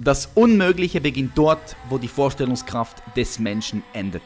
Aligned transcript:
Das 0.00 0.30
Unmögliche 0.36 1.00
beginnt 1.00 1.36
dort, 1.36 1.74
wo 1.88 1.98
die 1.98 2.06
Vorstellungskraft 2.06 3.02
des 3.16 3.40
Menschen 3.40 3.82
endet. 3.92 4.22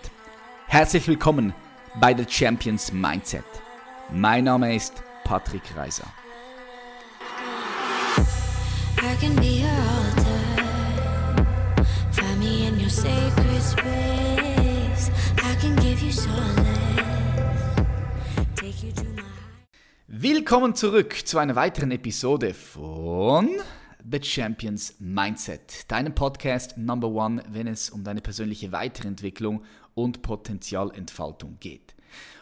Herzlich 0.66 1.08
willkommen 1.08 1.54
bei 1.98 2.14
The 2.14 2.26
Champions 2.28 2.92
Mindset. 2.92 3.44
Mein 4.10 4.44
Name 4.44 4.76
ist 4.76 5.02
Patrick 5.24 5.62
Reiser. 5.74 6.06
Willkommen 20.06 20.74
zurück 20.74 21.16
zu 21.24 21.38
einer 21.38 21.56
weiteren 21.56 21.92
Episode 21.92 22.52
von 22.52 23.48
The 24.10 24.20
Champions 24.20 24.96
Mindset, 24.98 25.90
deinem 25.90 26.14
Podcast 26.14 26.76
Number 26.76 27.08
One, 27.08 27.42
wenn 27.50 27.68
es 27.68 27.88
um 27.90 28.02
deine 28.02 28.20
persönliche 28.20 28.72
Weiterentwicklung 28.72 29.62
und 29.94 30.22
Potenzialentfaltung 30.22 31.58
geht. 31.60 31.94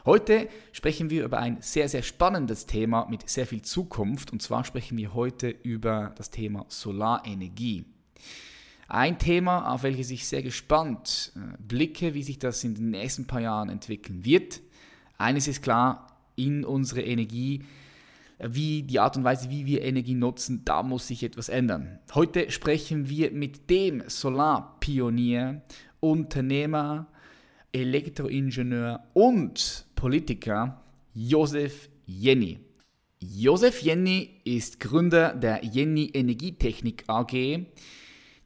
Heute 0.06 0.48
sprechen 0.72 1.10
wir 1.10 1.24
über 1.24 1.38
ein 1.38 1.58
sehr, 1.60 1.88
sehr 1.88 2.02
spannendes 2.02 2.66
Thema 2.66 3.06
mit 3.10 3.28
sehr 3.28 3.46
viel 3.46 3.60
Zukunft 3.60 4.32
und 4.32 4.40
zwar 4.40 4.64
sprechen 4.64 4.96
wir 4.96 5.12
heute 5.12 5.48
über 5.48 6.14
das 6.16 6.30
Thema 6.30 6.64
Solarenergie. 6.68 7.84
Ein 8.88 9.18
Thema, 9.18 9.70
auf 9.72 9.82
welches 9.82 10.10
ich 10.10 10.26
sehr 10.26 10.42
gespannt 10.42 11.32
äh, 11.36 11.56
blicke, 11.62 12.14
wie 12.14 12.22
sich 12.22 12.38
das 12.38 12.64
in 12.64 12.74
den 12.74 12.90
nächsten 12.90 13.26
paar 13.26 13.40
Jahren 13.40 13.68
entwickeln 13.68 14.24
wird. 14.24 14.60
Eines 15.18 15.46
ist 15.46 15.62
klar, 15.62 16.06
in 16.36 16.64
unsere 16.64 17.02
Energie 17.02 17.64
wie 18.42 18.82
die 18.82 18.98
Art 19.00 19.16
und 19.16 19.24
Weise, 19.24 19.50
wie 19.50 19.66
wir 19.66 19.82
Energie 19.82 20.14
nutzen, 20.14 20.62
da 20.64 20.82
muss 20.82 21.06
sich 21.06 21.22
etwas 21.22 21.48
ändern. 21.48 21.98
Heute 22.14 22.50
sprechen 22.50 23.08
wir 23.08 23.30
mit 23.32 23.70
dem 23.70 24.02
Solarpionier, 24.06 25.62
Unternehmer, 26.00 27.06
Elektroingenieur 27.72 29.04
und 29.14 29.86
Politiker 29.94 30.82
Josef 31.14 31.88
Jenny. 32.06 32.58
Josef 33.20 33.82
Jenny 33.82 34.40
ist 34.44 34.80
Gründer 34.80 35.34
der 35.34 35.64
Jenny 35.64 36.10
Energietechnik 36.14 37.04
AG, 37.06 37.66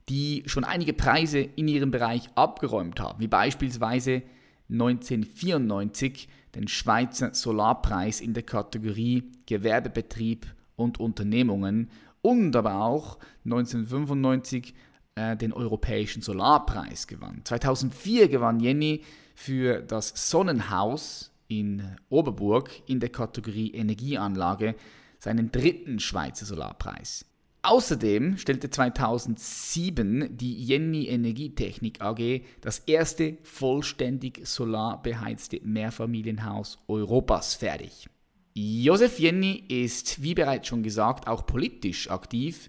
die 0.09 0.43
schon 0.47 0.65
einige 0.65 0.93
Preise 0.93 1.39
in 1.39 1.69
ihrem 1.69 1.91
Bereich 1.91 2.29
abgeräumt 2.35 3.01
haben, 3.01 3.21
wie 3.21 3.29
beispielsweise 3.29 4.23
1994 4.71 6.29
den 6.55 6.69
Schweizer 6.69 7.35
Solarpreis 7.35 8.21
in 8.21 8.35
der 8.35 8.45
Kategorie 8.45 9.31
Gewerbebetrieb 9.47 10.47
und 10.77 11.01
Unternehmungen 11.01 11.91
und 12.23 12.57
aber 12.57 12.81
auch 12.83 13.19
1995 13.45 14.75
äh, 15.15 15.37
den 15.37 15.53
Europäischen 15.53 16.23
Solarpreis 16.23 17.07
gewann. 17.07 17.43
2004 17.45 18.29
gewann 18.29 18.61
Jenny 18.61 19.03
für 19.35 19.81
das 19.83 20.31
Sonnenhaus 20.31 21.31
in 21.49 21.97
Oberburg 22.09 22.71
in 22.87 23.01
der 23.01 23.11
Kategorie 23.11 23.73
Energieanlage 23.73 24.75
seinen 25.19 25.53
dritten 25.53 25.99
Schweizer 25.99 26.47
Solarpreis. 26.47 27.27
Außerdem 27.67 28.37
stellte 28.37 28.69
2007 28.69 30.37
die 30.37 30.63
Jenny 30.67 31.07
Energietechnik 31.07 32.03
AG 32.03 32.43
das 32.61 32.81
erste 32.81 33.39
vollständig 33.43 34.47
solarbeheizte 34.47 35.61
Mehrfamilienhaus 35.65 36.79
Europas 36.89 37.55
fertig. 37.55 38.11
Josef 38.53 39.19
Jenny 39.19 39.65
ist, 39.67 40.23
wie 40.23 40.35
bereits 40.35 40.69
schon 40.69 40.83
gesagt, 40.83 41.27
auch 41.27 41.47
politisch 41.47 42.11
aktiv 42.11 42.69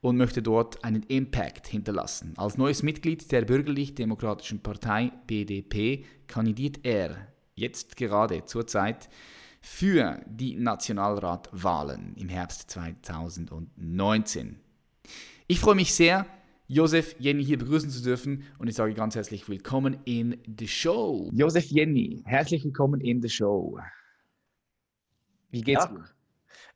und 0.00 0.16
möchte 0.16 0.40
dort 0.40 0.82
einen 0.84 1.02
Impact 1.02 1.66
hinterlassen. 1.66 2.32
Als 2.38 2.56
neues 2.56 2.82
Mitglied 2.82 3.30
der 3.30 3.42
bürgerlich-demokratischen 3.42 4.62
Partei 4.62 5.12
BDP 5.26 6.06
kandidiert 6.28 6.80
er 6.84 7.28
jetzt 7.56 7.98
gerade 7.98 8.46
zurzeit 8.46 9.10
für 9.60 10.20
die 10.26 10.56
Nationalratwahlen 10.56 12.14
im 12.16 12.28
Herbst 12.28 12.70
2019. 12.70 14.58
Ich 15.46 15.60
freue 15.60 15.74
mich 15.74 15.94
sehr, 15.94 16.26
Josef 16.66 17.16
Jenny 17.18 17.44
hier 17.44 17.58
begrüßen 17.58 17.90
zu 17.90 18.02
dürfen 18.02 18.44
und 18.58 18.68
ich 18.68 18.76
sage 18.76 18.94
ganz 18.94 19.16
herzlich 19.16 19.48
willkommen 19.48 19.98
in 20.04 20.40
the 20.58 20.68
Show. 20.68 21.28
Josef 21.32 21.64
Jenny, 21.66 22.22
herzlich 22.24 22.64
willkommen 22.64 23.00
in 23.00 23.20
the 23.20 23.28
Show. 23.28 23.78
Wie 25.50 25.62
geht's 25.62 25.84
ja. 25.84 25.90
dir? 25.90 26.04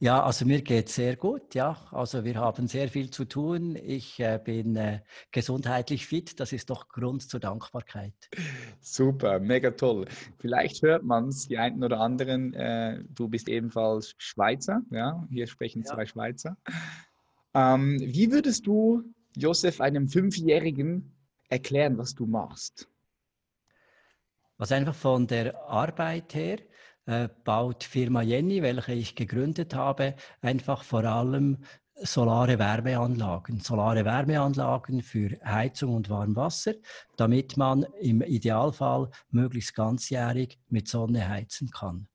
Ja, 0.01 0.23
also 0.23 0.45
mir 0.45 0.63
geht 0.63 0.89
es 0.89 0.97
sehr 0.97 1.17
gut, 1.17 1.55
ja. 1.55 1.77
Also 1.93 2.25
wir 2.25 2.35
haben 2.37 2.67
sehr 2.67 2.89
viel 2.89 3.11
zu 3.11 3.25
tun. 3.25 3.77
Ich 3.77 4.19
äh, 4.19 4.41
bin 4.43 4.77
äh, 4.77 5.01
gesundheitlich 5.31 6.07
fit. 6.07 6.41
Das 6.41 6.53
ist 6.53 6.71
doch 6.71 6.89
Grund 6.89 7.29
zur 7.29 7.41
Dankbarkeit. 7.41 8.15
Super, 8.81 9.39
mega 9.39 9.71
toll. 9.71 10.07
Vielleicht 10.39 10.83
hört 10.83 11.05
man 11.05 11.29
es, 11.29 11.47
die 11.47 11.59
einen 11.59 11.83
oder 11.85 12.01
anderen. 12.01 12.55
Äh, 12.55 13.05
du 13.09 13.29
bist 13.29 13.49
ebenfalls 13.49 14.15
Schweizer, 14.19 14.83
ja. 14.91 15.27
Hier 15.31 15.47
sprechen 15.47 15.83
ja. 15.87 15.95
zwei 15.95 16.07
Schweizer. 16.07 16.57
Ähm, 17.55 17.99
wie 18.01 18.33
würdest 18.33 18.67
du, 18.67 19.05
Josef, 19.37 19.81
einem 19.81 20.09
Fünfjährigen 20.09 21.13
erklären, 21.49 21.99
was 21.99 22.15
du 22.15 22.27
machst? 22.27 22.89
Was 24.57 24.73
einfach 24.73 24.95
von 24.95 25.27
der 25.27 25.69
Arbeit 25.69 26.35
her 26.35 26.59
äh, 27.07 27.29
baut 27.45 27.85
Firma 27.85 28.23
Jenny, 28.23 28.63
welche 28.63 28.93
ich 28.93 29.15
gegründet 29.15 29.75
habe, 29.75 30.15
einfach 30.41 30.83
vor 30.83 31.05
allem 31.05 31.59
solare 31.97 32.59
Wärmeanlagen, 32.59 33.61
solare 33.61 34.05
Wärmeanlagen 34.05 35.03
für 35.03 35.39
Heizung 35.45 35.95
und 35.95 36.11
Warmwasser, 36.11 36.75
damit 37.17 37.57
man 37.57 37.85
im 38.01 38.21
Idealfall 38.21 39.11
möglichst 39.31 39.75
ganzjährig 39.75 40.59
mit 40.69 40.89
Sonne 40.89 41.29
heizen 41.29 41.71
kann. 41.71 42.09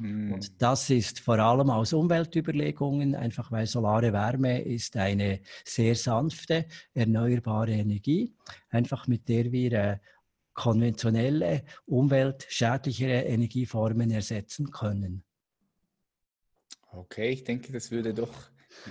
Mm. 0.00 0.32
Und 0.32 0.60
das 0.60 0.90
ist 0.90 1.20
vor 1.20 1.38
allem 1.38 1.70
aus 1.70 1.92
Umweltüberlegungen, 1.92 3.14
einfach 3.14 3.50
weil 3.50 3.66
solare 3.66 4.12
Wärme 4.12 4.60
ist 4.62 4.96
eine 4.96 5.40
sehr 5.64 5.94
sanfte, 5.94 6.66
erneuerbare 6.92 7.72
Energie, 7.72 8.34
einfach 8.70 9.06
mit 9.06 9.28
der 9.28 9.50
wir 9.52 9.72
äh, 9.72 9.98
konventionelle, 10.54 11.64
umweltschädlichere 11.86 13.22
Energieformen 13.22 14.10
ersetzen 14.10 14.70
können. 14.70 15.24
Okay, 16.90 17.30
ich 17.30 17.44
denke, 17.44 17.72
das 17.72 17.90
würde 17.90 18.12
doch 18.12 18.32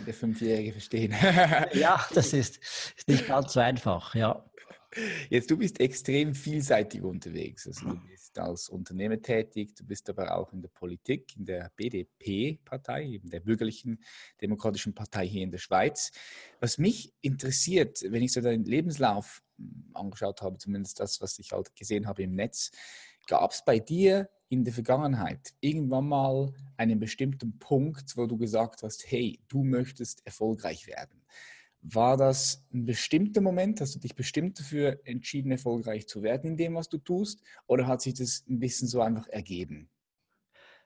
der 0.05 0.13
Fünfjährige 0.13 0.71
verstehen. 0.71 1.13
ja, 1.73 2.05
das 2.13 2.33
ist, 2.33 2.57
ist 2.97 3.07
nicht 3.07 3.27
ganz 3.27 3.53
so 3.53 3.59
einfach, 3.59 4.15
ja. 4.15 4.43
Jetzt, 5.29 5.49
du 5.49 5.57
bist 5.57 5.79
extrem 5.79 6.35
vielseitig 6.35 7.01
unterwegs. 7.01 7.65
Also 7.65 7.89
du 7.91 7.95
bist 8.07 8.37
als 8.37 8.67
Unternehmer 8.67 9.21
tätig, 9.21 9.73
du 9.75 9.85
bist 9.85 10.09
aber 10.09 10.35
auch 10.35 10.51
in 10.51 10.61
der 10.61 10.69
Politik, 10.69 11.35
in 11.37 11.45
der 11.45 11.71
BDP-Partei, 11.77 13.19
in 13.23 13.29
der 13.29 13.39
bürgerlichen 13.39 14.03
demokratischen 14.41 14.93
Partei 14.93 15.27
hier 15.27 15.43
in 15.43 15.51
der 15.51 15.59
Schweiz. 15.59 16.11
Was 16.59 16.77
mich 16.77 17.13
interessiert, 17.21 18.03
wenn 18.09 18.21
ich 18.21 18.33
so 18.33 18.41
deinen 18.41 18.65
Lebenslauf 18.65 19.41
hm, 19.57 19.91
angeschaut 19.93 20.41
habe, 20.41 20.57
zumindest 20.57 20.99
das, 20.99 21.21
was 21.21 21.39
ich 21.39 21.53
halt 21.53 21.73
gesehen 21.75 22.05
habe 22.07 22.23
im 22.23 22.35
Netz, 22.35 22.71
gab 23.27 23.51
es 23.51 23.63
bei 23.63 23.79
dir 23.79 24.29
in 24.49 24.65
der 24.65 24.73
Vergangenheit 24.73 25.53
irgendwann 25.61 26.09
mal 26.09 26.53
einen 26.75 26.99
bestimmten 26.99 27.57
Punkt, 27.59 28.17
wo 28.17 28.25
du 28.25 28.37
gesagt 28.37 28.83
hast, 28.83 29.09
hey, 29.09 29.39
du 29.47 29.63
möchtest 29.63 30.25
erfolgreich 30.25 30.87
werden? 30.87 31.20
War 31.83 32.17
das 32.17 32.63
ein 32.73 32.85
bestimmter 32.85 33.41
Moment? 33.41 33.81
Hast 33.81 33.95
du 33.95 33.99
dich 33.99 34.15
bestimmt 34.15 34.59
dafür 34.59 34.99
entschieden, 35.03 35.51
erfolgreich 35.51 36.07
zu 36.07 36.23
werden 36.23 36.51
in 36.51 36.57
dem, 36.57 36.75
was 36.75 36.89
du 36.89 36.97
tust? 36.97 37.41
Oder 37.67 37.87
hat 37.87 38.01
sich 38.01 38.13
das 38.15 38.45
ein 38.49 38.59
bisschen 38.59 38.87
so 38.87 39.01
einfach 39.01 39.27
ergeben? 39.27 39.89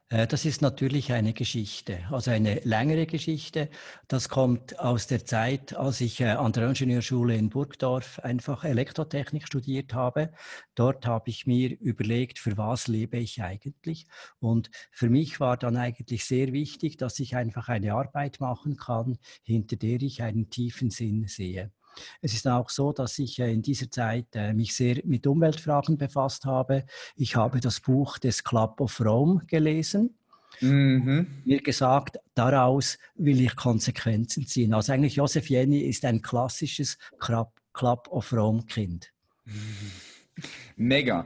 Äh, 0.10 0.28
das 0.28 0.46
ist 0.46 0.62
natürlich 0.62 1.12
eine 1.14 1.34
Geschichte, 1.34 2.00
also 2.12 2.32
eine 2.32 2.60
längere 2.64 3.06
Geschichte. 3.08 3.70
Das 4.08 4.30
kommt 4.30 4.80
aus 4.80 5.08
der 5.08 5.26
Zeit, 5.26 5.76
als 5.76 6.02
ich 6.02 6.22
äh, 6.22 6.30
an 6.30 6.52
der 6.52 6.68
Ingenieurschule 6.68 7.36
in 7.36 7.50
Burgdorf 7.50 8.20
einfach 8.20 8.64
Elektrotechnik 8.64 9.48
studiert 9.48 9.94
habe. 9.94 10.32
Dort 10.76 11.08
habe 11.08 11.30
ich 11.30 11.48
mir 11.48 11.78
überlegt, 11.80 12.40
für 12.40 12.58
was 12.58 12.88
lebe 12.88 13.18
ich 13.18 13.42
eigentlich? 13.42 14.06
Und 14.40 14.70
für 14.92 15.10
mich 15.10 15.40
war 15.40 15.58
dann 15.58 15.78
eigentlich 15.78 16.26
sehr 16.26 16.54
wichtig, 16.54 16.98
dass 16.98 17.20
ich 17.20 17.36
einfach 17.36 17.68
eine 17.70 17.94
Arbeit 17.94 18.40
machen 18.40 18.78
kann, 18.78 19.18
hinter 19.44 19.76
der 19.76 20.02
ich 20.02 20.22
einen 20.22 20.50
tiefen 20.50 20.92
Sinn 20.92 21.28
sehe. 21.28 21.72
Es 22.22 22.34
ist 22.34 22.48
auch 22.48 22.70
so, 22.70 22.92
dass 22.92 23.20
ich 23.20 23.40
äh, 23.40 23.52
in 23.52 23.62
dieser 23.62 23.90
Zeit 23.90 24.28
äh, 24.34 24.54
mich 24.54 24.76
sehr 24.76 25.02
mit 25.06 25.28
Umweltfragen 25.28 25.98
befasst 25.98 26.46
habe. 26.46 26.86
Ich 27.16 27.36
habe 27.36 27.60
das 27.60 27.80
Buch 27.80 28.18
des 28.18 28.44
Club 28.44 28.80
of 28.82 29.00
Rome 29.00 29.42
gelesen. 29.48 30.16
Mhm. 30.62 31.28
Mir 31.44 31.62
gesagt, 31.62 32.18
daraus 32.34 32.98
will 33.16 33.42
ich 33.42 33.56
Konsequenzen 33.56 34.48
ziehen. 34.48 34.74
Also 34.74 34.94
eigentlich 34.94 35.16
Josef 35.16 35.50
Jenny 35.50 35.82
ist 35.82 36.06
ein 36.06 36.22
klassisches 36.22 36.98
Club 37.20 38.08
of 38.10 38.32
Rome 38.32 38.64
Kind. 38.64 39.12
Mega. 40.76 41.26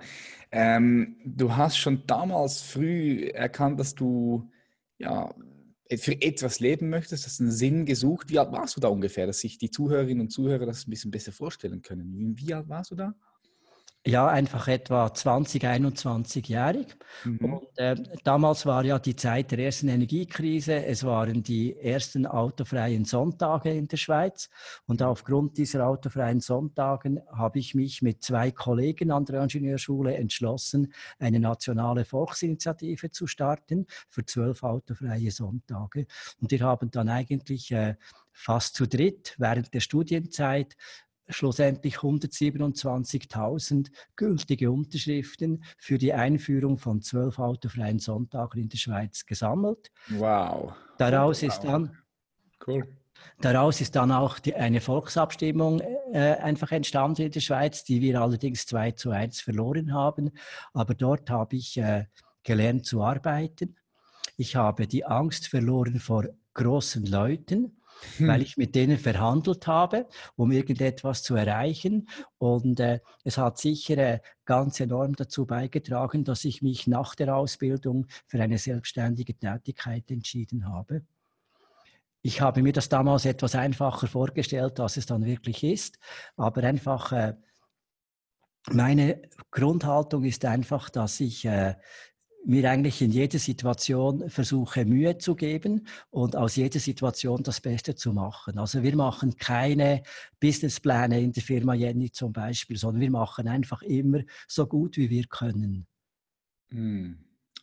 Ähm, 0.51 1.17
du 1.23 1.55
hast 1.55 1.77
schon 1.77 2.05
damals 2.07 2.61
früh 2.61 3.27
erkannt, 3.27 3.79
dass 3.79 3.93
du 3.93 4.49
ja, 4.97 5.33
für 5.97 6.21
etwas 6.21 6.59
leben 6.59 6.89
möchtest, 6.89 7.25
hast 7.25 7.41
einen 7.41 7.51
Sinn 7.51 7.85
gesucht. 7.85 8.29
Wie 8.29 8.37
alt 8.37 8.51
warst 8.51 8.77
du 8.77 8.79
da 8.81 8.89
ungefähr, 8.89 9.25
dass 9.25 9.39
sich 9.39 9.57
die 9.57 9.71
Zuhörerinnen 9.71 10.21
und 10.21 10.29
Zuhörer 10.29 10.65
das 10.65 10.87
ein 10.87 10.91
bisschen 10.91 11.11
besser 11.11 11.31
vorstellen 11.31 11.81
können? 11.81 12.13
Wie, 12.13 12.47
wie 12.47 12.53
alt 12.53 12.69
warst 12.69 12.91
du 12.91 12.95
da? 12.95 13.15
Ja, 14.07 14.29
einfach 14.29 14.69
etwa 14.69 15.13
20, 15.13 15.61
21-jährig. 15.65 16.87
Mhm. 17.25 17.53
Und 17.53 17.77
äh, 17.77 17.97
damals 18.23 18.65
war 18.65 18.85
ja 18.85 18.97
die 18.97 19.17
Zeit 19.17 19.51
der 19.51 19.59
ersten 19.59 19.89
Energiekrise. 19.89 20.85
Es 20.85 21.03
waren 21.03 21.43
die 21.43 21.77
ersten 21.77 22.25
autofreien 22.25 23.03
Sonntage 23.03 23.71
in 23.71 23.89
der 23.89 23.97
Schweiz. 23.97 24.49
Und 24.85 25.03
aufgrund 25.03 25.57
dieser 25.57 25.85
autofreien 25.85 26.39
Sonntagen 26.39 27.19
habe 27.29 27.59
ich 27.59 27.75
mich 27.75 28.01
mit 28.01 28.23
zwei 28.23 28.51
Kollegen 28.51 29.11
an 29.11 29.25
der 29.25 29.41
Ingenieurschule 29.41 30.15
entschlossen, 30.15 30.93
eine 31.19 31.41
nationale 31.41 32.05
Volksinitiative 32.05 33.11
zu 33.11 33.27
starten 33.27 33.85
für 34.09 34.25
zwölf 34.25 34.63
autofreie 34.63 35.29
Sonntage. 35.31 36.07
Und 36.39 36.51
wir 36.51 36.61
haben 36.61 36.89
dann 36.89 37.09
eigentlich 37.09 37.69
äh, 37.71 37.95
fast 38.31 38.75
zu 38.75 38.87
dritt 38.87 39.35
während 39.37 39.73
der 39.73 39.81
Studienzeit 39.81 40.77
schlussendlich 41.29 41.97
127.000 41.97 43.91
gültige 44.15 44.71
Unterschriften 44.71 45.63
für 45.77 45.97
die 45.97 46.13
Einführung 46.13 46.77
von 46.77 47.01
zwölf 47.01 47.39
autofreien 47.39 47.99
Sonntagen 47.99 48.61
in 48.61 48.69
der 48.69 48.77
Schweiz 48.77 49.25
gesammelt. 49.25 49.91
Wow. 50.09 50.73
Daraus 50.97 51.41
wow. 51.41 51.49
ist 51.49 51.59
dann 51.63 51.97
cool. 52.67 52.87
Daraus 53.41 53.81
ist 53.81 53.95
dann 53.95 54.11
auch 54.11 54.39
die, 54.39 54.55
eine 54.55 54.81
Volksabstimmung 54.81 55.81
äh, 56.13 56.35
einfach 56.35 56.71
entstanden 56.71 57.23
in 57.23 57.31
der 57.31 57.39
Schweiz, 57.39 57.83
die 57.83 58.01
wir 58.01 58.21
allerdings 58.21 58.65
2 58.65 58.91
zu 58.91 59.11
1 59.11 59.41
verloren 59.41 59.93
haben. 59.93 60.31
Aber 60.73 60.93
dort 60.93 61.29
habe 61.29 61.55
ich 61.55 61.77
äh, 61.77 62.05
gelernt 62.43 62.85
zu 62.85 63.01
arbeiten. 63.01 63.75
Ich 64.37 64.55
habe 64.55 64.87
die 64.87 65.05
Angst 65.05 65.47
verloren 65.47 65.99
vor 65.99 66.27
großen 66.53 67.05
Leuten 67.05 67.78
hm. 68.17 68.27
weil 68.27 68.41
ich 68.41 68.57
mit 68.57 68.75
denen 68.75 68.97
verhandelt 68.97 69.67
habe, 69.67 70.07
um 70.35 70.51
irgendetwas 70.51 71.23
zu 71.23 71.35
erreichen. 71.35 72.09
Und 72.37 72.79
äh, 72.79 72.99
es 73.23 73.37
hat 73.37 73.57
sicher 73.57 73.97
äh, 73.97 74.19
ganz 74.45 74.79
enorm 74.79 75.15
dazu 75.15 75.45
beigetragen, 75.45 76.23
dass 76.23 76.45
ich 76.45 76.61
mich 76.61 76.87
nach 76.87 77.15
der 77.15 77.35
Ausbildung 77.35 78.07
für 78.27 78.41
eine 78.41 78.57
selbstständige 78.57 79.35
Tätigkeit 79.35 80.09
entschieden 80.11 80.67
habe. 80.67 81.03
Ich 82.21 82.41
habe 82.41 82.61
mir 82.61 82.73
das 82.73 82.89
damals 82.89 83.25
etwas 83.25 83.55
einfacher 83.55 84.07
vorgestellt, 84.07 84.79
als 84.79 84.97
es 84.97 85.05
dann 85.05 85.25
wirklich 85.25 85.63
ist, 85.63 85.99
aber 86.35 86.63
einfach 86.63 87.11
äh, 87.13 87.35
meine 88.71 89.21
Grundhaltung 89.51 90.25
ist 90.25 90.45
einfach, 90.45 90.89
dass 90.89 91.19
ich 91.19 91.45
äh, 91.45 91.75
mir 92.45 92.69
eigentlich 92.69 93.01
in 93.01 93.11
jeder 93.11 93.39
Situation 93.39 94.29
versuche, 94.29 94.85
Mühe 94.85 95.17
zu 95.17 95.35
geben 95.35 95.87
und 96.09 96.35
aus 96.35 96.55
jeder 96.55 96.79
Situation 96.79 97.43
das 97.43 97.61
Beste 97.61 97.95
zu 97.95 98.13
machen. 98.13 98.57
Also 98.57 98.83
wir 98.83 98.95
machen 98.95 99.35
keine 99.37 100.03
Businesspläne 100.39 101.21
in 101.21 101.31
der 101.31 101.43
Firma 101.43 101.73
Jenny 101.73 102.11
zum 102.11 102.33
Beispiel, 102.33 102.77
sondern 102.77 103.01
wir 103.01 103.11
machen 103.11 103.47
einfach 103.47 103.81
immer 103.81 104.21
so 104.47 104.65
gut, 104.65 104.97
wie 104.97 105.09
wir 105.09 105.25
können. 105.25 105.85
Hm, 106.71 107.17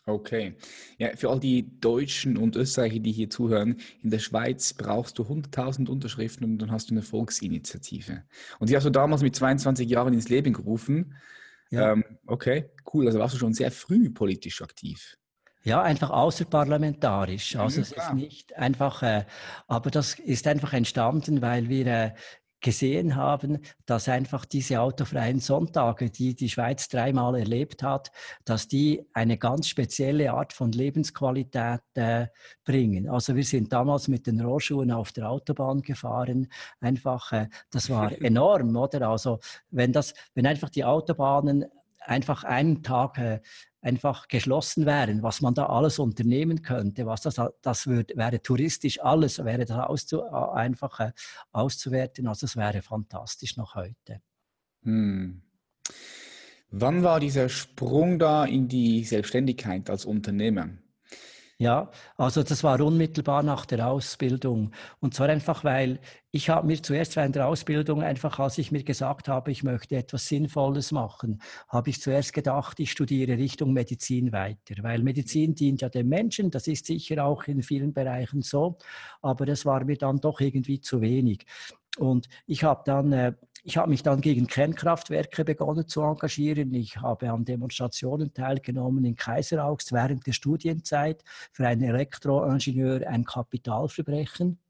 okay. 0.05 0.56
Ja, 0.99 1.17
für 1.17 1.31
all 1.31 1.40
die 1.40 1.81
Deutschen 1.81 2.37
und 2.37 2.56
Österreicher, 2.56 2.99
die 2.99 3.12
hier 3.12 3.31
zuhören, 3.31 3.76
in 4.02 4.11
der 4.11 4.19
Schweiz 4.19 4.75
brauchst 4.75 5.19
du 5.19 5.23
100.000 5.23 5.88
Unterschriften 5.88 6.44
und 6.44 6.58
dann 6.58 6.70
hast 6.70 6.90
du 6.90 6.94
eine 6.94 7.02
Volksinitiative. 7.02 8.25
Und 8.58 8.70
die 8.70 8.76
hast 8.76 8.84
du 8.84 8.90
damals 8.90 9.23
mit 9.23 9.34
22 9.34 9.88
Jahren 9.88 10.12
ins 10.12 10.28
Leben 10.28 10.52
gerufen. 10.52 11.14
Ja. 11.70 11.92
Ähm, 11.92 12.04
okay, 12.26 12.70
cool. 12.92 13.06
Also 13.06 13.18
warst 13.18 13.34
du 13.34 13.38
schon 13.38 13.54
sehr 13.54 13.70
früh 13.70 14.10
politisch 14.10 14.62
aktiv. 14.62 15.16
Ja, 15.62 15.82
einfach 15.82 16.10
außerparlamentarisch. 16.10 17.56
Also 17.56 17.78
ja, 17.78 17.82
es 17.82 17.92
ist 17.92 18.12
nicht 18.14 18.56
einfach, 18.56 19.02
äh, 19.02 19.24
aber 19.66 19.90
das 19.90 20.16
ist 20.20 20.46
einfach 20.46 20.72
entstanden, 20.72 21.42
weil 21.42 21.68
wir 21.68 21.86
äh, 21.86 22.10
gesehen 22.66 23.14
haben, 23.14 23.60
dass 23.86 24.08
einfach 24.08 24.44
diese 24.44 24.80
autofreien 24.80 25.38
Sonntage, 25.38 26.10
die 26.10 26.34
die 26.34 26.48
Schweiz 26.48 26.88
dreimal 26.88 27.36
erlebt 27.36 27.84
hat, 27.84 28.10
dass 28.44 28.66
die 28.66 29.06
eine 29.12 29.38
ganz 29.38 29.68
spezielle 29.68 30.32
Art 30.32 30.52
von 30.52 30.72
Lebensqualität 30.72 31.80
äh, 31.94 32.26
bringen. 32.64 33.08
Also 33.08 33.36
wir 33.36 33.44
sind 33.44 33.72
damals 33.72 34.08
mit 34.08 34.26
den 34.26 34.40
Rohrschuhen 34.40 34.90
auf 34.90 35.12
der 35.12 35.30
Autobahn 35.30 35.80
gefahren. 35.80 36.48
Einfach, 36.80 37.30
äh, 37.30 37.46
das 37.70 37.88
war 37.88 38.10
enorm, 38.20 38.74
oder? 38.74 39.10
Also 39.10 39.38
wenn 39.70 39.92
das, 39.92 40.12
wenn 40.34 40.44
einfach 40.44 40.68
die 40.68 40.84
Autobahnen 40.84 41.66
einfach 42.06 42.44
einen 42.44 42.82
Tag 42.82 43.18
äh, 43.18 43.40
einfach 43.80 44.28
geschlossen 44.28 44.84
wären, 44.84 45.22
was 45.22 45.40
man 45.40 45.54
da 45.54 45.66
alles 45.66 45.98
unternehmen 45.98 46.62
könnte, 46.62 47.06
was 47.06 47.22
das, 47.22 47.40
das 47.62 47.86
würd, 47.86 48.16
wäre 48.16 48.42
touristisch 48.42 49.00
alles, 49.02 49.44
wäre 49.44 49.64
das 49.64 49.78
auszu, 49.78 50.24
einfach 50.24 51.00
äh, 51.00 51.12
auszuwerten. 51.52 52.26
Also 52.26 52.46
es 52.46 52.56
wäre 52.56 52.82
fantastisch 52.82 53.56
noch 53.56 53.74
heute. 53.74 54.20
Hm. 54.82 55.42
Wann 56.70 57.02
war 57.04 57.20
dieser 57.20 57.48
Sprung 57.48 58.18
da 58.18 58.44
in 58.44 58.68
die 58.68 59.04
Selbstständigkeit 59.04 59.88
als 59.88 60.04
Unternehmer? 60.04 60.70
Ja, 61.58 61.90
also 62.18 62.42
das 62.42 62.62
war 62.64 62.78
unmittelbar 62.82 63.42
nach 63.42 63.64
der 63.64 63.88
Ausbildung. 63.88 64.72
Und 65.00 65.14
zwar 65.14 65.30
einfach, 65.30 65.64
weil 65.64 66.00
ich 66.30 66.50
habe 66.50 66.66
mir 66.66 66.82
zuerst 66.82 67.16
während 67.16 67.34
der 67.34 67.46
Ausbildung 67.48 68.02
einfach, 68.02 68.38
als 68.38 68.58
ich 68.58 68.72
mir 68.72 68.84
gesagt 68.84 69.26
habe, 69.28 69.50
ich 69.50 69.62
möchte 69.62 69.96
etwas 69.96 70.26
Sinnvolles 70.28 70.92
machen, 70.92 71.40
habe 71.68 71.88
ich 71.88 72.02
zuerst 72.02 72.34
gedacht, 72.34 72.78
ich 72.78 72.90
studiere 72.90 73.38
Richtung 73.38 73.72
Medizin 73.72 74.32
weiter, 74.32 74.74
weil 74.82 75.02
Medizin 75.02 75.54
dient 75.54 75.80
ja 75.80 75.88
dem 75.88 76.08
Menschen, 76.10 76.50
das 76.50 76.66
ist 76.66 76.84
sicher 76.84 77.24
auch 77.24 77.44
in 77.44 77.62
vielen 77.62 77.94
Bereichen 77.94 78.42
so, 78.42 78.76
aber 79.22 79.46
das 79.46 79.64
war 79.64 79.82
mir 79.84 79.96
dann 79.96 80.18
doch 80.20 80.40
irgendwie 80.40 80.80
zu 80.82 81.00
wenig. 81.00 81.46
Und 81.98 82.28
ich 82.46 82.64
habe 82.64 82.82
dann 82.84 83.12
äh, 83.12 83.32
ich 83.66 83.76
habe 83.76 83.90
mich 83.90 84.04
dann 84.04 84.20
gegen 84.20 84.46
Kernkraftwerke 84.46 85.44
begonnen 85.44 85.88
zu 85.88 86.00
engagieren. 86.02 86.72
Ich 86.72 86.98
habe 86.98 87.32
an 87.32 87.44
Demonstrationen 87.44 88.32
teilgenommen 88.32 89.04
in 89.04 89.16
Kaiseraugst 89.16 89.90
während 89.90 90.25
der 90.25 90.34
Studienzeit 90.34 91.25
für 91.50 91.66
einen 91.66 91.82
Elektroingenieur 91.82 93.04
ein 93.08 93.25
Kapitalverbrechen. 93.25 94.60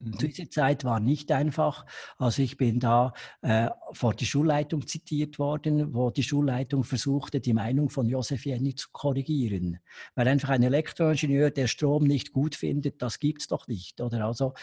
Mhm. 0.00 0.16
Diese 0.18 0.48
Zeit 0.48 0.84
war 0.84 0.98
nicht 0.98 1.30
einfach. 1.30 1.84
Also 2.16 2.42
ich 2.42 2.56
bin 2.56 2.80
da 2.80 3.12
äh, 3.42 3.68
vor 3.92 4.14
die 4.14 4.24
Schulleitung 4.24 4.86
zitiert 4.86 5.38
worden, 5.38 5.92
wo 5.94 6.10
die 6.10 6.22
Schulleitung 6.22 6.84
versuchte, 6.84 7.40
die 7.40 7.52
Meinung 7.52 7.90
von 7.90 8.08
Josef 8.08 8.46
Jenny 8.46 8.74
zu 8.74 8.88
korrigieren. 8.92 9.78
Weil 10.14 10.28
einfach 10.28 10.50
ein 10.50 10.62
Elektroingenieur, 10.62 11.50
der 11.50 11.66
Strom 11.66 12.04
nicht 12.04 12.32
gut 12.32 12.54
findet, 12.54 13.02
das 13.02 13.18
gibt's 13.18 13.46
doch 13.46 13.68
nicht. 13.68 14.00
Oder? 14.00 14.24
Also, 14.24 14.54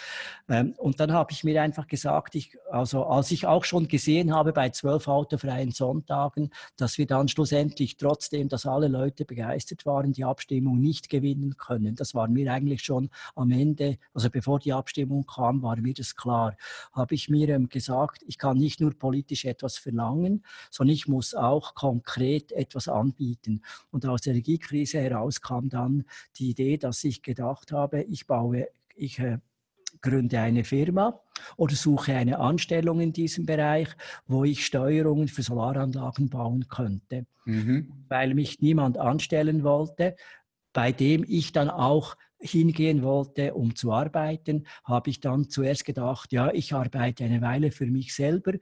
ähm, 0.49 0.73
und 0.77 0.99
dann 0.99 1.13
habe 1.13 1.31
ich 1.31 1.43
mir 1.43 1.61
einfach 1.61 1.87
gesagt, 1.87 2.33
ich, 2.33 2.57
also 2.71 3.05
als 3.05 3.29
ich 3.29 3.45
auch 3.45 3.63
schon 3.63 3.87
gesehen 3.87 4.33
habe 4.33 4.53
bei 4.53 4.69
zwölf 4.69 5.07
autofreien 5.07 5.71
Sonntagen, 5.71 6.49
dass 6.77 6.97
wir 6.97 7.05
dann 7.05 7.27
schlussendlich 7.27 7.97
trotzdem, 7.97 8.49
dass 8.49 8.65
alle 8.65 8.87
Leute 8.87 9.23
begeistert 9.23 9.85
waren, 9.85 10.13
die 10.13 10.25
Abstimmung 10.25 10.79
nicht 10.79 11.09
gewinnen 11.09 11.57
können. 11.57 11.95
Das 11.95 12.15
war 12.15 12.27
mir 12.27 12.51
eigentlich 12.51 12.81
schon 12.81 13.09
am 13.35 13.51
Ende, 13.51 13.97
also 14.15 14.31
bevor 14.31 14.57
die 14.59 14.73
Abstimmung 14.73 15.26
kam, 15.27 15.61
war 15.61 15.77
mir 15.77 15.93
das 15.93 16.15
klar. 16.15 16.55
Habe 16.93 17.15
ich 17.15 17.29
mir 17.29 17.49
ähm, 17.49 17.69
gesagt, 17.69 18.23
ich 18.25 18.37
kann 18.37 18.57
nicht 18.57 18.81
nur 18.81 18.97
politisch 18.97 19.45
etwas 19.45 19.77
verlangen, 19.77 20.43
sondern 20.71 20.95
ich 20.95 21.07
muss 21.07 21.35
auch 21.35 21.75
konkret 21.75 22.51
etwas 22.51 22.87
anbieten. 22.87 23.61
Und 23.91 24.05
aus 24.05 24.21
der 24.21 24.31
Energiekrise 24.31 24.99
heraus 24.99 25.41
kam 25.41 25.69
dann 25.69 26.05
die 26.37 26.49
Idee, 26.49 26.77
dass 26.77 27.03
ich 27.03 27.21
gedacht 27.21 27.71
habe, 27.71 28.01
ich 28.03 28.25
baue, 28.27 28.67
ich 28.95 29.19
äh, 29.19 29.37
gründe 30.01 30.39
eine 30.39 30.63
Firma 30.63 31.19
oder 31.55 31.75
suche 31.75 32.13
eine 32.13 32.39
Anstellung 32.39 32.99
in 32.99 33.13
diesem 33.13 33.45
Bereich, 33.45 33.89
wo 34.27 34.43
ich 34.43 34.65
Steuerungen 34.65 35.27
für 35.27 35.43
Solaranlagen 35.43 36.29
bauen 36.29 36.67
könnte. 36.67 37.25
Mhm. 37.45 37.91
Weil 38.09 38.33
mich 38.33 38.61
niemand 38.61 38.97
anstellen 38.97 39.63
wollte, 39.63 40.15
bei 40.73 40.91
dem 40.91 41.25
ich 41.27 41.51
dann 41.51 41.69
auch 41.69 42.15
hingehen 42.39 43.03
wollte, 43.03 43.53
um 43.53 43.75
zu 43.75 43.91
arbeiten, 43.91 44.67
habe 44.83 45.09
ich 45.09 45.19
dann 45.19 45.49
zuerst 45.49 45.85
gedacht, 45.85 46.31
ja, 46.31 46.51
ich 46.51 46.73
arbeite 46.73 47.23
eine 47.23 47.41
Weile 47.41 47.71
für 47.71 47.87
mich 47.87 48.13
selber, 48.13 48.53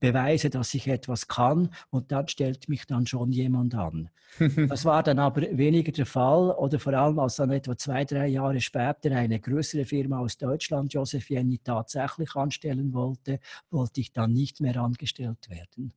beweise, 0.00 0.50
dass 0.50 0.74
ich 0.74 0.86
etwas 0.86 1.28
kann 1.28 1.70
und 1.90 2.12
dann 2.12 2.28
stellt 2.28 2.68
mich 2.68 2.86
dann 2.86 3.06
schon 3.06 3.32
jemand 3.32 3.74
an. 3.74 4.10
Das 4.68 4.84
war 4.84 5.02
dann 5.02 5.18
aber 5.18 5.42
weniger 5.56 5.90
der 5.90 6.06
Fall 6.06 6.50
oder 6.50 6.78
vor 6.78 6.92
allem 6.92 7.18
als 7.18 7.36
dann 7.36 7.50
etwa 7.50 7.76
zwei, 7.76 8.04
drei 8.04 8.28
Jahre 8.28 8.60
später 8.60 9.10
eine 9.16 9.40
größere 9.40 9.84
Firma 9.84 10.18
aus 10.18 10.36
Deutschland, 10.36 10.92
Joseph 10.92 11.30
Jenny, 11.30 11.58
tatsächlich 11.58 12.36
anstellen 12.36 12.92
wollte, 12.92 13.40
wollte 13.70 14.00
ich 14.00 14.12
dann 14.12 14.32
nicht 14.32 14.60
mehr 14.60 14.76
angestellt 14.76 15.48
werden. 15.48 15.94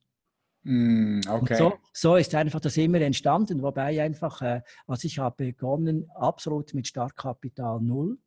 Mm, 0.64 1.20
okay. 1.28 1.56
So, 1.56 1.74
so, 1.92 2.16
ist 2.16 2.34
einfach 2.34 2.60
das 2.60 2.76
immer 2.76 3.00
entstanden, 3.00 3.62
wobei 3.62 4.00
einfach, 4.02 4.42
äh, 4.42 4.62
also 4.86 5.06
ich 5.06 5.18
habe 5.18 5.44
begonnen 5.44 6.08
absolut 6.14 6.72
mit 6.74 6.86
Startkapital 6.86 7.80
null, 7.80 8.18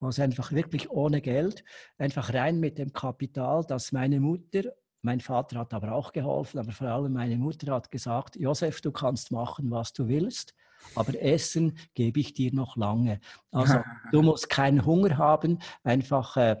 also 0.00 0.22
einfach 0.22 0.50
wirklich 0.50 0.90
ohne 0.90 1.20
Geld, 1.20 1.64
einfach 1.98 2.34
rein 2.34 2.58
mit 2.58 2.78
dem 2.78 2.92
Kapital, 2.92 3.64
das 3.64 3.92
meine 3.92 4.18
Mutter 4.18 4.72
Mein 5.02 5.20
Vater 5.20 5.58
hat 5.58 5.74
aber 5.74 5.92
auch 5.92 6.12
geholfen, 6.12 6.58
aber 6.58 6.72
vor 6.72 6.88
allem 6.88 7.12
meine 7.12 7.36
Mutter 7.36 7.72
hat 7.74 7.90
gesagt, 7.90 8.36
Josef, 8.36 8.80
du 8.80 8.90
kannst 8.90 9.30
machen, 9.30 9.70
was 9.70 9.92
du 9.92 10.08
willst, 10.08 10.54
aber 10.96 11.20
Essen 11.20 11.78
gebe 11.94 12.20
ich 12.20 12.34
dir 12.34 12.52
noch 12.52 12.76
lange. 12.76 13.20
Also 13.52 13.78
du 14.12 14.22
musst 14.22 14.48
keinen 14.48 14.84
Hunger 14.84 15.16
haben, 15.16 15.58
einfach 15.84 16.36
äh, 16.36 16.56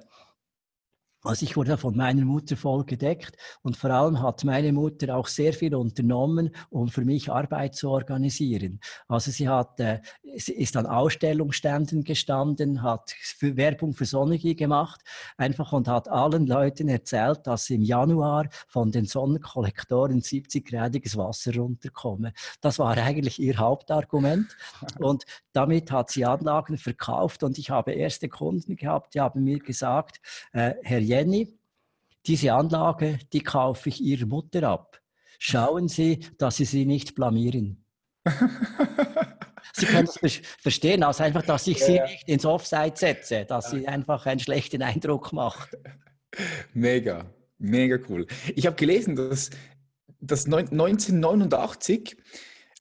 also 1.24 1.44
ich 1.44 1.56
wurde 1.56 1.76
von 1.76 1.96
meiner 1.96 2.24
Mutter 2.24 2.56
voll 2.56 2.84
gedeckt 2.84 3.36
und 3.62 3.76
vor 3.76 3.90
allem 3.90 4.20
hat 4.20 4.42
meine 4.44 4.72
Mutter 4.72 5.16
auch 5.16 5.28
sehr 5.28 5.52
viel 5.52 5.74
unternommen, 5.74 6.50
um 6.68 6.88
für 6.88 7.04
mich 7.04 7.30
Arbeit 7.30 7.76
zu 7.76 7.90
organisieren. 7.90 8.80
Also 9.06 9.30
sie 9.30 9.48
hat, 9.48 9.78
äh, 9.78 10.00
sie 10.36 10.54
ist 10.54 10.76
an 10.76 10.86
Ausstellungsständen 10.86 12.02
gestanden, 12.02 12.82
hat 12.82 13.12
für 13.20 13.56
Werbung 13.56 13.94
für 13.94 14.04
Sonergie 14.04 14.56
gemacht, 14.56 15.00
einfach 15.36 15.72
und 15.72 15.86
hat 15.86 16.08
allen 16.08 16.46
Leuten 16.46 16.88
erzählt, 16.88 17.46
dass 17.46 17.70
im 17.70 17.82
Januar 17.82 18.48
von 18.66 18.90
den 18.90 19.04
Sonnenkollektoren 19.04 20.22
70-gradiges 20.22 21.16
Wasser 21.16 21.54
runterkomme. 21.54 22.32
Das 22.60 22.80
war 22.80 22.96
eigentlich 22.96 23.40
ihr 23.40 23.58
Hauptargument 23.58 24.56
und 24.98 25.24
damit 25.52 25.92
hat 25.92 26.10
sie 26.10 26.24
Anlagen 26.24 26.78
verkauft 26.78 27.44
und 27.44 27.58
ich 27.58 27.70
habe 27.70 27.92
erste 27.92 28.28
Kunden 28.28 28.74
gehabt, 28.74 29.14
die 29.14 29.20
haben 29.20 29.44
mir 29.44 29.60
gesagt, 29.60 30.20
äh, 30.52 30.74
Herr 30.82 31.00
Jenny, 31.12 31.58
diese 32.24 32.54
Anlage, 32.54 33.18
die 33.34 33.42
kaufe 33.42 33.90
ich 33.90 34.00
Ihrer 34.00 34.24
Mutter 34.24 34.62
ab. 34.62 35.02
Schauen 35.38 35.86
Sie, 35.88 36.20
dass 36.38 36.56
Sie 36.56 36.64
sie 36.64 36.86
nicht 36.86 37.14
blamieren. 37.14 37.84
Sie 39.74 39.86
können 39.86 40.08
es 40.22 40.40
verstehen, 40.58 41.02
also 41.02 41.22
einfach, 41.22 41.42
dass 41.42 41.66
ich 41.66 41.78
ja, 41.80 41.86
sie 41.86 42.00
nicht 42.00 42.28
ins 42.28 42.44
Offside 42.44 42.94
setze, 42.94 43.44
dass 43.44 43.72
ja. 43.72 43.78
sie 43.78 43.88
einfach 43.88 44.26
einen 44.26 44.40
schlechten 44.40 44.82
Eindruck 44.82 45.32
macht. 45.32 45.78
Mega, 46.74 47.24
mega 47.58 47.98
cool. 48.08 48.26
Ich 48.54 48.66
habe 48.66 48.76
gelesen, 48.76 49.16
dass, 49.16 49.50
dass 50.20 50.44
1989 50.46 52.16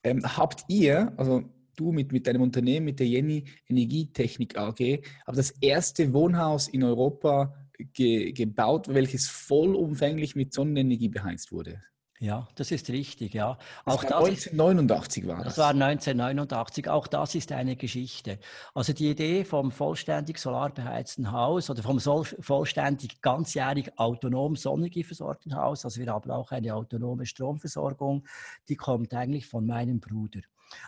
ähm, 0.03 0.21
habt 0.37 0.65
ihr, 0.67 1.13
also 1.17 1.43
du 1.75 1.91
mit, 1.91 2.11
mit 2.11 2.27
deinem 2.27 2.41
Unternehmen, 2.41 2.85
mit 2.85 2.99
der 2.99 3.07
Jenny 3.07 3.45
Energietechnik 3.69 4.57
AG, 4.57 5.01
habt 5.25 5.37
das 5.37 5.51
erste 5.61 6.13
Wohnhaus 6.13 6.67
in 6.67 6.83
Europa 6.83 7.53
ge, 7.85 8.31
gebaut, 8.31 8.87
welches 8.87 9.27
vollumfänglich 9.27 10.35
mit 10.35 10.53
Sonnenenergie 10.53 11.09
beheizt 11.09 11.51
wurde. 11.51 11.81
Ja, 12.21 12.47
das 12.53 12.69
ist 12.69 12.87
richtig, 12.91 13.33
ja. 13.33 13.57
Das 13.83 13.95
auch 13.95 14.03
war 14.03 14.19
1989 14.19 15.25
war 15.25 15.37
das. 15.37 15.55
Das 15.55 15.57
war 15.57 15.69
1989. 15.71 16.87
Auch 16.87 17.07
das 17.07 17.33
ist 17.33 17.51
eine 17.51 17.75
Geschichte. 17.75 18.37
Also 18.75 18.93
die 18.93 19.09
Idee 19.09 19.43
vom 19.43 19.71
vollständig 19.71 20.37
solarbeheizten 20.37 21.31
Haus 21.31 21.71
oder 21.71 21.81
vom 21.81 21.99
vollständig 21.99 23.23
ganzjährig 23.23 23.97
autonom 23.97 24.55
sonnenenergieversorgten 24.55 25.55
Haus, 25.55 25.83
also 25.83 25.99
wir 25.99 26.13
haben 26.13 26.29
auch 26.29 26.51
eine 26.51 26.75
autonome 26.75 27.25
Stromversorgung, 27.25 28.27
die 28.69 28.75
kommt 28.75 29.15
eigentlich 29.15 29.47
von 29.47 29.65
meinem 29.65 29.99
Bruder. 29.99 30.41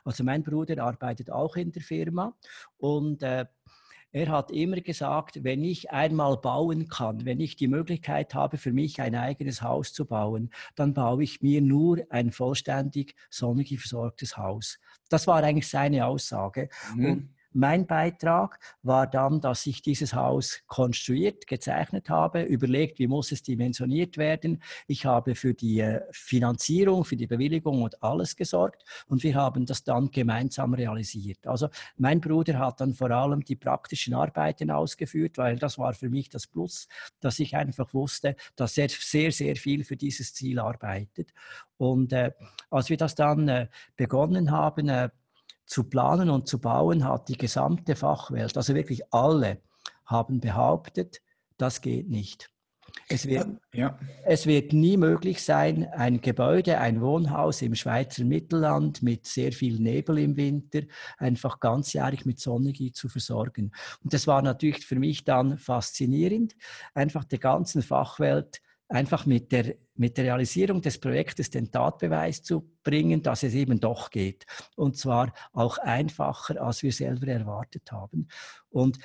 Also 0.05 0.23
mein 0.23 0.43
Bruder 0.43 0.83
arbeitet 0.83 1.31
auch 1.31 1.55
in 1.55 1.71
der 1.71 1.81
Firma 1.81 2.35
und 2.77 3.23
äh, 3.23 3.45
er 4.13 4.29
hat 4.29 4.51
immer 4.51 4.79
gesagt, 4.79 5.43
wenn 5.43 5.63
ich 5.63 5.91
einmal 5.91 6.37
bauen 6.37 6.87
kann, 6.87 7.25
wenn 7.25 7.39
ich 7.39 7.55
die 7.55 7.67
Möglichkeit 7.67 8.35
habe, 8.35 8.57
für 8.57 8.71
mich 8.71 9.01
ein 9.01 9.15
eigenes 9.15 9.63
Haus 9.63 9.91
zu 9.91 10.05
bauen, 10.05 10.51
dann 10.75 10.93
baue 10.93 11.23
ich 11.23 11.41
mir 11.41 11.61
nur 11.61 11.99
ein 12.09 12.31
vollständig 12.31 13.15
sonnig 13.31 13.75
versorgtes 13.79 14.37
Haus. 14.37 14.79
Das 15.09 15.25
war 15.25 15.43
eigentlich 15.43 15.67
seine 15.67 16.05
Aussage. 16.05 16.69
Mhm. 16.95 17.05
Und 17.05 17.29
mein 17.53 17.87
Beitrag 17.87 18.59
war 18.81 19.07
dann, 19.07 19.41
dass 19.41 19.65
ich 19.65 19.81
dieses 19.81 20.13
Haus 20.13 20.61
konstruiert, 20.67 21.47
gezeichnet 21.47 22.09
habe, 22.09 22.41
überlegt, 22.41 22.99
wie 22.99 23.07
muss 23.07 23.31
es 23.31 23.43
dimensioniert 23.43 24.17
werden. 24.17 24.61
Ich 24.87 25.05
habe 25.05 25.35
für 25.35 25.53
die 25.53 25.79
äh, 25.79 26.01
Finanzierung, 26.11 27.05
für 27.05 27.15
die 27.15 27.27
Bewilligung 27.27 27.81
und 27.81 28.01
alles 28.03 28.35
gesorgt 28.35 28.83
und 29.07 29.23
wir 29.23 29.35
haben 29.35 29.65
das 29.65 29.83
dann 29.83 30.11
gemeinsam 30.11 30.73
realisiert. 30.73 31.45
Also 31.47 31.69
mein 31.97 32.21
Bruder 32.21 32.59
hat 32.59 32.81
dann 32.81 32.93
vor 32.93 33.11
allem 33.11 33.43
die 33.43 33.55
praktischen 33.55 34.13
Arbeiten 34.13 34.71
ausgeführt, 34.71 35.37
weil 35.37 35.57
das 35.57 35.77
war 35.77 35.93
für 35.93 36.09
mich 36.09 36.29
das 36.29 36.47
Plus, 36.47 36.87
dass 37.19 37.39
ich 37.39 37.55
einfach 37.55 37.93
wusste, 37.93 38.35
dass 38.55 38.77
er 38.77 38.89
sehr, 38.89 39.31
sehr 39.31 39.55
viel 39.55 39.83
für 39.83 39.97
dieses 39.97 40.33
Ziel 40.33 40.59
arbeitet. 40.59 41.33
Und 41.77 42.13
äh, 42.13 42.31
als 42.69 42.89
wir 42.89 42.97
das 42.97 43.15
dann 43.15 43.47
äh, 43.47 43.67
begonnen 43.95 44.51
haben, 44.51 44.89
äh, 44.89 45.09
zu 45.65 45.85
planen 45.85 46.29
und 46.29 46.47
zu 46.47 46.59
bauen 46.59 47.05
hat 47.05 47.29
die 47.29 47.37
gesamte 47.37 47.95
Fachwelt, 47.95 48.57
also 48.57 48.75
wirklich 48.75 49.01
alle, 49.13 49.61
haben 50.05 50.39
behauptet, 50.39 51.21
das 51.57 51.81
geht 51.81 52.09
nicht. 52.09 52.49
Es 53.09 53.27
wird, 53.27 53.47
ja. 53.73 53.97
es 54.23 54.45
wird 54.45 54.71
nie 54.71 54.97
möglich 54.97 55.43
sein, 55.43 55.87
ein 55.93 56.21
Gebäude, 56.21 56.77
ein 56.77 57.01
Wohnhaus 57.01 57.61
im 57.61 57.75
Schweizer 57.75 58.23
Mittelland 58.23 59.01
mit 59.01 59.25
sehr 59.25 59.51
viel 59.51 59.79
Nebel 59.79 60.19
im 60.19 60.37
Winter 60.37 60.81
einfach 61.17 61.59
ganzjährig 61.59 62.25
mit 62.25 62.39
Sonnenenergie 62.39 62.91
zu 62.91 63.09
versorgen. 63.09 63.71
Und 64.03 64.13
das 64.13 64.27
war 64.27 64.41
natürlich 64.41 64.85
für 64.85 64.95
mich 64.95 65.23
dann 65.23 65.57
faszinierend, 65.57 66.55
einfach 66.93 67.23
der 67.23 67.39
ganzen 67.39 67.81
Fachwelt 67.81 68.61
einfach 68.93 69.25
mit 69.25 69.51
der, 69.51 69.75
mit 69.95 70.17
der 70.17 70.25
Realisierung 70.25 70.81
des 70.81 70.99
Projektes 70.99 71.49
den 71.49 71.71
Tatbeweis 71.71 72.43
zu 72.43 72.69
bringen, 72.83 73.23
dass 73.23 73.41
es 73.41 73.55
eben 73.55 73.79
doch 73.79 74.11
geht. 74.11 74.45
Und 74.75 74.97
zwar 74.97 75.33
auch 75.51 75.79
einfacher, 75.79 76.61
als 76.61 76.83
wir 76.83 76.91
selber 76.91 77.27
erwartet 77.27 77.91
haben. 77.91 78.27
Und 78.69 78.99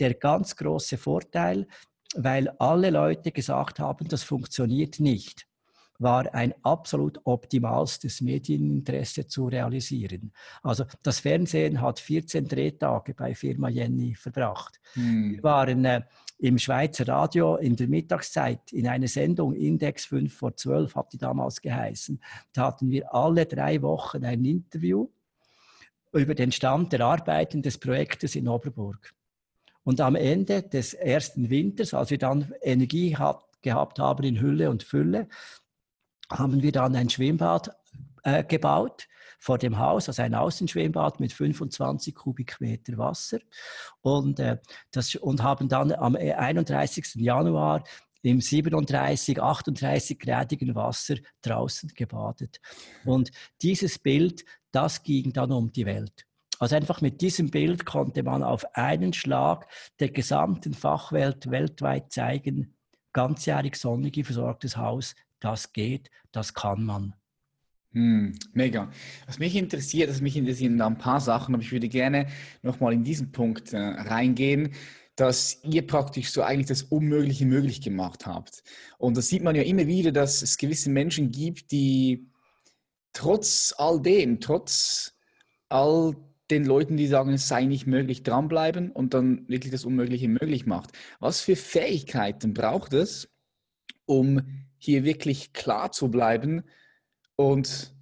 der 0.00 0.14
ganz 0.14 0.56
große 0.56 0.98
Vorteil, 0.98 1.68
weil 2.16 2.48
alle 2.58 2.90
Leute 2.90 3.30
gesagt 3.30 3.78
haben, 3.78 4.08
das 4.08 4.24
funktioniert 4.24 4.98
nicht, 4.98 5.46
war 6.00 6.32
ein 6.34 6.54
absolut 6.62 7.20
optimalstes 7.24 8.20
Medieninteresse 8.20 9.26
zu 9.26 9.46
realisieren. 9.46 10.32
Also 10.62 10.84
das 11.02 11.20
Fernsehen 11.20 11.80
hat 11.80 12.00
14 12.00 12.46
Drehtage 12.46 13.14
bei 13.14 13.34
Firma 13.34 13.68
Jenny 13.68 14.14
verbracht. 14.14 14.80
Hm. 14.94 15.32
Wir 15.32 15.42
waren 15.42 15.84
äh, 15.84 16.02
im 16.38 16.58
Schweizer 16.58 17.06
Radio 17.08 17.56
in 17.56 17.74
der 17.74 17.88
Mittagszeit 17.88 18.72
in 18.72 18.86
einer 18.86 19.08
Sendung, 19.08 19.54
Index 19.54 20.04
5 20.06 20.32
vor 20.32 20.56
12 20.56 20.94
hat 20.94 21.12
die 21.12 21.18
damals 21.18 21.60
geheißen. 21.60 22.20
Da 22.52 22.66
hatten 22.66 22.90
wir 22.90 23.12
alle 23.12 23.44
drei 23.44 23.82
Wochen 23.82 24.24
ein 24.24 24.44
Interview 24.44 25.08
über 26.12 26.34
den 26.34 26.52
Stand 26.52 26.92
der 26.92 27.00
Arbeiten 27.00 27.60
des 27.60 27.78
Projektes 27.78 28.36
in 28.36 28.48
Oberburg. 28.48 29.12
Und 29.82 30.00
am 30.00 30.14
Ende 30.14 30.62
des 30.62 30.94
ersten 30.94 31.50
Winters, 31.50 31.92
als 31.92 32.10
wir 32.10 32.18
dann 32.18 32.52
Energie 32.62 33.16
hat, 33.16 33.44
gehabt 33.62 33.98
haben 33.98 34.22
in 34.22 34.40
Hülle 34.40 34.70
und 34.70 34.84
Fülle, 34.84 35.28
haben 36.30 36.62
wir 36.62 36.72
dann 36.72 36.94
ein 36.94 37.10
Schwimmbad 37.10 37.74
äh, 38.22 38.44
gebaut 38.44 39.08
vor 39.38 39.58
dem 39.58 39.78
Haus, 39.78 40.08
also 40.08 40.22
ein 40.22 40.34
Außenschwimmbad 40.34 41.20
mit 41.20 41.32
25 41.32 42.14
Kubikmeter 42.14 42.98
Wasser 42.98 43.38
und, 44.00 44.40
äh, 44.40 44.58
das, 44.90 45.14
und 45.14 45.42
haben 45.42 45.68
dann 45.68 45.92
am 45.92 46.16
31. 46.16 47.16
Äh, 47.16 47.22
Januar 47.22 47.84
im 48.22 48.40
37, 48.40 49.40
38-gradigen 49.40 50.74
Wasser 50.74 51.16
draußen 51.42 51.90
gebadet. 51.94 52.60
Und 53.04 53.30
dieses 53.62 53.98
Bild, 53.98 54.44
das 54.72 55.02
ging 55.02 55.32
dann 55.32 55.52
um 55.52 55.72
die 55.72 55.86
Welt. 55.86 56.26
Also 56.58 56.74
einfach 56.74 57.00
mit 57.00 57.20
diesem 57.20 57.50
Bild 57.50 57.86
konnte 57.86 58.24
man 58.24 58.42
auf 58.42 58.64
einen 58.74 59.12
Schlag 59.12 59.68
der 60.00 60.10
gesamten 60.10 60.74
Fachwelt 60.74 61.50
weltweit 61.50 62.12
zeigen, 62.12 62.74
ganzjährig 63.12 63.76
sonnig 63.76 64.24
versorgtes 64.24 64.76
Haus, 64.76 65.14
das 65.38 65.72
geht, 65.72 66.10
das 66.32 66.54
kann 66.54 66.82
man. 66.84 67.14
Hm, 67.92 68.38
mega. 68.52 68.90
Was 69.26 69.38
mich 69.38 69.56
interessiert, 69.56 70.10
das 70.10 70.20
mich 70.20 70.36
interessieren 70.36 70.80
ein 70.80 70.98
paar 70.98 71.20
Sachen, 71.20 71.54
aber 71.54 71.62
ich 71.62 71.72
würde 71.72 71.88
gerne 71.88 72.26
nochmal 72.62 72.92
in 72.92 73.02
diesen 73.02 73.32
Punkt 73.32 73.72
äh, 73.72 73.78
reingehen, 73.78 74.74
dass 75.16 75.58
ihr 75.64 75.86
praktisch 75.86 76.30
so 76.30 76.42
eigentlich 76.42 76.66
das 76.66 76.82
Unmögliche 76.82 77.46
möglich 77.46 77.80
gemacht 77.80 78.26
habt. 78.26 78.62
Und 78.98 79.16
das 79.16 79.28
sieht 79.28 79.42
man 79.42 79.56
ja 79.56 79.62
immer 79.62 79.86
wieder, 79.86 80.12
dass 80.12 80.42
es 80.42 80.58
gewisse 80.58 80.90
Menschen 80.90 81.30
gibt, 81.30 81.72
die 81.72 82.30
trotz 83.14 83.74
all 83.78 84.00
dem, 84.00 84.38
trotz 84.38 85.16
all 85.68 86.14
den 86.50 86.64
Leuten, 86.64 86.96
die 86.96 87.06
sagen, 87.06 87.32
es 87.32 87.48
sei 87.48 87.64
nicht 87.64 87.86
möglich, 87.86 88.22
dranbleiben 88.22 88.90
und 88.90 89.14
dann 89.14 89.48
wirklich 89.48 89.72
das 89.72 89.84
Unmögliche 89.84 90.28
möglich 90.28 90.66
macht. 90.66 90.92
Was 91.20 91.40
für 91.40 91.56
Fähigkeiten 91.56 92.54
braucht 92.54 92.92
es, 92.92 93.28
um 94.06 94.42
hier 94.78 95.04
wirklich 95.04 95.52
klar 95.52 95.90
zu 95.90 96.10
bleiben 96.10 96.64
und 97.38 97.92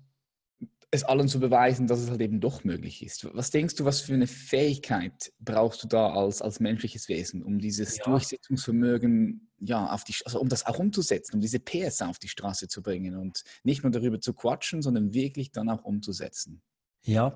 es 0.90 1.05
allen 1.05 1.28
zu 1.28 1.40
beweisen, 1.40 1.87
dass 1.87 2.00
es 2.00 2.11
halt 2.11 2.21
eben 2.23 2.40
doch 2.40 2.64
möglich 2.64 3.05
ist. 3.05 3.28
Was 3.35 3.50
denkst 3.50 3.75
du, 3.75 3.85
was 3.85 4.00
für 4.00 4.14
eine 4.14 4.26
Fähigkeit 4.26 5.33
brauchst 5.40 5.83
du 5.85 5.88
da 5.88 6.11
als, 6.14 6.40
als 6.40 6.59
menschliches 6.59 7.09
Wesen, 7.09 7.43
um 7.43 7.59
dieses 7.59 7.99
ja. 7.99 8.05
Durchsetzungsvermögen, 8.05 9.50
ja, 9.59 9.93
auf 9.93 10.05
die, 10.05 10.14
also 10.25 10.40
um 10.40 10.49
das 10.49 10.64
auch 10.64 10.78
umzusetzen, 10.78 11.35
um 11.35 11.40
diese 11.40 11.61
PS 11.61 12.02
auf 12.02 12.19
die 12.19 12.28
Straße 12.28 12.69
zu 12.69 12.83
bringen 12.83 13.16
und 13.16 13.43
nicht 13.62 13.83
nur 13.83 13.93
darüber 13.93 14.21
zu 14.21 14.33
quatschen, 14.33 14.81
sondern 14.81 15.12
wirklich 15.12 15.52
dann 15.52 15.69
auch 15.69 15.85
umzusetzen? 15.85 16.62
Ja, 17.02 17.35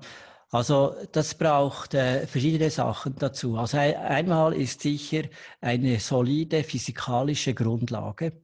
also 0.49 0.95
das 1.11 1.35
braucht 1.35 1.93
äh, 1.93 2.25
verschiedene 2.25 2.71
Sachen 2.71 3.15
dazu. 3.15 3.57
Also 3.57 3.77
einmal 3.77 4.53
ist 4.53 4.81
sicher 4.81 5.23
eine 5.59 5.99
solide 5.99 6.63
physikalische 6.63 7.53
Grundlage. 7.53 8.41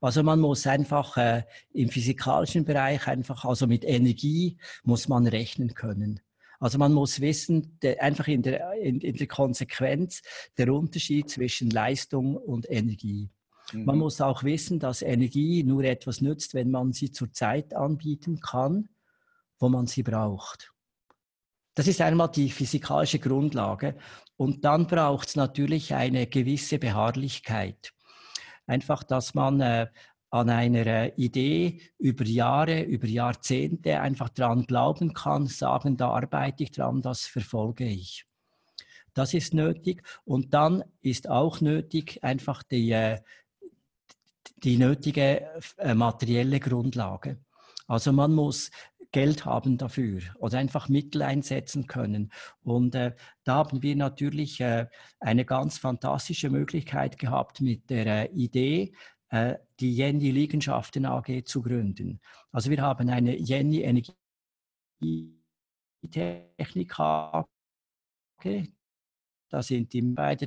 Also 0.00 0.22
man 0.22 0.40
muss 0.40 0.66
einfach 0.66 1.16
äh, 1.16 1.42
im 1.72 1.88
physikalischen 1.88 2.64
Bereich 2.64 3.06
einfach, 3.06 3.44
also 3.44 3.66
mit 3.66 3.84
Energie 3.84 4.58
muss 4.84 5.08
man 5.08 5.26
rechnen 5.26 5.74
können. 5.74 6.20
Also 6.58 6.78
man 6.78 6.92
muss 6.92 7.20
wissen, 7.20 7.78
der, 7.82 8.02
einfach 8.02 8.28
in 8.28 8.42
der, 8.42 8.72
in, 8.74 9.00
in 9.00 9.16
der 9.16 9.26
Konsequenz 9.26 10.22
der 10.56 10.72
Unterschied 10.72 11.28
zwischen 11.28 11.70
Leistung 11.70 12.36
und 12.36 12.70
Energie. 12.70 13.30
Mhm. 13.72 13.84
Man 13.84 13.98
muss 13.98 14.20
auch 14.20 14.42
wissen, 14.42 14.78
dass 14.78 15.02
Energie 15.02 15.62
nur 15.62 15.84
etwas 15.84 16.20
nützt, 16.20 16.54
wenn 16.54 16.70
man 16.70 16.92
sie 16.92 17.10
zur 17.10 17.32
Zeit 17.32 17.74
anbieten 17.74 18.40
kann, 18.40 18.88
wo 19.58 19.68
man 19.68 19.86
sie 19.86 20.02
braucht. 20.02 20.72
Das 21.74 21.86
ist 21.86 22.00
einmal 22.00 22.30
die 22.30 22.50
physikalische 22.50 23.18
Grundlage. 23.18 23.96
Und 24.36 24.64
dann 24.64 24.86
braucht 24.86 25.28
es 25.28 25.36
natürlich 25.36 25.94
eine 25.94 26.26
gewisse 26.26 26.78
Beharrlichkeit. 26.78 27.92
Einfach, 28.66 29.02
dass 29.02 29.34
man 29.34 29.60
äh, 29.60 29.86
an 30.30 30.50
einer 30.50 30.86
äh, 30.86 31.12
Idee 31.16 31.80
über 31.98 32.24
Jahre, 32.24 32.82
über 32.82 33.06
Jahrzehnte 33.06 34.00
einfach 34.00 34.28
dran 34.28 34.66
glauben 34.66 35.14
kann, 35.14 35.46
sagen, 35.46 35.96
da 35.96 36.10
arbeite 36.10 36.64
ich 36.64 36.72
dran, 36.72 37.02
das 37.02 37.26
verfolge 37.26 37.84
ich. 37.84 38.26
Das 39.14 39.32
ist 39.32 39.54
nötig. 39.54 40.02
Und 40.24 40.52
dann 40.52 40.84
ist 41.00 41.28
auch 41.28 41.60
nötig 41.60 42.22
einfach 42.22 42.62
die, 42.62 42.90
äh, 42.90 43.20
die 44.56 44.76
nötige 44.76 45.48
äh, 45.78 45.94
materielle 45.94 46.60
Grundlage. 46.60 47.38
Also 47.86 48.12
man 48.12 48.34
muss 48.34 48.70
Geld 49.16 49.46
haben 49.46 49.78
dafür 49.78 50.20
oder 50.38 50.58
einfach 50.58 50.90
Mittel 50.90 51.22
einsetzen 51.22 51.86
können. 51.86 52.30
Und 52.62 52.94
äh, 52.94 53.16
da 53.44 53.54
haben 53.54 53.82
wir 53.82 53.96
natürlich 53.96 54.60
äh, 54.60 54.88
eine 55.20 55.46
ganz 55.46 55.78
fantastische 55.78 56.50
Möglichkeit 56.50 57.18
gehabt 57.18 57.62
mit 57.62 57.88
der 57.88 58.06
äh, 58.06 58.26
Idee, 58.34 58.92
äh, 59.30 59.54
die 59.80 59.96
Jenny 59.96 60.32
Liegenschaften 60.32 61.06
AG 61.06 61.46
zu 61.46 61.62
gründen. 61.62 62.20
Also 62.52 62.70
wir 62.70 62.82
haben 62.82 63.08
eine 63.08 63.38
Jenny 63.38 63.80
Energietechnik 65.00 67.00
AG, 67.00 67.46
da 69.48 69.62
sind 69.62 69.94
die 69.94 70.02
beide 70.02 70.46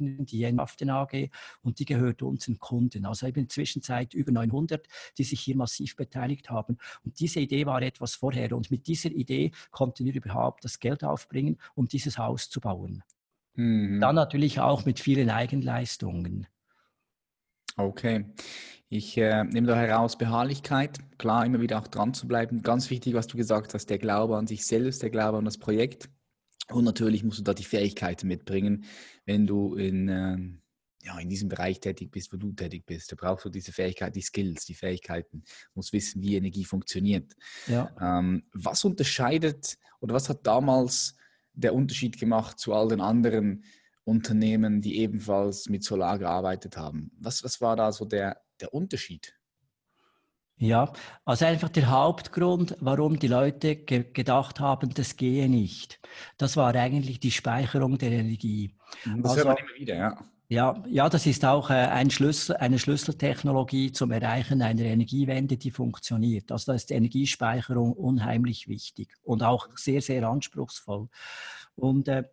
da, 0.00 0.24
die 0.24 0.38
Jenhaften 0.38 0.90
AG 0.90 1.30
und 1.62 1.78
die 1.78 1.84
gehört 1.84 2.22
unseren 2.22 2.58
Kunden. 2.58 3.04
Also 3.06 3.26
eben 3.26 3.40
in 3.40 3.44
der 3.46 3.50
Zwischenzeit 3.50 4.14
über 4.14 4.32
900, 4.32 4.86
die 5.18 5.24
sich 5.24 5.40
hier 5.40 5.56
massiv 5.56 5.96
beteiligt 5.96 6.50
haben. 6.50 6.78
Und 7.04 7.20
diese 7.20 7.40
Idee 7.40 7.66
war 7.66 7.82
etwas 7.82 8.14
vorher. 8.14 8.56
Und 8.56 8.70
mit 8.70 8.86
dieser 8.86 9.10
Idee 9.10 9.52
konnten 9.70 10.04
wir 10.04 10.14
überhaupt 10.14 10.64
das 10.64 10.78
Geld 10.78 11.04
aufbringen, 11.04 11.58
um 11.74 11.86
dieses 11.86 12.18
Haus 12.18 12.50
zu 12.50 12.60
bauen. 12.60 13.02
Mhm. 13.54 14.00
Dann 14.00 14.14
natürlich 14.14 14.60
auch 14.60 14.84
mit 14.84 15.00
vielen 15.00 15.30
Eigenleistungen. 15.30 16.46
Okay. 17.76 18.24
Ich 18.92 19.16
äh, 19.16 19.44
nehme 19.44 19.68
da 19.68 19.76
heraus 19.76 20.18
Beharrlichkeit, 20.18 20.98
klar, 21.16 21.46
immer 21.46 21.60
wieder 21.60 21.78
auch 21.78 21.86
dran 21.86 22.12
zu 22.12 22.26
bleiben. 22.26 22.62
Ganz 22.62 22.90
wichtig, 22.90 23.14
was 23.14 23.28
du 23.28 23.36
gesagt 23.36 23.72
hast, 23.72 23.88
der 23.88 23.98
Glaube 23.98 24.36
an 24.36 24.48
sich 24.48 24.66
selbst, 24.66 25.02
der 25.02 25.10
Glaube 25.10 25.38
an 25.38 25.44
das 25.44 25.58
Projekt. 25.58 26.10
Und 26.70 26.84
natürlich 26.84 27.24
musst 27.24 27.38
du 27.38 27.42
da 27.42 27.54
die 27.54 27.64
Fähigkeiten 27.64 28.28
mitbringen, 28.28 28.84
wenn 29.24 29.46
du 29.46 29.74
in, 29.74 30.08
äh, 30.08 30.38
ja, 31.02 31.18
in 31.18 31.28
diesem 31.28 31.48
Bereich 31.48 31.80
tätig 31.80 32.10
bist, 32.10 32.32
wo 32.32 32.36
du 32.36 32.52
tätig 32.52 32.84
bist. 32.86 33.10
Da 33.10 33.16
brauchst 33.16 33.44
du 33.44 33.48
diese 33.48 33.72
Fähigkeit, 33.72 34.14
die 34.14 34.22
Skills, 34.22 34.64
die 34.66 34.74
Fähigkeiten. 34.74 35.42
Du 35.42 35.70
musst 35.74 35.92
wissen, 35.92 36.22
wie 36.22 36.36
Energie 36.36 36.64
funktioniert. 36.64 37.34
Ja. 37.66 37.94
Ähm, 38.00 38.44
was 38.52 38.84
unterscheidet 38.84 39.78
oder 40.00 40.14
was 40.14 40.28
hat 40.28 40.46
damals 40.46 41.16
der 41.52 41.74
Unterschied 41.74 42.18
gemacht 42.18 42.58
zu 42.58 42.74
all 42.74 42.88
den 42.88 43.00
anderen 43.00 43.64
Unternehmen, 44.04 44.80
die 44.80 44.98
ebenfalls 44.98 45.68
mit 45.68 45.84
Solar 45.84 46.18
gearbeitet 46.18 46.76
haben? 46.76 47.10
Was, 47.18 47.44
was 47.44 47.60
war 47.60 47.76
da 47.76 47.92
so 47.92 48.04
der, 48.04 48.42
der 48.60 48.74
Unterschied? 48.74 49.39
Ja, 50.60 50.92
also 51.24 51.46
einfach 51.46 51.70
der 51.70 51.88
Hauptgrund, 51.88 52.76
warum 52.80 53.18
die 53.18 53.28
Leute 53.28 53.76
ge 53.76 54.04
gedacht 54.12 54.60
haben, 54.60 54.92
das 54.92 55.16
gehe 55.16 55.48
nicht. 55.48 55.98
Das 56.36 56.54
war 56.58 56.74
eigentlich 56.74 57.18
die 57.18 57.30
Speicherung 57.30 57.96
der 57.96 58.12
Energie. 58.12 58.74
Mhm, 59.06 59.22
das 59.22 59.32
also, 59.32 59.48
hört 59.48 59.58
man 59.58 59.66
immer 59.66 59.80
wieder, 59.80 59.94
ja. 59.96 60.18
Ja, 60.50 60.82
ja, 60.86 61.08
das 61.08 61.24
ist 61.26 61.46
auch 61.46 61.70
äh, 61.70 61.74
ein 61.74 62.10
Schlüssel, 62.10 62.56
eine 62.56 62.78
Schlüsseltechnologie 62.78 63.92
zum 63.92 64.10
Erreichen 64.10 64.60
einer 64.60 64.82
Energiewende, 64.82 65.56
die 65.56 65.70
funktioniert. 65.70 66.52
Also 66.52 66.72
da 66.72 66.76
ist 66.76 66.90
Energiespeicherung 66.90 67.92
unheimlich 67.94 68.68
wichtig 68.68 69.14
und 69.22 69.42
auch 69.42 69.68
sehr, 69.76 70.02
sehr 70.02 70.28
anspruchsvoll. 70.28 71.08
Und 71.74 72.08
äh, 72.08 72.24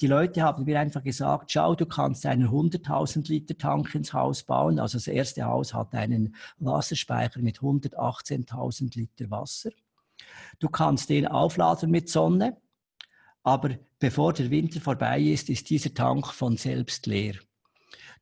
die 0.00 0.06
Leute 0.06 0.42
haben 0.42 0.64
mir 0.64 0.78
einfach 0.78 1.02
gesagt, 1.02 1.52
schau, 1.52 1.74
du 1.74 1.86
kannst 1.86 2.26
einen 2.26 2.48
100.000 2.48 3.28
Liter 3.28 3.56
Tank 3.56 3.94
ins 3.94 4.12
Haus 4.12 4.42
bauen. 4.42 4.78
Also 4.78 4.98
das 4.98 5.08
erste 5.08 5.44
Haus 5.44 5.74
hat 5.74 5.94
einen 5.94 6.34
Wasserspeicher 6.58 7.40
mit 7.40 7.58
118.000 7.58 8.96
Liter 8.96 9.30
Wasser. 9.30 9.70
Du 10.58 10.68
kannst 10.68 11.10
den 11.10 11.26
aufladen 11.26 11.90
mit 11.90 12.08
Sonne, 12.08 12.56
aber 13.42 13.70
bevor 13.98 14.32
der 14.32 14.50
Winter 14.50 14.80
vorbei 14.80 15.20
ist, 15.20 15.48
ist 15.48 15.70
dieser 15.70 15.94
Tank 15.94 16.26
von 16.28 16.56
selbst 16.56 17.06
leer. 17.06 17.34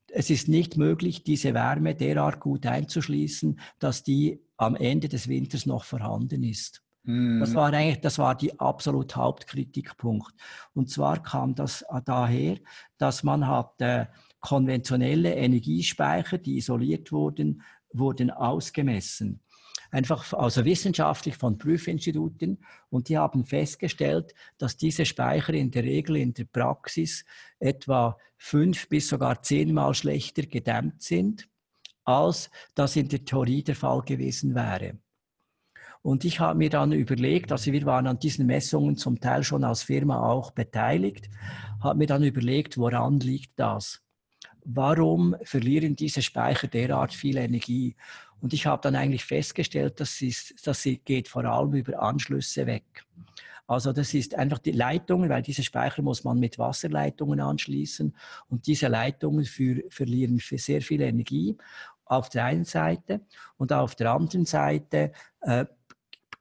Es 0.08 0.30
ist 0.30 0.48
nicht 0.48 0.76
möglich, 0.76 1.24
diese 1.24 1.52
Wärme 1.52 1.94
derart 1.94 2.40
gut 2.40 2.64
einzuschließen, 2.64 3.60
dass 3.78 4.02
die 4.02 4.40
am 4.56 4.76
Ende 4.76 5.08
des 5.08 5.28
Winters 5.28 5.66
noch 5.66 5.84
vorhanden 5.84 6.42
ist. 6.42 6.82
Das 7.06 7.50
mhm. 7.50 7.54
war 7.54 7.72
eigentlich, 7.72 8.00
das 8.00 8.18
war 8.18 8.34
die 8.34 8.58
absolut 8.58 9.14
Hauptkritikpunkt. 9.14 10.34
Und 10.74 10.90
zwar 10.90 11.22
kam 11.22 11.54
das 11.54 11.84
daher, 12.04 12.58
dass 12.98 13.22
man 13.22 13.46
hat 13.46 13.80
äh, 13.80 14.06
konventionelle 14.40 15.34
Energiespeicher, 15.34 16.38
die 16.38 16.56
isoliert 16.56 17.12
wurden, 17.12 17.62
wurden 17.92 18.32
ausgemessen. 18.32 19.40
Einfach 19.92 20.32
also 20.32 20.64
wissenschaftlich 20.64 21.36
von 21.36 21.58
Prüfinstituten 21.58 22.58
und 22.90 23.08
die 23.08 23.16
haben 23.16 23.44
festgestellt, 23.44 24.34
dass 24.58 24.76
diese 24.76 25.06
Speicher 25.06 25.54
in 25.54 25.70
der 25.70 25.84
Regel 25.84 26.16
in 26.16 26.34
der 26.34 26.46
Praxis 26.46 27.24
etwa 27.60 28.18
fünf 28.36 28.88
bis 28.88 29.08
sogar 29.08 29.42
zehnmal 29.42 29.94
schlechter 29.94 30.42
gedämmt 30.42 31.02
sind, 31.02 31.48
als 32.04 32.50
das 32.74 32.96
in 32.96 33.08
der 33.08 33.24
Theorie 33.24 33.62
der 33.62 33.76
Fall 33.76 34.02
gewesen 34.02 34.56
wäre. 34.56 34.98
Und 36.06 36.24
ich 36.24 36.38
habe 36.38 36.56
mir 36.56 36.70
dann 36.70 36.92
überlegt, 36.92 37.50
also 37.50 37.72
wir 37.72 37.84
waren 37.84 38.06
an 38.06 38.20
diesen 38.20 38.46
Messungen 38.46 38.96
zum 38.96 39.18
Teil 39.18 39.42
schon 39.42 39.64
als 39.64 39.82
Firma 39.82 40.20
auch 40.20 40.52
beteiligt, 40.52 41.28
habe 41.82 41.98
mir 41.98 42.06
dann 42.06 42.22
überlegt, 42.22 42.78
woran 42.78 43.18
liegt 43.18 43.58
das? 43.58 44.04
Warum 44.64 45.34
verlieren 45.42 45.96
diese 45.96 46.22
Speicher 46.22 46.68
derart 46.68 47.12
viel 47.12 47.36
Energie? 47.38 47.96
Und 48.40 48.52
ich 48.52 48.66
habe 48.66 48.82
dann 48.82 48.94
eigentlich 48.94 49.24
festgestellt, 49.24 49.98
dass 49.98 50.14
sie, 50.14 50.32
dass 50.62 50.80
sie 50.80 50.98
geht 50.98 51.26
vor 51.26 51.44
allem 51.44 51.74
über 51.74 52.00
Anschlüsse 52.00 52.66
weg. 52.66 53.04
Also 53.66 53.92
das 53.92 54.14
ist 54.14 54.36
einfach 54.36 54.60
die 54.60 54.70
Leitungen, 54.70 55.28
weil 55.28 55.42
diese 55.42 55.64
Speicher 55.64 56.02
muss 56.02 56.22
man 56.22 56.38
mit 56.38 56.56
Wasserleitungen 56.56 57.40
anschließen 57.40 58.14
und 58.48 58.68
diese 58.68 58.86
Leitungen 58.86 59.44
für, 59.44 59.82
verlieren 59.90 60.38
sehr 60.38 60.82
viel 60.82 61.00
Energie 61.00 61.56
auf 62.04 62.28
der 62.28 62.44
einen 62.44 62.64
Seite 62.64 63.22
und 63.56 63.72
auf 63.72 63.96
der 63.96 64.12
anderen 64.12 64.46
Seite 64.46 65.10
äh, 65.40 65.66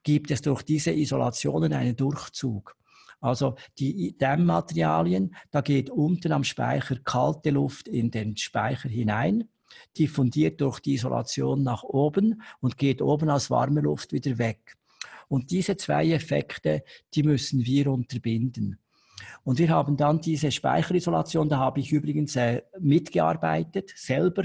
gibt 0.06 0.30
es 0.30 0.40
durch 0.40 0.62
diese 0.62 0.92
Isolationen 0.92 1.72
einen 1.72 1.96
Durchzug. 1.96 2.76
Also 3.20 3.56
die 3.76 4.16
Dämmmaterialien, 4.16 5.34
da 5.50 5.62
geht 5.62 5.90
unten 5.90 6.30
am 6.30 6.44
Speicher 6.44 6.96
kalte 7.02 7.50
Luft 7.50 7.88
in 7.88 8.12
den 8.12 8.36
Speicher 8.36 8.88
hinein, 8.88 9.48
diffundiert 9.98 10.60
durch 10.60 10.78
die 10.78 10.94
Isolation 10.94 11.64
nach 11.64 11.82
oben 11.82 12.40
und 12.60 12.78
geht 12.78 13.02
oben 13.02 13.28
als 13.30 13.50
warme 13.50 13.80
Luft 13.80 14.12
wieder 14.12 14.38
weg. 14.38 14.76
Und 15.26 15.50
diese 15.50 15.76
zwei 15.76 16.12
Effekte, 16.12 16.84
die 17.12 17.24
müssen 17.24 17.66
wir 17.66 17.90
unterbinden. 17.90 18.78
Und 19.42 19.58
wir 19.58 19.70
haben 19.70 19.96
dann 19.96 20.20
diese 20.20 20.52
Speicherisolation, 20.52 21.48
da 21.48 21.58
habe 21.58 21.80
ich 21.80 21.90
übrigens 21.90 22.36
äh, 22.36 22.62
mitgearbeitet, 22.78 23.92
selber 23.96 24.44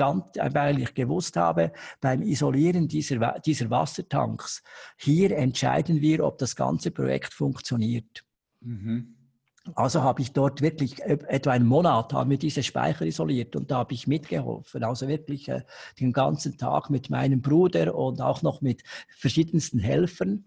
ganz, 0.00 0.24
weil 0.36 0.80
ich 0.80 0.94
gewusst 0.94 1.36
habe, 1.36 1.72
beim 2.00 2.22
Isolieren 2.22 2.88
dieser, 2.88 3.38
dieser 3.40 3.68
Wassertanks, 3.68 4.62
hier 4.96 5.36
entscheiden 5.36 6.00
wir, 6.00 6.24
ob 6.24 6.38
das 6.38 6.56
ganze 6.56 6.90
Projekt 6.90 7.34
funktioniert. 7.34 8.24
Mhm. 8.62 9.14
Also 9.74 10.02
habe 10.02 10.22
ich 10.22 10.32
dort 10.32 10.62
wirklich 10.62 11.02
etwa 11.02 11.50
einen 11.50 11.66
Monat 11.66 12.14
haben 12.14 12.30
wir 12.30 12.38
diese 12.38 12.62
Speicher 12.62 13.04
isoliert 13.04 13.54
und 13.56 13.70
da 13.70 13.78
habe 13.80 13.92
ich 13.92 14.06
mitgeholfen. 14.06 14.82
Also 14.84 15.06
wirklich 15.06 15.50
äh, 15.50 15.64
den 16.00 16.14
ganzen 16.14 16.56
Tag 16.56 16.88
mit 16.88 17.10
meinem 17.10 17.42
Bruder 17.42 17.94
und 17.94 18.22
auch 18.22 18.40
noch 18.40 18.62
mit 18.62 18.82
verschiedensten 19.18 19.78
Helfern. 19.78 20.46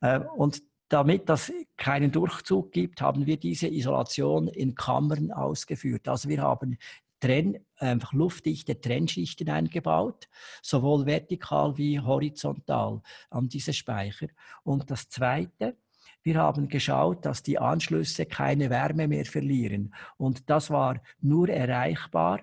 Äh, 0.00 0.20
und 0.34 0.62
damit 0.88 1.28
das 1.28 1.52
keinen 1.76 2.10
Durchzug 2.10 2.72
gibt, 2.72 3.02
haben 3.02 3.26
wir 3.26 3.36
diese 3.36 3.68
Isolation 3.68 4.48
in 4.48 4.74
Kammern 4.74 5.30
ausgeführt. 5.30 6.08
Also 6.08 6.30
wir 6.30 6.40
haben 6.40 6.78
Trenn, 7.22 7.64
einfach 7.76 8.12
luftdichte 8.12 8.80
Trennschichten 8.80 9.48
eingebaut, 9.48 10.28
sowohl 10.60 11.06
vertikal 11.06 11.78
wie 11.78 12.00
horizontal 12.00 13.00
an 13.30 13.48
diese 13.48 13.72
Speicher. 13.72 14.26
Und 14.64 14.90
das 14.90 15.08
Zweite, 15.08 15.76
wir 16.24 16.34
haben 16.34 16.66
geschaut, 16.66 17.24
dass 17.24 17.44
die 17.44 17.58
Anschlüsse 17.58 18.26
keine 18.26 18.70
Wärme 18.70 19.06
mehr 19.06 19.24
verlieren. 19.24 19.94
Und 20.16 20.50
das 20.50 20.68
war 20.70 21.00
nur 21.20 21.48
erreichbar, 21.48 22.40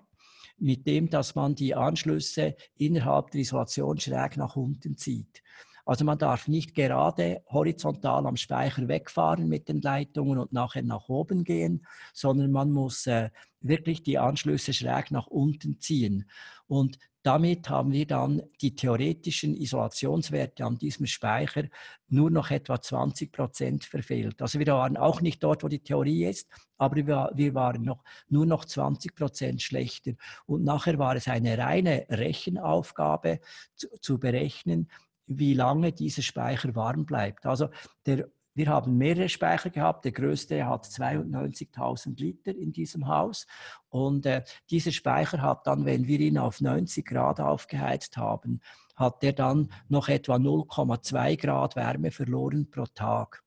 mit 0.57 0.87
dem, 0.87 1.09
dass 1.09 1.35
man 1.35 1.55
die 1.55 1.75
Anschlüsse 1.75 2.55
innerhalb 2.77 3.31
der 3.31 3.41
Isolation 3.41 3.99
schräg 3.99 4.37
nach 4.37 4.55
unten 4.55 4.97
zieht. 4.97 5.43
Also 5.89 6.05
man 6.05 6.19
darf 6.19 6.47
nicht 6.47 6.75
gerade 6.75 7.41
horizontal 7.47 8.27
am 8.27 8.37
Speicher 8.37 8.87
wegfahren 8.87 9.49
mit 9.49 9.67
den 9.69 9.81
Leitungen 9.81 10.37
und 10.37 10.53
nachher 10.53 10.83
nach 10.83 11.09
oben 11.09 11.43
gehen, 11.43 11.83
sondern 12.13 12.51
man 12.51 12.71
muss 12.71 13.07
äh, 13.07 13.31
wirklich 13.59 14.03
die 14.03 14.19
Anschlüsse 14.19 14.71
schräg 14.71 15.09
nach 15.09 15.25
unten 15.25 15.79
ziehen. 15.79 16.29
Und 16.67 16.99
damit 17.23 17.71
haben 17.71 17.91
wir 17.91 18.05
dann 18.05 18.43
die 18.61 18.75
theoretischen 18.75 19.55
Isolationswerte 19.55 20.63
an 20.63 20.77
diesem 20.77 21.07
Speicher 21.07 21.63
nur 22.07 22.29
noch 22.29 22.51
etwa 22.51 22.79
20 22.79 23.31
Prozent 23.31 23.83
verfehlt. 23.83 24.43
Also 24.43 24.59
wir 24.59 24.67
waren 24.67 24.95
auch 24.95 25.21
nicht 25.21 25.43
dort, 25.43 25.63
wo 25.63 25.69
die 25.69 25.81
Theorie 25.81 26.25
ist, 26.25 26.47
aber 26.77 26.97
wir, 26.97 27.53
waren 27.55 27.81
noch, 27.81 28.03
nur 28.29 28.45
noch 28.45 28.63
20 28.63 29.15
Prozent 29.15 29.63
schlechter. 29.63 30.11
Und 30.45 30.63
nachher 30.63 30.99
war 30.99 31.15
es 31.15 31.27
eine 31.27 31.57
reine 31.57 32.05
Rechenaufgabe 32.09 33.39
zu, 33.75 33.87
zu 33.99 34.19
berechnen, 34.19 34.87
wie 35.29 35.53
lange 35.53 35.91
dieser 35.91 36.21
Speicher 36.21 36.75
warm 36.75 37.05
bleibt. 37.05 37.45
Also 37.45 37.69
der 38.05 38.29
wir 38.55 38.67
haben 38.67 38.97
mehrere 38.97 39.29
Speicher 39.29 39.69
gehabt. 39.69 40.03
Der 40.03 40.11
größte 40.11 40.65
hat 40.65 40.85
92.000 40.85 42.19
Liter 42.19 42.53
in 42.53 42.73
diesem 42.73 43.07
Haus. 43.07 43.47
Und 43.87 44.25
äh, 44.25 44.43
dieser 44.69 44.91
Speicher 44.91 45.41
hat 45.41 45.65
dann, 45.65 45.85
wenn 45.85 46.07
wir 46.07 46.19
ihn 46.19 46.37
auf 46.37 46.59
90 46.59 47.05
Grad 47.05 47.39
aufgeheizt 47.39 48.17
haben, 48.17 48.59
hat 48.97 49.23
der 49.23 49.31
dann 49.31 49.71
noch 49.87 50.09
etwa 50.09 50.35
0,2 50.35 51.39
Grad 51.39 51.77
Wärme 51.77 52.11
verloren 52.11 52.69
pro 52.69 52.83
Tag. 52.83 53.43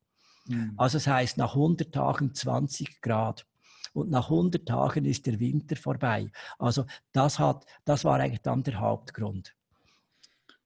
Mhm. 0.47 0.73
Also 0.79 0.97
das 0.97 1.07
heißt 1.07 1.37
nach 1.37 1.55
100 1.57 1.93
Tagen 1.93 2.35
20 2.35 3.03
Grad. 3.03 3.47
Und 3.93 4.09
nach 4.09 4.31
100 4.31 4.67
Tagen 4.67 5.05
ist 5.05 5.27
der 5.27 5.39
Winter 5.39 5.77
vorbei. 5.77 6.31
Also 6.59 6.87
das, 7.13 7.39
hat, 7.39 7.67
das 7.85 8.05
war 8.07 8.19
eigentlich 8.19 8.41
dann 8.41 8.63
der 8.63 8.81
Hauptgrund. 8.81 9.55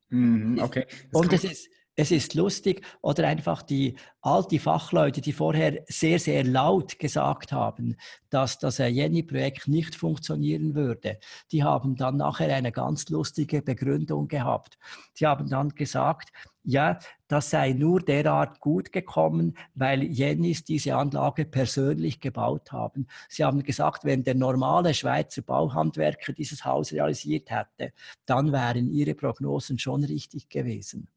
Mhm, 0.08 0.60
okay. 0.60 0.86
Das 1.10 1.20
und 1.20 1.32
es 1.32 1.44
ist, 1.44 1.68
es 1.96 2.10
ist 2.10 2.34
lustig 2.34 2.84
oder 3.00 3.26
einfach 3.26 3.62
die 3.62 3.96
all 4.20 4.44
die 4.44 4.58
Fachleute, 4.58 5.22
die 5.22 5.32
vorher 5.32 5.82
sehr, 5.88 6.18
sehr 6.18 6.44
laut 6.44 6.98
gesagt 6.98 7.52
haben, 7.52 7.96
dass 8.28 8.58
das 8.58 8.78
Jenny-Projekt 8.78 9.66
nicht 9.66 9.94
funktionieren 9.94 10.74
würde, 10.74 11.18
die 11.52 11.64
haben 11.64 11.96
dann 11.96 12.18
nachher 12.18 12.54
eine 12.54 12.70
ganz 12.70 13.08
lustige 13.08 13.62
Begründung 13.62 14.28
gehabt. 14.28 14.78
Die 15.18 15.26
haben 15.26 15.48
dann 15.48 15.70
gesagt, 15.70 16.30
ja, 16.62 16.98
das 17.28 17.50
sei 17.50 17.72
nur 17.72 18.00
derart 18.00 18.60
gut 18.60 18.92
gekommen, 18.92 19.56
weil 19.74 20.04
Jennys 20.04 20.64
diese 20.64 20.96
Anlage 20.96 21.44
persönlich 21.44 22.20
gebaut 22.20 22.72
haben. 22.72 23.06
Sie 23.28 23.44
haben 23.44 23.62
gesagt, 23.62 24.04
wenn 24.04 24.24
der 24.24 24.34
normale 24.34 24.94
Schweizer 24.94 25.42
Bauhandwerker 25.42 26.32
dieses 26.32 26.64
Haus 26.64 26.92
realisiert 26.92 27.50
hätte, 27.50 27.92
dann 28.26 28.52
wären 28.52 28.88
ihre 28.88 29.14
Prognosen 29.14 29.78
schon 29.78 30.04
richtig 30.04 30.48
gewesen. 30.48 31.08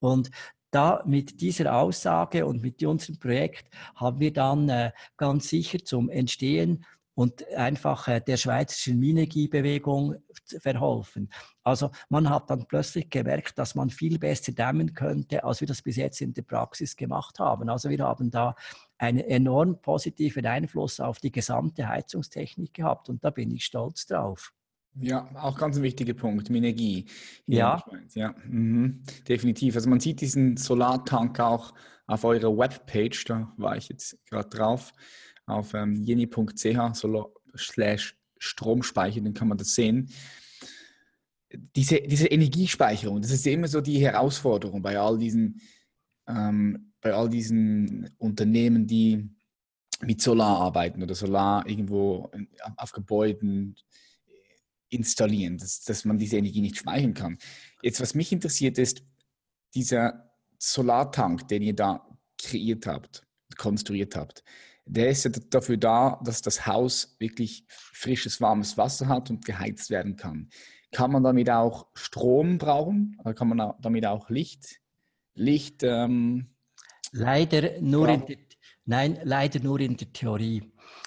Und 0.00 0.30
da 0.70 1.02
mit 1.06 1.40
dieser 1.40 1.76
Aussage 1.76 2.46
und 2.46 2.60
mit 2.60 2.82
unserem 2.82 3.18
Projekt 3.20 3.68
haben 3.94 4.18
wir 4.18 4.32
dann 4.32 4.68
äh, 4.68 4.90
ganz 5.16 5.48
sicher 5.48 5.78
zum 5.84 6.10
Entstehen 6.10 6.84
und 7.14 7.46
einfach 7.54 8.08
äh, 8.08 8.20
der 8.20 8.36
schweizerischen 8.36 8.98
Minergiebewegung 8.98 10.16
verholfen. 10.60 11.30
Also 11.62 11.90
man 12.08 12.28
hat 12.28 12.50
dann 12.50 12.66
plötzlich 12.66 13.08
gemerkt, 13.08 13.58
dass 13.58 13.74
man 13.74 13.90
viel 13.90 14.18
besser 14.18 14.52
dämmen 14.52 14.94
könnte, 14.94 15.44
als 15.44 15.60
wir 15.60 15.68
das 15.68 15.82
bis 15.82 15.96
jetzt 15.96 16.20
in 16.20 16.34
der 16.34 16.42
Praxis 16.42 16.96
gemacht 16.96 17.38
haben. 17.38 17.68
Also 17.68 17.88
wir 17.88 18.04
haben 18.04 18.30
da 18.30 18.54
einen 18.98 19.20
enorm 19.20 19.80
positiven 19.80 20.46
Einfluss 20.46 21.00
auf 21.00 21.18
die 21.18 21.32
gesamte 21.32 21.88
Heizungstechnik 21.88 22.74
gehabt 22.74 23.08
und 23.08 23.24
da 23.24 23.30
bin 23.30 23.50
ich 23.50 23.64
stolz 23.64 24.06
drauf. 24.06 24.52
Ja, 24.96 25.28
auch 25.34 25.58
ganz 25.58 25.76
ein 25.76 25.82
wichtiger 25.82 26.14
Punkt, 26.14 26.50
Minergie. 26.50 27.06
Ja. 27.46 27.82
Ja, 28.14 28.34
mhm. 28.46 29.02
definitiv. 29.28 29.74
Also 29.74 29.90
man 29.90 29.98
sieht 29.98 30.20
diesen 30.20 30.56
Solartank 30.56 31.40
auch 31.40 31.74
auf 32.06 32.24
eurer 32.24 32.56
Webpage, 32.56 33.24
da 33.24 33.52
war 33.56 33.76
ich 33.76 33.88
jetzt 33.88 34.18
gerade 34.26 34.48
drauf, 34.48 34.92
auf 35.46 35.74
ähm, 35.74 36.02
jeni.ch 36.02 36.78
slash 37.56 38.16
Stromspeicher, 38.38 39.20
dann 39.20 39.34
kann 39.34 39.48
man 39.48 39.58
das 39.58 39.74
sehen. 39.74 40.10
Diese, 41.76 42.00
diese 42.00 42.26
Energiespeicherung, 42.26 43.20
das 43.22 43.30
ist 43.30 43.46
immer 43.46 43.68
so 43.68 43.80
die 43.80 44.00
Herausforderung 44.00 44.82
bei 44.82 44.98
all 44.98 45.18
diesen, 45.18 45.60
ähm, 46.26 46.92
bei 47.00 47.12
all 47.12 47.28
diesen 47.28 48.10
Unternehmen, 48.18 48.86
die 48.86 49.30
mit 50.00 50.20
Solar 50.20 50.58
arbeiten 50.58 51.02
oder 51.02 51.14
Solar 51.14 51.66
irgendwo 51.68 52.30
auf 52.76 52.92
Gebäuden 52.92 53.76
installieren, 54.88 55.58
dass, 55.58 55.82
dass 55.82 56.04
man 56.04 56.18
diese 56.18 56.36
Energie 56.36 56.60
nicht 56.60 56.76
speichern 56.76 57.14
kann. 57.14 57.38
Jetzt, 57.82 58.00
was 58.00 58.14
mich 58.14 58.32
interessiert, 58.32 58.78
ist 58.78 59.02
dieser 59.74 60.30
Solartank, 60.58 61.48
den 61.48 61.62
ihr 61.62 61.74
da 61.74 62.06
kreiert 62.38 62.86
habt, 62.86 63.26
konstruiert 63.56 64.16
habt. 64.16 64.42
Der 64.86 65.08
ist 65.10 65.24
ja 65.24 65.30
dafür 65.50 65.76
da, 65.76 66.20
dass 66.24 66.42
das 66.42 66.66
Haus 66.66 67.16
wirklich 67.18 67.64
frisches, 67.68 68.40
warmes 68.40 68.76
Wasser 68.76 69.08
hat 69.08 69.30
und 69.30 69.44
geheizt 69.44 69.90
werden 69.90 70.16
kann. 70.16 70.50
Kann 70.92 71.10
man 71.10 71.24
damit 71.24 71.50
auch 71.50 71.86
Strom 71.94 72.58
brauchen? 72.58 73.16
Oder 73.20 73.34
kann 73.34 73.48
man 73.48 73.74
damit 73.80 74.06
auch 74.06 74.28
Licht? 74.30 74.80
Licht 75.34 75.82
ähm, 75.82 76.54
leider 77.12 77.80
nur 77.80 78.08
in 78.08 78.26
der, 78.26 78.36
nein, 78.84 79.18
leider 79.24 79.60
nur 79.60 79.80
in 79.80 79.96
der 79.96 80.12
Theorie. 80.12 80.62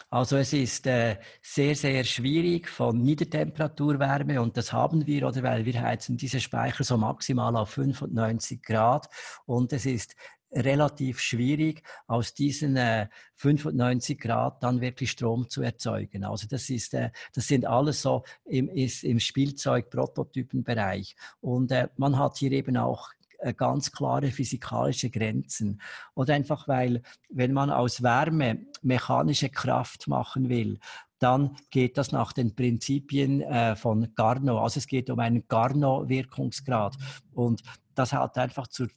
Also 0.09 0.37
es 0.37 0.53
ist 0.53 0.87
äh, 0.87 1.17
sehr, 1.41 1.75
sehr 1.75 2.03
schwierig 2.05 2.69
von 2.69 3.01
Niedertemperaturwärme 3.01 4.41
und 4.41 4.55
das 4.55 4.71
haben 4.71 5.05
wir, 5.05 5.27
oder 5.27 5.43
weil 5.43 5.65
wir 5.65 5.81
heizen 5.81 6.15
diese 6.15 6.39
Speicher 6.39 6.85
so 6.85 6.97
maximal 6.97 7.55
auf 7.57 7.71
95 7.71 8.63
Grad 8.63 9.09
und 9.45 9.73
es 9.73 9.85
ist 9.85 10.15
relativ 10.57 11.19
schwierig, 11.19 11.83
aus 12.07 12.33
diesen 12.33 12.75
äh, 12.75 13.07
95 13.35 14.19
Grad 14.19 14.63
dann 14.63 14.81
wirklich 14.81 15.11
Strom 15.11 15.49
zu 15.49 15.61
erzeugen. 15.61 16.23
Also 16.23 16.47
das 16.47 16.69
ist, 16.69 16.93
äh, 16.93 17.11
das 17.33 17.47
sind 17.47 17.65
alles 17.65 18.01
so 18.01 18.23
im, 18.45 18.69
ist 18.69 19.03
im 19.03 19.19
Spielzeug-Prototypenbereich. 19.19 21.15
Und 21.41 21.71
äh, 21.71 21.89
man 21.97 22.17
hat 22.17 22.37
hier 22.37 22.51
eben 22.51 22.77
auch 22.77 23.09
äh, 23.39 23.53
ganz 23.53 23.91
klare 23.91 24.31
physikalische 24.31 25.09
Grenzen. 25.09 25.81
Oder 26.15 26.33
einfach, 26.33 26.67
weil 26.67 27.01
wenn 27.29 27.53
man 27.53 27.69
aus 27.69 28.01
Wärme 28.01 28.65
mechanische 28.81 29.49
Kraft 29.49 30.07
machen 30.07 30.49
will, 30.49 30.79
dann 31.19 31.55
geht 31.71 31.97
das 31.97 32.11
nach 32.11 32.33
den 32.33 32.55
Prinzipien 32.55 33.41
äh, 33.41 33.75
von 33.75 34.13
Garno. 34.15 34.59
Also 34.59 34.79
es 34.79 34.87
geht 34.87 35.09
um 35.09 35.19
einen 35.19 35.47
Garno-Wirkungsgrad. 35.47 36.95
Und 37.33 37.61
das 37.95 38.13
hat 38.13 38.37
einfach 38.37 38.67
zur 38.67 38.87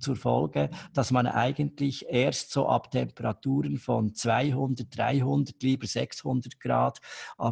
zur 0.00 0.16
Folge, 0.16 0.70
dass 0.92 1.10
man 1.10 1.26
eigentlich 1.26 2.06
erst 2.08 2.50
so 2.50 2.68
ab 2.68 2.90
Temperaturen 2.90 3.78
von 3.78 4.14
200, 4.14 4.96
300, 4.96 5.62
lieber 5.62 5.86
600 5.86 6.58
Grad, 6.58 7.00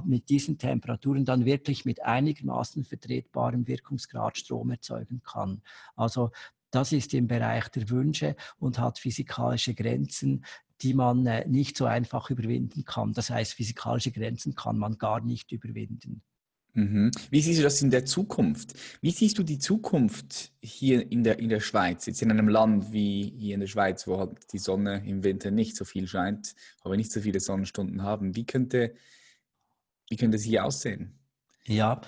mit 0.04 0.28
diesen 0.28 0.58
Temperaturen 0.58 1.24
dann 1.24 1.44
wirklich 1.44 1.84
mit 1.84 2.02
einigermaßen 2.02 2.84
vertretbarem 2.84 3.66
Wirkungsgrad 3.66 4.36
Strom 4.36 4.70
erzeugen 4.70 5.22
kann. 5.22 5.62
Also 5.96 6.30
das 6.70 6.92
ist 6.92 7.14
im 7.14 7.26
Bereich 7.26 7.68
der 7.68 7.88
Wünsche 7.88 8.36
und 8.58 8.78
hat 8.78 8.98
physikalische 8.98 9.74
Grenzen, 9.74 10.44
die 10.82 10.94
man 10.94 11.26
äh, 11.26 11.46
nicht 11.48 11.76
so 11.76 11.86
einfach 11.86 12.30
überwinden 12.30 12.84
kann. 12.84 13.12
Das 13.12 13.30
heißt, 13.30 13.54
physikalische 13.54 14.12
Grenzen 14.12 14.54
kann 14.54 14.78
man 14.78 14.98
gar 14.98 15.20
nicht 15.20 15.50
überwinden. 15.52 16.22
Mhm. 16.74 17.10
Wie 17.30 17.40
siehst 17.40 17.58
du 17.58 17.62
das 17.62 17.82
in 17.82 17.90
der 17.90 18.04
Zukunft? 18.04 18.74
Wie 19.00 19.10
siehst 19.10 19.38
du 19.38 19.42
die 19.42 19.58
Zukunft 19.58 20.52
hier 20.60 21.10
in 21.10 21.24
der, 21.24 21.38
in 21.38 21.48
der 21.48 21.60
Schweiz, 21.60 22.06
jetzt 22.06 22.22
in 22.22 22.30
einem 22.30 22.48
Land 22.48 22.92
wie 22.92 23.32
hier 23.36 23.54
in 23.54 23.60
der 23.60 23.66
Schweiz, 23.66 24.06
wo 24.06 24.18
halt 24.18 24.52
die 24.52 24.58
Sonne 24.58 25.02
im 25.06 25.24
Winter 25.24 25.50
nicht 25.50 25.76
so 25.76 25.84
viel 25.84 26.06
scheint, 26.06 26.54
aber 26.82 26.96
nicht 26.96 27.10
so 27.10 27.20
viele 27.20 27.40
Sonnenstunden 27.40 28.02
haben? 28.02 28.36
Wie 28.36 28.46
könnte, 28.46 28.94
wie 30.08 30.16
könnte 30.16 30.36
es 30.36 30.44
hier 30.44 30.64
aussehen? 30.64 31.18
Ja, 31.64 32.00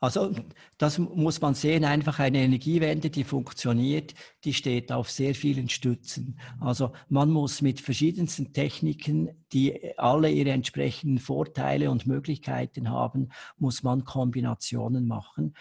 also 0.00 0.32
das 0.76 0.98
muss 0.98 1.40
man 1.40 1.54
sehen, 1.54 1.84
einfach 1.84 2.20
eine 2.20 2.38
Energiewende, 2.38 3.10
die 3.10 3.24
funktioniert, 3.24 4.14
die 4.44 4.54
steht 4.54 4.92
auf 4.92 5.10
sehr 5.10 5.34
vielen 5.34 5.68
Stützen. 5.68 6.38
Also 6.60 6.92
man 7.08 7.30
muss 7.30 7.62
mit 7.62 7.80
verschiedensten 7.80 8.52
Techniken, 8.52 9.30
die 9.52 9.98
alle 9.98 10.30
ihre 10.30 10.50
entsprechenden 10.50 11.18
Vorteile 11.18 11.90
und 11.90 12.06
Möglichkeiten 12.06 12.90
haben, 12.90 13.30
muss 13.56 13.82
man 13.82 14.04
Kombinationen 14.04 15.08
machen. 15.08 15.54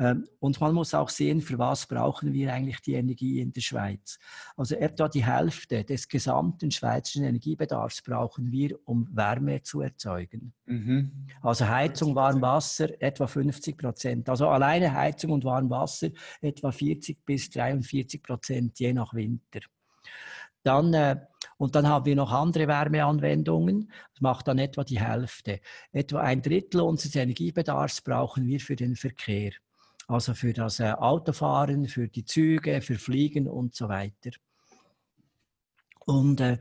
Ähm, 0.00 0.26
und 0.38 0.58
man 0.60 0.72
muss 0.72 0.94
auch 0.94 1.10
sehen, 1.10 1.42
für 1.42 1.58
was 1.58 1.86
brauchen 1.86 2.32
wir 2.32 2.52
eigentlich 2.52 2.80
die 2.80 2.94
Energie 2.94 3.40
in 3.40 3.52
der 3.52 3.60
Schweiz. 3.60 4.18
Also 4.56 4.74
etwa 4.76 5.08
die 5.08 5.24
Hälfte 5.24 5.84
des 5.84 6.08
gesamten 6.08 6.70
schweizerischen 6.70 7.24
Energiebedarfs 7.24 8.00
brauchen 8.02 8.50
wir, 8.50 8.78
um 8.86 9.06
Wärme 9.12 9.62
zu 9.62 9.82
erzeugen. 9.82 10.54
Mhm. 10.64 11.26
Also 11.42 11.68
Heizung, 11.68 12.14
Warmwasser 12.14 13.00
etwa 13.00 13.26
50 13.26 13.76
Prozent. 13.76 14.28
Also 14.30 14.48
alleine 14.48 14.92
Heizung 14.94 15.32
und 15.32 15.44
Warmwasser 15.44 16.08
etwa 16.40 16.72
40 16.72 17.26
bis 17.26 17.50
43 17.50 18.22
Prozent 18.22 18.80
je 18.80 18.94
nach 18.94 19.12
Winter. 19.12 19.60
Dann, 20.62 20.94
äh, 20.94 21.16
und 21.58 21.74
dann 21.74 21.86
haben 21.86 22.06
wir 22.06 22.16
noch 22.16 22.32
andere 22.32 22.68
Wärmeanwendungen. 22.68 23.92
Das 24.14 24.20
macht 24.22 24.48
dann 24.48 24.58
etwa 24.58 24.82
die 24.82 25.00
Hälfte. 25.00 25.60
Etwa 25.92 26.20
ein 26.20 26.40
Drittel 26.40 26.80
unseres 26.80 27.16
Energiebedarfs 27.16 28.00
brauchen 28.00 28.46
wir 28.46 28.60
für 28.60 28.76
den 28.76 28.96
Verkehr. 28.96 29.52
Also 30.10 30.34
für 30.34 30.52
das 30.52 30.80
äh, 30.80 30.90
Autofahren, 30.90 31.86
für 31.86 32.08
die 32.08 32.24
Züge, 32.24 32.80
für 32.80 32.96
Fliegen 32.96 33.46
und 33.46 33.76
so 33.76 33.88
weiter. 33.88 34.30
Und 36.00 36.40
äh, 36.40 36.58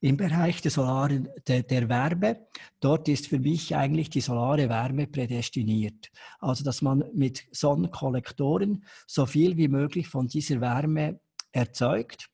im 0.00 0.16
Bereich 0.16 0.62
der, 0.62 0.72
Solaren, 0.72 1.28
der, 1.46 1.62
der, 1.62 1.88
Wärme, 1.88 2.48
dort 2.80 3.08
ist 3.08 3.28
für 3.28 3.38
mich 3.38 3.76
eigentlich 3.76 4.10
die 4.10 4.20
solare 4.20 4.68
Wärme 4.68 5.06
prädestiniert. 5.06 6.10
Also 6.40 6.64
dass 6.64 6.82
man 6.82 7.04
mit 7.14 7.46
Sonnenkollektoren 7.52 8.84
so 9.06 9.26
viel 9.26 9.56
wie 9.56 9.68
möglich 9.68 10.08
von 10.08 10.26
dieser 10.26 10.60
Wärme 10.60 11.20
erzeugt. 11.52 12.28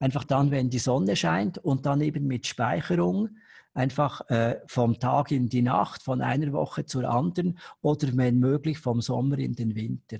Einfach 0.00 0.24
dann, 0.24 0.50
wenn 0.50 0.70
die 0.70 0.80
Sonne 0.80 1.14
scheint 1.14 1.58
und 1.58 1.86
dann 1.86 2.00
eben 2.00 2.26
mit 2.26 2.48
Speicherung 2.48 3.28
einfach 3.74 4.28
äh, 4.30 4.60
vom 4.66 4.98
Tag 4.98 5.30
in 5.32 5.48
die 5.48 5.62
Nacht, 5.62 6.02
von 6.02 6.22
einer 6.22 6.52
Woche 6.52 6.86
zur 6.86 7.08
anderen 7.10 7.58
oder 7.82 8.08
wenn 8.16 8.38
möglich 8.38 8.78
vom 8.78 9.00
Sommer 9.00 9.38
in 9.38 9.54
den 9.54 9.74
Winter. 9.74 10.18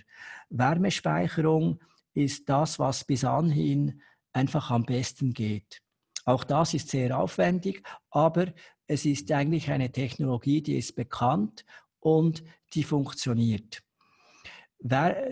Wärmespeicherung 0.51 1.81
ist 2.13 2.49
das, 2.49 2.79
was 2.79 3.05
bis 3.05 3.25
anhin 3.25 4.03
einfach 4.33 4.71
am 4.71 4.85
besten 4.85 5.33
geht. 5.33 5.81
Auch 6.25 6.45
das 6.45 6.75
ist 6.75 6.89
sehr 6.89 7.19
aufwendig, 7.19 7.83
aber 8.11 8.47
es 8.87 9.05
ist 9.05 9.31
eigentlich 9.33 9.71
eine 9.71 9.93
Technologie, 9.93 10.63
die 10.63 10.77
ist 10.77 10.97
bekannt 10.97 11.65
und 12.01 12.43
die 12.75 12.83
funktioniert. 12.83 13.83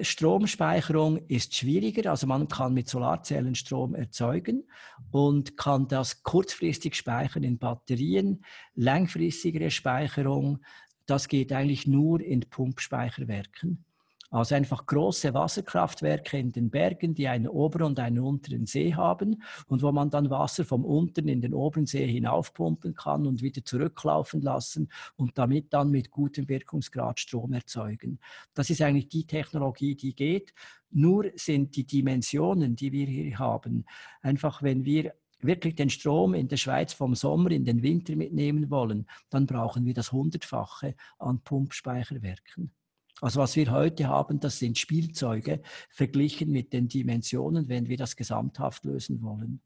Stromspeicherung 0.00 1.26
ist 1.28 1.54
schwieriger, 1.54 2.10
also 2.10 2.26
man 2.26 2.48
kann 2.48 2.72
mit 2.72 2.88
Solarzellen 2.88 3.54
Strom 3.54 3.94
erzeugen 3.94 4.64
und 5.10 5.56
kann 5.56 5.88
das 5.88 6.22
kurzfristig 6.22 6.94
speichern 6.94 7.42
in 7.42 7.58
Batterien. 7.58 8.44
Langfristigere 8.74 9.70
Speicherung, 9.70 10.64
das 11.06 11.28
geht 11.28 11.52
eigentlich 11.52 11.86
nur 11.86 12.20
in 12.20 12.40
Pumpspeicherwerken. 12.40 13.84
Also 14.32 14.54
einfach 14.54 14.86
große 14.86 15.34
Wasserkraftwerke 15.34 16.38
in 16.38 16.52
den 16.52 16.70
Bergen, 16.70 17.14
die 17.14 17.28
einen 17.28 17.46
oberen 17.46 17.88
und 17.88 18.00
einen 18.00 18.20
unteren 18.20 18.64
See 18.64 18.94
haben 18.94 19.42
und 19.66 19.82
wo 19.82 19.92
man 19.92 20.08
dann 20.08 20.30
Wasser 20.30 20.64
vom 20.64 20.86
unteren 20.86 21.28
in 21.28 21.42
den 21.42 21.52
oberen 21.52 21.84
See 21.84 22.06
hinaufpumpen 22.06 22.94
kann 22.94 23.26
und 23.26 23.42
wieder 23.42 23.62
zurücklaufen 23.62 24.40
lassen 24.40 24.88
und 25.16 25.36
damit 25.36 25.74
dann 25.74 25.90
mit 25.90 26.10
gutem 26.10 26.48
Wirkungsgrad 26.48 27.20
Strom 27.20 27.52
erzeugen. 27.52 28.20
Das 28.54 28.70
ist 28.70 28.80
eigentlich 28.80 29.10
die 29.10 29.26
Technologie, 29.26 29.94
die 29.96 30.14
geht. 30.14 30.54
Nur 30.90 31.30
sind 31.34 31.76
die 31.76 31.84
Dimensionen, 31.84 32.74
die 32.74 32.90
wir 32.90 33.06
hier 33.06 33.38
haben, 33.38 33.84
einfach 34.22 34.62
wenn 34.62 34.86
wir 34.86 35.12
wirklich 35.40 35.74
den 35.74 35.90
Strom 35.90 36.32
in 36.32 36.48
der 36.48 36.56
Schweiz 36.56 36.94
vom 36.94 37.14
Sommer 37.14 37.50
in 37.50 37.66
den 37.66 37.82
Winter 37.82 38.16
mitnehmen 38.16 38.70
wollen, 38.70 39.06
dann 39.28 39.44
brauchen 39.44 39.84
wir 39.84 39.92
das 39.92 40.10
Hundertfache 40.10 40.94
an 41.18 41.40
Pumpspeicherwerken. 41.40 42.72
Also 43.22 43.40
was 43.40 43.54
wir 43.54 43.70
heute 43.70 44.08
haben, 44.08 44.40
das 44.40 44.58
sind 44.58 44.76
Spielzeuge 44.76 45.62
verglichen 45.88 46.50
mit 46.50 46.72
den 46.72 46.88
Dimensionen, 46.88 47.68
wenn 47.68 47.88
wir 47.88 47.96
das 47.96 48.16
gesamthaft 48.16 48.84
lösen 48.84 49.22
wollen. 49.22 49.60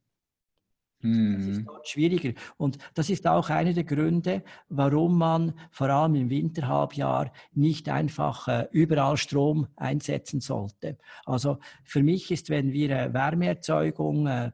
Das 1.01 1.11
ist 1.47 1.59
mhm. 1.61 1.65
dort 1.65 1.89
schwieriger. 1.89 2.33
Und 2.57 2.79
das 2.95 3.11
ist 3.11 3.27
auch 3.27 3.49
einer 3.49 3.73
der 3.73 3.85
Gründe, 3.85 4.43
warum 4.69 5.17
man 5.17 5.55
vor 5.71 5.89
allem 5.89 6.17
im 6.17 6.31
Winterhalbjahr 6.31 7.33
nicht 7.53 7.89
einfach 7.89 8.49
äh, 8.49 8.67
überall 8.73 9.17
Strom 9.17 9.69
einsetzen 9.77 10.41
sollte. 10.41 10.99
Also 11.25 11.59
für 11.85 12.03
mich 12.03 12.31
ist, 12.31 12.51
wenn 12.51 12.73
wir 12.73 12.91
äh, 12.91 13.15
Wärmeerzeugung 13.15 14.27
äh, 14.27 14.53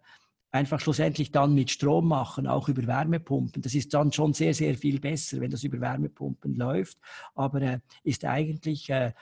einfach 0.52 0.78
schlussendlich 0.80 1.32
dann 1.32 1.54
mit 1.54 1.70
Strom 1.70 2.08
machen, 2.08 2.46
auch 2.46 2.68
über 2.68 2.86
Wärmepumpen. 2.86 3.62
Das 3.62 3.74
ist 3.74 3.92
dann 3.94 4.12
schon 4.12 4.34
sehr, 4.34 4.54
sehr 4.54 4.76
viel 4.76 5.00
besser, 5.00 5.40
wenn 5.40 5.50
das 5.50 5.64
über 5.64 5.80
Wärmepumpen 5.80 6.54
läuft, 6.54 6.98
aber 7.34 7.62
äh, 7.62 7.78
ist 8.04 8.24
eigentlich 8.24 8.90
äh, 8.90 9.12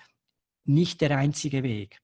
nicht 0.64 1.00
der 1.00 1.16
einzige 1.16 1.62
Weg. 1.62 2.00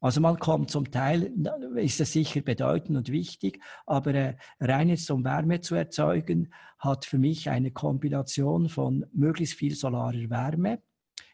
Also 0.00 0.20
man 0.20 0.38
kommt 0.38 0.70
zum 0.70 0.90
Teil, 0.90 1.32
ist 1.76 2.00
es 2.00 2.12
sicher 2.12 2.40
bedeutend 2.40 2.96
und 2.96 3.12
wichtig, 3.12 3.60
aber 3.86 4.14
äh, 4.14 4.36
rein 4.58 4.88
jetzt 4.88 5.10
um 5.10 5.24
Wärme 5.24 5.60
zu 5.60 5.74
erzeugen, 5.74 6.52
hat 6.78 7.04
für 7.04 7.18
mich 7.18 7.50
eine 7.50 7.72
Kombination 7.72 8.68
von 8.68 9.06
möglichst 9.12 9.54
viel 9.54 9.74
solarer 9.74 10.30
Wärme 10.30 10.82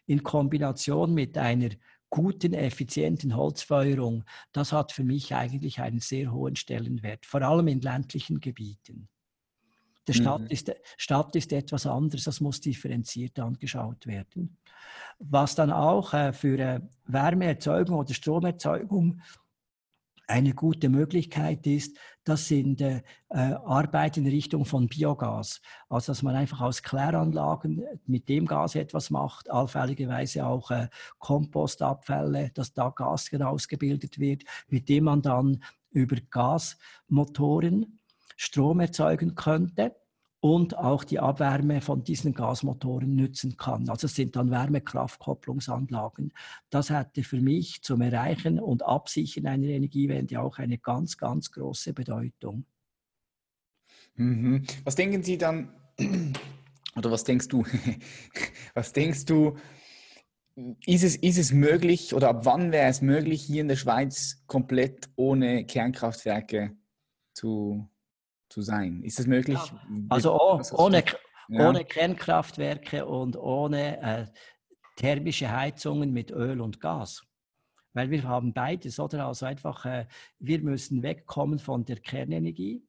in 0.05 0.23
Kombination 0.23 1.13
mit 1.13 1.37
einer 1.37 1.69
guten, 2.09 2.53
effizienten 2.53 3.35
Holzfeuerung, 3.35 4.23
das 4.51 4.71
hat 4.71 4.91
für 4.91 5.03
mich 5.03 5.33
eigentlich 5.35 5.79
einen 5.79 5.99
sehr 5.99 6.31
hohen 6.31 6.55
Stellenwert, 6.55 7.25
vor 7.25 7.41
allem 7.41 7.67
in 7.67 7.81
ländlichen 7.81 8.39
Gebieten. 8.39 9.09
Der 10.07 10.13
Stadt, 10.13 10.41
mhm. 10.41 10.47
ist, 10.47 10.71
Stadt 10.97 11.35
ist 11.35 11.53
etwas 11.53 11.85
anderes, 11.85 12.23
das 12.23 12.41
muss 12.41 12.59
differenziert 12.59 13.37
angeschaut 13.37 14.07
werden. 14.07 14.57
Was 15.19 15.53
dann 15.53 15.71
auch 15.71 16.13
äh, 16.15 16.33
für 16.33 16.57
äh, 16.57 16.79
Wärmeerzeugung 17.05 17.99
oder 17.99 18.13
Stromerzeugung 18.13 19.21
eine 20.29 20.53
gute 20.53 20.89
Möglichkeit 20.89 21.65
ist, 21.65 21.97
das 22.23 22.47
sind 22.47 22.81
äh, 22.81 23.01
Arbeiten 23.27 24.25
in 24.25 24.31
Richtung 24.31 24.63
von 24.63 24.87
Biogas. 24.87 25.61
Also 25.89 26.11
dass 26.11 26.21
man 26.21 26.35
einfach 26.35 26.61
aus 26.61 26.83
Kläranlagen 26.83 27.83
mit 28.05 28.29
dem 28.29 28.45
Gas 28.45 28.75
etwas 28.75 29.09
macht, 29.09 29.49
allfälligerweise 29.49 30.45
auch 30.45 30.69
äh, 30.69 30.87
Kompostabfälle, 31.17 32.51
dass 32.53 32.73
da 32.73 32.89
Gas 32.89 33.31
herausgebildet 33.31 34.19
wird, 34.19 34.43
mit 34.67 34.87
dem 34.87 35.05
man 35.05 35.21
dann 35.23 35.63
über 35.91 36.17
Gasmotoren 36.29 37.99
Strom 38.37 38.79
erzeugen 38.79 39.35
könnte 39.35 39.95
und 40.41 40.77
auch 40.77 41.03
die 41.03 41.19
Abwärme 41.19 41.81
von 41.81 42.03
diesen 42.03 42.33
Gasmotoren 42.33 43.13
nützen 43.13 43.57
kann. 43.57 43.89
Also 43.89 44.07
es 44.07 44.15
sind 44.15 44.35
dann 44.35 44.51
Wärmekraftkopplungsanlagen. 44.51 46.31
Das 46.69 46.89
hätte 46.89 47.23
für 47.23 47.41
mich 47.41 47.81
zum 47.81 48.01
Erreichen 48.01 48.59
und 48.59 48.83
Absichern 48.83 49.47
einer 49.47 49.67
Energiewende 49.67 50.39
auch 50.39 50.57
eine 50.57 50.77
ganz, 50.77 51.17
ganz 51.17 51.51
große 51.51 51.93
Bedeutung. 51.93 52.65
Mhm. 54.15 54.63
Was 54.85 54.95
denken 54.95 55.23
Sie 55.23 55.37
dann, 55.37 55.73
oder 56.95 57.11
was 57.11 57.25
denkst 57.25 57.49
du, 57.49 57.65
was 58.73 58.93
denkst 58.93 59.25
du, 59.25 59.57
ist 60.85 61.03
es, 61.03 61.15
ist 61.17 61.37
es 61.37 61.51
möglich 61.51 62.13
oder 62.13 62.29
ab 62.29 62.45
wann 62.45 62.71
wäre 62.71 62.89
es 62.89 63.01
möglich, 63.01 63.41
hier 63.41 63.61
in 63.61 63.67
der 63.67 63.77
Schweiz 63.77 64.43
komplett 64.47 65.09
ohne 65.15 65.65
Kernkraftwerke 65.65 66.75
zu 67.33 67.89
zu 68.49 68.61
sein. 68.61 69.03
Ist 69.03 69.19
das 69.19 69.27
möglich? 69.27 69.57
Ja. 69.57 69.81
Also 70.09 70.39
oh, 70.39 70.61
ohne, 70.73 71.03
ja. 71.47 71.69
ohne 71.69 71.85
Kernkraftwerke 71.85 73.05
und 73.05 73.37
ohne 73.37 74.01
äh, 74.01 74.25
thermische 74.95 75.51
Heizungen 75.51 76.11
mit 76.11 76.31
Öl 76.31 76.59
und 76.61 76.81
Gas. 76.81 77.23
Weil 77.93 78.11
wir 78.11 78.23
haben 78.23 78.53
beides, 78.53 78.99
oder? 78.99 79.27
Also 79.27 79.45
einfach, 79.45 79.85
äh, 79.85 80.07
wir 80.39 80.61
müssen 80.61 81.03
wegkommen 81.03 81.59
von 81.59 81.85
der 81.85 81.97
Kernenergie. 81.97 82.83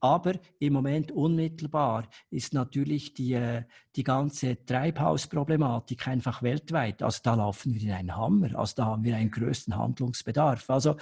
Aber 0.00 0.34
im 0.58 0.72
Moment 0.74 1.10
unmittelbar 1.10 2.08
ist 2.30 2.52
natürlich 2.52 3.14
die, 3.14 3.32
äh, 3.32 3.64
die 3.96 4.04
ganze 4.04 4.64
Treibhausproblematik 4.64 6.06
einfach 6.08 6.42
weltweit. 6.42 7.02
Also 7.02 7.20
da 7.22 7.34
laufen 7.34 7.74
wir 7.74 7.82
in 7.82 7.92
einen 7.92 8.16
Hammer. 8.16 8.58
Also 8.58 8.74
da 8.76 8.86
haben 8.86 9.04
wir 9.04 9.16
einen 9.16 9.30
größten 9.30 9.76
Handlungsbedarf. 9.76 10.68
Also 10.68 10.96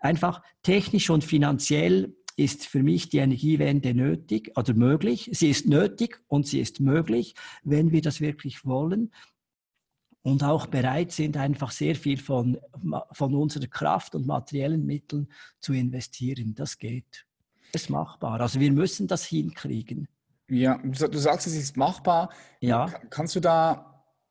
einfach 0.00 0.42
technisch 0.62 1.10
und 1.10 1.24
finanziell 1.24 2.14
ist 2.40 2.66
für 2.66 2.82
mich 2.82 3.10
die 3.10 3.18
Energiewende 3.18 3.94
nötig 3.94 4.56
oder 4.56 4.72
möglich. 4.72 5.28
Sie 5.32 5.50
ist 5.50 5.66
nötig 5.66 6.22
und 6.26 6.46
sie 6.46 6.60
ist 6.60 6.80
möglich, 6.80 7.34
wenn 7.62 7.92
wir 7.92 8.00
das 8.00 8.22
wirklich 8.22 8.64
wollen 8.64 9.12
und 10.22 10.42
auch 10.42 10.66
bereit 10.66 11.12
sind, 11.12 11.36
einfach 11.36 11.70
sehr 11.70 11.94
viel 11.94 12.18
von, 12.18 12.58
von 13.12 13.34
unserer 13.34 13.66
Kraft 13.66 14.14
und 14.14 14.26
materiellen 14.26 14.86
Mitteln 14.86 15.28
zu 15.60 15.74
investieren. 15.74 16.54
Das 16.54 16.78
geht. 16.78 17.26
Das 17.72 17.82
ist 17.82 17.90
machbar. 17.90 18.40
Also 18.40 18.58
wir 18.58 18.72
müssen 18.72 19.06
das 19.06 19.24
hinkriegen. 19.26 20.08
Ja, 20.48 20.78
du 20.78 21.18
sagst, 21.18 21.46
es 21.46 21.54
ist 21.54 21.76
machbar. 21.76 22.30
Ja. 22.60 22.86
Kannst 23.10 23.36
du 23.36 23.40
da 23.40 23.86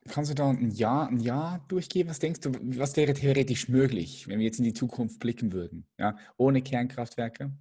Kannst 0.07 0.31
du 0.31 0.33
da 0.35 0.49
ein 0.49 0.71
Jahr, 0.71 1.07
ein 1.07 1.19
Jahr 1.19 1.63
durchgeben? 1.67 2.09
Was 2.09 2.17
denkst 2.17 2.39
du, 2.39 2.51
was 2.79 2.97
wäre 2.97 3.13
theoretisch 3.13 3.69
möglich, 3.69 4.27
wenn 4.27 4.39
wir 4.39 4.45
jetzt 4.45 4.57
in 4.57 4.63
die 4.63 4.73
Zukunft 4.73 5.19
blicken 5.19 5.51
würden? 5.51 5.85
Ja, 5.99 6.17
ohne 6.35 6.63
Kernkraftwerke? 6.63 7.51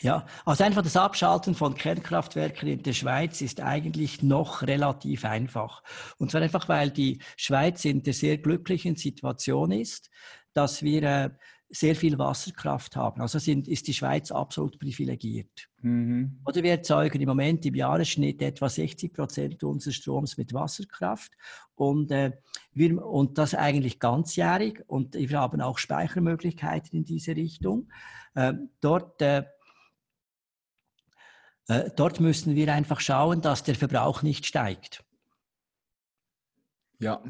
Ja, 0.00 0.24
also 0.46 0.64
einfach 0.64 0.82
das 0.82 0.96
Abschalten 0.96 1.54
von 1.54 1.74
Kernkraftwerken 1.74 2.68
in 2.68 2.82
der 2.82 2.94
Schweiz 2.94 3.40
ist 3.42 3.60
eigentlich 3.60 4.22
noch 4.22 4.62
relativ 4.62 5.24
einfach. 5.24 5.82
Und 6.18 6.30
zwar 6.30 6.40
einfach, 6.40 6.68
weil 6.68 6.90
die 6.90 7.18
Schweiz 7.36 7.84
in 7.84 8.02
der 8.02 8.14
sehr 8.14 8.38
glücklichen 8.38 8.96
Situation 8.96 9.72
ist, 9.72 10.10
dass 10.54 10.82
wir 10.82 11.02
äh, 11.02 11.30
sehr 11.70 11.94
viel 11.94 12.18
Wasserkraft 12.18 12.96
haben. 12.96 13.20
Also 13.20 13.38
sind, 13.38 13.68
ist 13.68 13.86
die 13.86 13.94
Schweiz 13.94 14.32
absolut 14.32 14.78
privilegiert. 14.78 15.68
Mhm. 15.82 16.40
Oder 16.44 16.62
wir 16.62 16.72
erzeugen 16.72 17.20
im 17.20 17.28
Moment 17.28 17.64
im 17.64 17.74
Jahresschnitt 17.74 18.42
etwa 18.42 18.68
60 18.68 19.12
Prozent 19.12 19.62
unseres 19.62 19.96
Stroms 19.96 20.36
mit 20.36 20.52
Wasserkraft. 20.52 21.32
Und 21.76 22.10
äh, 22.10 22.32
Wir, 22.72 23.04
und 23.04 23.38
das 23.38 23.54
eigentlich 23.54 24.00
ganzjährig 24.00 24.82
und 24.86 25.14
wir 25.14 25.38
haben 25.38 25.60
auch 25.60 25.78
Speichermöglichkeiten 25.78 26.98
in 26.98 27.04
diese 27.04 27.36
Richtung. 27.36 27.88
Äh, 28.34 28.54
dort, 28.80 29.22
äh, 29.22 29.44
äh, 31.70 31.88
dort 31.94 32.18
müssen 32.18 32.56
wir 32.56 32.74
einfach 32.74 32.98
schauen, 33.00 33.42
dass 33.42 33.62
der 33.62 33.76
Verbrauch 33.76 34.22
nicht 34.22 34.44
steigt. 34.44 35.04
Ja, 36.98 37.22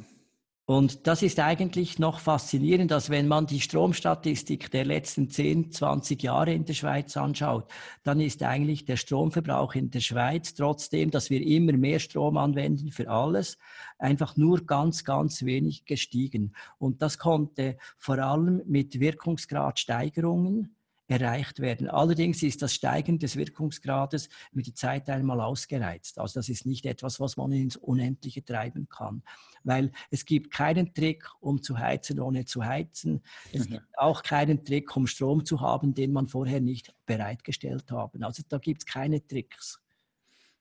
und 0.65 1.09
das 1.09 1.23
ist 1.23 1.41
eigentlich 1.41 1.99
noch 1.99 2.21
faszinierend, 2.21 2.93
dass 2.93 3.11
wenn 3.11 3.27
man 3.27 3.47
die 3.47 3.61
Stromstatistik 3.61 4.71
der 4.71 4.85
letzten 4.85 5.29
10, 5.29 5.73
20 5.73 6.23
Jahre 6.23 6.55
in 6.55 6.65
der 6.65 6.75
Schweiz 6.75 7.17
anschaut, 7.17 7.69
dann 8.05 8.21
ist 8.21 8.43
eigentlich 8.45 8.85
der 8.85 8.97
Stromverbrauch 8.97 9.75
in 9.75 9.91
der 9.91 9.99
Schweiz, 9.99 10.55
trotzdem, 10.55 11.11
dass 11.11 11.29
wir 11.29 11.45
immer 11.45 11.73
mehr 11.73 11.99
Strom 11.99 12.37
anwenden 12.37 12.93
für 12.93 13.11
alles, 13.11 13.59
einfach 13.99 14.37
nur 14.37 14.65
ganz, 14.65 15.05
ganz 15.05 15.45
wenig 15.45 15.87
gestiegen. 15.87 16.55
Und 16.79 17.03
das 17.03 17.19
konnte 17.19 17.77
vor 17.99 18.19
allem 18.19 18.63
mit 18.65 19.01
Wirkungsgradsteigerungen 19.01 20.77
erreicht 21.11 21.61
werden. 21.61 21.89
Allerdings 21.89 22.43
ist 22.43 22.63
das 22.63 22.75
Steigen 22.75 23.19
des 23.19 23.37
Wirkungsgrades 23.37 24.29
mit 24.53 24.67
der 24.67 24.75
Zeit 24.75 25.11
einmal 25.11 25.41
ausgereizt. 25.41 26.19
Also 26.19 26.41
das 26.41 26.49
ist 26.49 26.67
nicht 26.67 26.87
etwas, 26.87 27.21
was 27.21 27.37
man 27.37 27.53
ins 27.53 27.77
Unendliche 27.77 28.45
treiben 28.45 28.89
kann 28.89 29.23
weil 29.65 29.93
es 30.11 30.25
gibt 30.25 30.53
keinen 30.53 30.95
Trick, 30.95 31.25
um 31.41 31.63
zu 31.63 31.79
heizen, 31.79 32.21
ohne 32.21 32.45
zu 32.45 32.65
heizen. 32.65 33.23
Es 33.53 33.69
mhm. 33.69 33.73
gibt 33.75 33.99
auch 33.99 34.23
keinen 34.23 34.65
Trick, 34.65 34.95
um 34.97 35.07
Strom 35.07 35.45
zu 35.45 35.61
haben, 35.61 35.95
den 35.95 36.13
man 36.13 36.29
vorher 36.29 36.61
nicht 36.61 36.95
bereitgestellt 37.07 37.91
haben. 37.91 38.23
Also 38.23 38.43
da 38.49 38.59
gibt 38.59 38.83
es 38.83 38.87
keine 38.87 39.27
Tricks. 39.27 39.81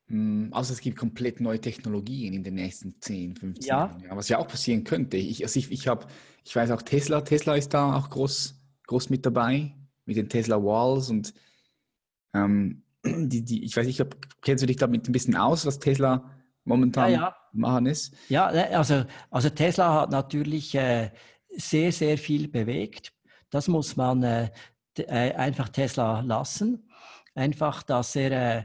Hm, 0.08 0.50
also 0.52 0.74
es 0.74 0.82
gibt 0.82 0.98
komplett 0.98 1.40
neue 1.40 1.62
Technologien 1.62 2.34
in 2.34 2.44
den 2.44 2.56
nächsten 2.56 3.00
10, 3.00 3.36
15 3.36 3.68
ja. 3.68 3.78
Jahren. 3.78 4.04
Ja, 4.04 4.16
was 4.16 4.30
ja 4.30 4.40
auch 4.40 4.48
passieren 4.48 4.84
könnte. 4.84 5.18
Ich, 5.18 5.44
also 5.44 5.60
ich, 5.60 5.72
ich, 5.72 5.88
hab, 5.88 6.10
ich 6.44 6.56
weiß 6.56 6.72
auch 6.72 6.82
Tesla, 6.82 7.22
Tesla 7.22 7.56
ist 7.56 7.74
da 7.74 7.96
auch 7.96 8.10
groß, 8.10 8.60
groß 8.88 9.10
mit 9.10 9.26
dabei, 9.26 9.76
mit 10.10 10.18
den 10.18 10.28
Tesla 10.28 10.58
Walls 10.62 11.10
und 11.12 11.36
ähm, 12.34 12.84
die, 13.06 13.46
die, 13.46 13.64
ich 13.64 13.78
weiß 13.78 13.86
nicht, 13.86 14.04
kennst 14.42 14.64
du 14.64 14.68
dich 14.68 14.78
damit 14.78 15.08
ein 15.08 15.12
bisschen 15.12 15.36
aus, 15.36 15.68
was 15.68 15.78
Tesla 15.78 16.36
momentan 16.66 17.12
ja, 17.12 17.20
ja. 17.20 17.36
machen 17.54 17.86
ist? 17.86 18.16
Ja, 18.28 18.52
äh, 18.52 18.74
also, 18.74 19.06
also 19.30 19.50
Tesla 19.50 20.02
hat 20.02 20.10
natürlich 20.10 20.74
äh, 20.74 21.12
sehr, 21.56 21.92
sehr 21.92 22.18
viel 22.18 22.48
bewegt. 22.48 23.14
Das 23.52 23.68
muss 23.68 23.96
man 23.96 24.24
äh, 24.24 24.50
äh, 24.98 25.34
einfach 25.34 25.70
Tesla 25.70 26.22
lassen. 26.22 26.90
Einfach, 27.36 27.84
dass 27.84 28.16
er 28.16 28.32
äh, 28.32 28.64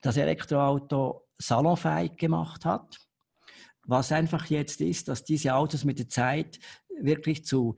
das 0.00 0.16
Elektroauto 0.16 1.28
salonfähig 1.36 2.16
gemacht 2.16 2.64
hat. 2.64 2.98
Was 3.84 4.12
einfach 4.12 4.46
jetzt 4.46 4.80
ist, 4.80 5.08
dass 5.08 5.24
diese 5.24 5.54
Autos 5.54 5.84
mit 5.84 5.98
der 5.98 6.08
Zeit 6.08 6.58
wirklich 6.98 7.44
zu 7.44 7.76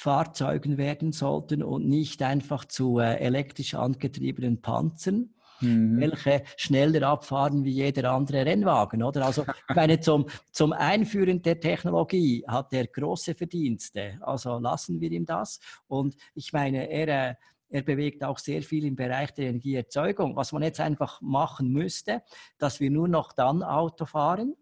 Energiesparfahrzeugen 0.00 0.78
werden 0.78 1.12
sollten 1.12 1.62
und 1.62 1.86
nicht 1.86 2.22
einfach 2.22 2.64
zu 2.64 2.98
äh, 2.98 3.16
elektrisch 3.16 3.74
angetriebenen 3.74 4.60
Panzern 4.60 5.30
mhm. 5.60 6.00
welche 6.00 6.42
schneller 6.56 7.08
abfahren 7.08 7.64
wie 7.64 7.72
jeder 7.72 8.12
andere 8.12 8.46
Rennwagen, 8.46 9.02
oder? 9.02 9.26
Also, 9.26 9.42
ich 9.68 9.76
meine, 9.76 10.00
zum, 10.00 10.26
zum 10.52 10.72
Einführen 10.72 11.42
der 11.42 11.60
Technologie 11.60 12.44
hat 12.46 12.72
er 12.72 12.86
große 12.86 13.34
Verdienste. 13.34 14.18
Also 14.20 14.58
lassen 14.58 15.00
wir 15.00 15.10
ihm 15.10 15.26
das. 15.26 15.60
Und 15.86 16.16
ich 16.34 16.52
meine, 16.52 16.88
er, 16.88 17.08
äh, 17.30 17.34
er 17.68 17.82
bewegt 17.82 18.24
auch 18.24 18.38
sehr 18.38 18.62
viel 18.62 18.84
im 18.84 18.96
Bereich 18.96 19.32
der 19.32 19.48
Energieerzeugung. 19.48 20.34
Was 20.34 20.52
man 20.52 20.62
jetzt 20.62 20.80
einfach 20.80 21.20
machen 21.20 21.70
müsste, 21.70 22.22
dass 22.58 22.80
wir 22.80 22.90
nur 22.90 23.06
noch 23.06 23.32
dann 23.32 23.62
Auto 23.62 24.06
fahren, 24.06 24.56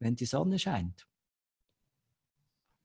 wenn 0.00 0.16
die 0.16 0.26
Sonne 0.26 0.58
scheint. 0.58 1.06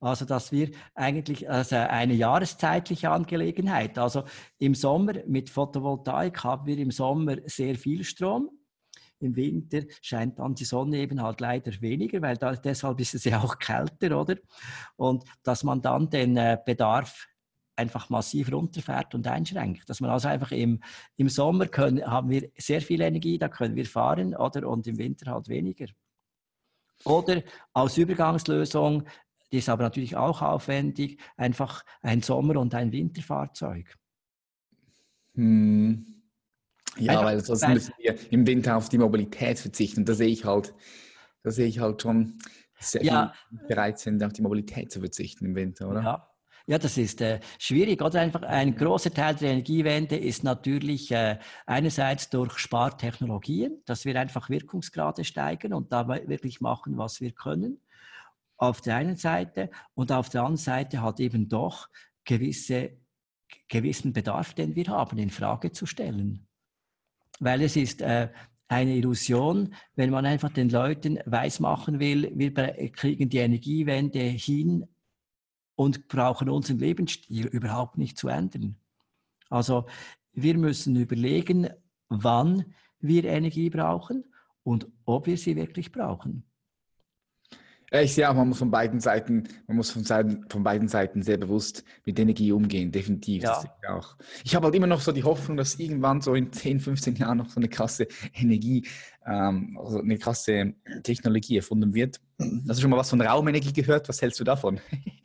Also, 0.01 0.25
dass 0.25 0.51
wir 0.51 0.71
eigentlich 0.95 1.49
also 1.49 1.75
eine 1.75 2.13
jahreszeitliche 2.13 3.09
Angelegenheit. 3.09 3.97
Also 3.97 4.23
im 4.57 4.73
Sommer 4.73 5.13
mit 5.27 5.49
Photovoltaik 5.49 6.43
haben 6.43 6.65
wir 6.65 6.77
im 6.77 6.91
Sommer 6.91 7.37
sehr 7.45 7.75
viel 7.75 8.03
Strom. 8.03 8.49
Im 9.19 9.35
Winter 9.35 9.81
scheint 10.01 10.39
dann 10.39 10.55
die 10.55 10.63
Sonne 10.63 10.97
eben 10.97 11.21
halt 11.21 11.41
leider 11.41 11.71
weniger, 11.81 12.21
weil 12.21 12.37
da, 12.37 12.53
deshalb 12.53 13.01
ist 13.01 13.15
es 13.15 13.25
ja 13.25 13.41
auch 13.41 13.59
kälter, 13.59 14.17
oder? 14.17 14.37
Und 14.95 15.25
dass 15.43 15.65
man 15.65 15.81
dann 15.81 16.09
den 16.09 16.37
äh, 16.37 16.57
Bedarf 16.65 17.27
einfach 17.75 18.09
massiv 18.09 18.51
runterfährt 18.51 19.15
und 19.15 19.27
einschränkt. 19.27 19.89
Dass 19.89 19.99
man 19.99 20.11
also 20.11 20.29
einfach 20.29 20.51
im, 20.51 20.81
im 21.17 21.27
Sommer 21.27 21.67
können, 21.67 22.05
haben 22.05 22.29
wir 22.29 22.49
sehr 22.57 22.81
viel 22.81 23.01
Energie, 23.01 23.37
da 23.37 23.49
können 23.49 23.75
wir 23.75 23.85
fahren, 23.85 24.35
oder? 24.35 24.67
Und 24.69 24.87
im 24.87 24.97
Winter 24.97 25.31
halt 25.31 25.49
weniger. 25.49 25.87
Oder 27.05 27.43
als 27.73 27.97
Übergangslösung 27.97 29.05
die 29.51 29.57
ist 29.57 29.69
aber 29.69 29.83
natürlich 29.83 30.15
auch 30.15 30.41
aufwendig, 30.41 31.19
einfach 31.37 31.83
ein 32.01 32.21
Sommer- 32.21 32.57
und 32.57 32.75
ein 32.75 32.91
Winterfahrzeug. 32.91 33.95
Hm. 35.35 36.05
Ja, 36.97 37.13
einfach, 37.13 37.25
weil 37.25 37.43
sonst 37.43 37.67
müssen 37.67 37.93
wir 37.99 38.15
im 38.31 38.45
Winter 38.45 38.75
auf 38.75 38.89
die 38.89 38.97
Mobilität 38.97 39.59
verzichten. 39.59 40.05
Da 40.05 40.13
sehe 40.13 40.27
ich 40.27 40.45
halt, 40.45 40.73
da 41.43 41.51
sehe 41.51 41.67
ich 41.67 41.79
halt 41.79 42.01
schon, 42.01 42.39
dass 42.77 42.91
sehr 42.91 43.03
ja, 43.03 43.33
bereit 43.67 43.99
sind, 43.99 44.23
auf 44.23 44.33
die 44.33 44.41
Mobilität 44.41 44.91
zu 44.91 44.99
verzichten 44.99 45.45
im 45.45 45.55
Winter, 45.55 45.89
oder? 45.89 46.01
Ja. 46.01 46.25
Ja, 46.67 46.77
das 46.77 46.99
ist 46.99 47.19
äh, 47.21 47.39
schwierig. 47.57 47.99
Oder 47.99 48.21
einfach 48.21 48.43
ein 48.43 48.75
großer 48.75 49.11
Teil 49.11 49.33
der 49.33 49.53
Energiewende 49.53 50.15
ist 50.15 50.43
natürlich 50.43 51.09
äh, 51.11 51.39
einerseits 51.65 52.29
durch 52.29 52.59
Spartechnologien, 52.59 53.81
dass 53.85 54.05
wir 54.05 54.19
einfach 54.19 54.51
Wirkungsgrade 54.51 55.23
steigen 55.23 55.73
und 55.73 55.91
dabei 55.91 56.27
wirklich 56.27 56.61
machen, 56.61 56.95
was 56.95 57.21
wir 57.21 57.31
können 57.31 57.81
auf 58.59 58.81
der 58.81 58.97
einen 58.97 59.15
Seite 59.15 59.71
und 59.95 60.11
auf 60.11 60.29
der 60.29 60.41
anderen 60.41 60.57
Seite 60.57 61.01
hat 61.01 61.19
eben 61.19 61.47
doch 61.47 61.89
gewisse, 62.25 62.91
gewissen 63.67 64.13
Bedarf, 64.13 64.53
den 64.53 64.75
wir 64.75 64.87
haben, 64.87 65.17
in 65.17 65.29
Frage 65.29 65.71
zu 65.71 65.85
stellen. 65.85 66.45
Weil 67.39 67.61
es 67.61 67.77
ist 67.77 68.01
äh, 68.01 68.29
eine 68.67 68.95
Illusion, 68.95 69.73
wenn 69.95 70.11
man 70.11 70.25
einfach 70.25 70.51
den 70.51 70.69
Leuten 70.69 71.19
weismachen 71.25 71.99
will, 71.99 72.31
wir 72.35 72.51
kriegen 72.91 73.29
die 73.29 73.37
Energiewende 73.37 74.19
hin 74.19 74.87
und 75.75 76.09
brauchen 76.09 76.49
unseren 76.49 76.79
Lebensstil 76.79 77.47
überhaupt 77.47 77.97
nicht 77.97 78.17
zu 78.17 78.27
ändern. 78.27 78.75
Also 79.49 79.85
wir 80.33 80.57
müssen 80.57 80.97
überlegen, 80.97 81.69
wann 82.09 82.73
wir 82.99 83.23
Energie 83.23 83.69
brauchen 83.69 84.25
und 84.63 84.87
ob 85.05 85.27
wir 85.27 85.37
sie 85.37 85.55
wirklich 85.55 85.93
brauchen. 85.93 86.48
Ich 87.91 88.13
sehe 88.13 88.29
auch, 88.29 88.35
man 88.35 88.49
muss 88.49 88.59
von 88.59 88.69
beiden 88.69 88.99
Seiten, 88.99 89.47
man 89.67 89.77
muss 89.77 89.91
von, 89.91 90.03
Seiten, 90.03 90.45
von 90.49 90.63
beiden 90.63 90.87
Seiten 90.87 91.23
sehr 91.23 91.37
bewusst 91.37 91.83
mit 92.05 92.19
Energie 92.19 92.51
umgehen, 92.51 92.91
definitiv. 92.91 93.43
Ja. 93.43 93.63
Ich, 93.63 93.89
auch. 93.89 94.15
ich 94.43 94.55
habe 94.55 94.65
halt 94.65 94.75
immer 94.75 94.87
noch 94.87 95.01
so 95.01 95.11
die 95.11 95.23
Hoffnung, 95.23 95.57
dass 95.57 95.75
irgendwann 95.79 96.21
so 96.21 96.35
in 96.35 96.51
10, 96.51 96.79
15 96.79 97.15
Jahren 97.15 97.39
noch 97.39 97.49
so 97.49 97.59
eine 97.59 97.67
krasse 97.67 98.07
Energie, 98.33 98.87
ähm, 99.25 99.79
also 99.81 99.99
eine 99.99 100.17
krasse 100.17 100.73
Technologie 101.03 101.57
erfunden 101.57 101.93
wird. 101.93 102.19
Hast 102.39 102.77
du 102.77 102.81
schon 102.81 102.91
mal 102.91 102.97
was 102.97 103.09
von 103.09 103.21
Raumenergie 103.21 103.73
gehört? 103.73 104.07
Was 104.07 104.21
hältst 104.21 104.39
du 104.39 104.43
davon? 104.43 104.79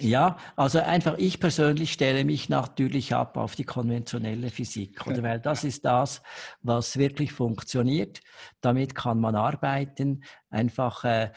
Ja, 0.00 0.38
also 0.56 0.80
einfach 0.80 1.18
ich 1.18 1.38
persönlich 1.38 1.92
stelle 1.92 2.24
mich 2.24 2.48
natürlich 2.48 3.14
ab 3.14 3.36
auf 3.36 3.54
die 3.54 3.62
konventionelle 3.64 4.50
Physik, 4.50 5.06
oder 5.06 5.22
weil 5.22 5.38
das 5.38 5.62
ist 5.62 5.84
das, 5.84 6.20
was 6.62 6.96
wirklich 6.96 7.32
funktioniert. 7.32 8.20
Damit 8.60 8.96
kann 8.96 9.20
man 9.20 9.36
arbeiten. 9.36 10.24
Einfach 10.50 11.04
äh, 11.04 11.30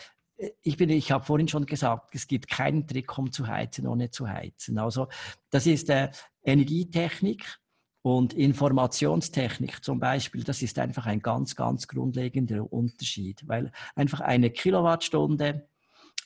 ich, 0.61 0.77
bin, 0.77 0.89
ich 0.89 1.11
habe 1.11 1.25
vorhin 1.25 1.47
schon 1.47 1.65
gesagt, 1.65 2.13
es 2.13 2.27
gibt 2.27 2.47
keinen 2.47 2.87
Trick, 2.87 3.17
um 3.17 3.31
zu 3.31 3.47
heizen, 3.47 3.87
ohne 3.87 4.09
zu 4.09 4.29
heizen. 4.29 4.77
Also 4.77 5.07
das 5.49 5.65
ist 5.65 5.89
äh, 5.89 6.09
Energietechnik 6.43 7.59
und 8.03 8.33
Informationstechnik 8.33 9.83
zum 9.83 9.99
Beispiel. 9.99 10.43
Das 10.43 10.61
ist 10.61 10.79
einfach 10.79 11.05
ein 11.05 11.21
ganz, 11.21 11.55
ganz 11.55 11.87
grundlegender 11.87 12.71
Unterschied, 12.71 13.47
weil 13.47 13.71
einfach 13.95 14.21
eine 14.21 14.49
Kilowattstunde 14.49 15.67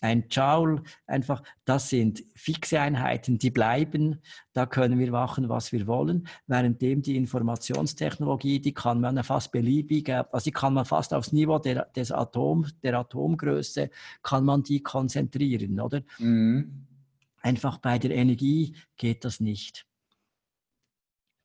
ein 0.02 0.26
Joule, 0.30 0.82
einfach, 1.06 1.44
das 1.64 1.90
sind 1.90 2.24
fixe 2.36 2.80
Einheiten, 2.82 3.38
die 3.38 3.52
bleiben, 3.52 4.20
da 4.54 4.66
können 4.66 5.00
wir 5.00 5.12
machen, 5.12 5.48
was 5.48 5.72
wir 5.72 5.88
wollen, 5.88 6.28
währenddem 6.48 7.02
die 7.02 7.16
Informationstechnologie, 7.16 8.60
die 8.60 8.74
kann 8.74 9.00
man 9.00 9.24
fast 9.24 9.52
beliebig, 9.52 10.10
also 10.10 10.44
die 10.44 10.52
kann 10.52 10.74
man 10.74 10.86
fast 10.86 11.14
aufs 11.14 11.32
Niveau 11.32 11.60
der, 11.60 11.86
des 11.96 12.12
Atom, 12.12 12.66
der 12.84 13.00
Atomgröße, 13.00 13.92
kann 14.24 14.44
man 14.44 14.64
die 14.64 14.82
konzentrieren, 14.82 15.80
oder? 15.80 16.02
Mhm. 16.18 16.88
Einfach 17.44 17.78
bei 17.78 17.98
der 17.98 18.12
Energie 18.12 18.76
geht 18.98 19.24
das 19.24 19.40
nicht. 19.40 19.86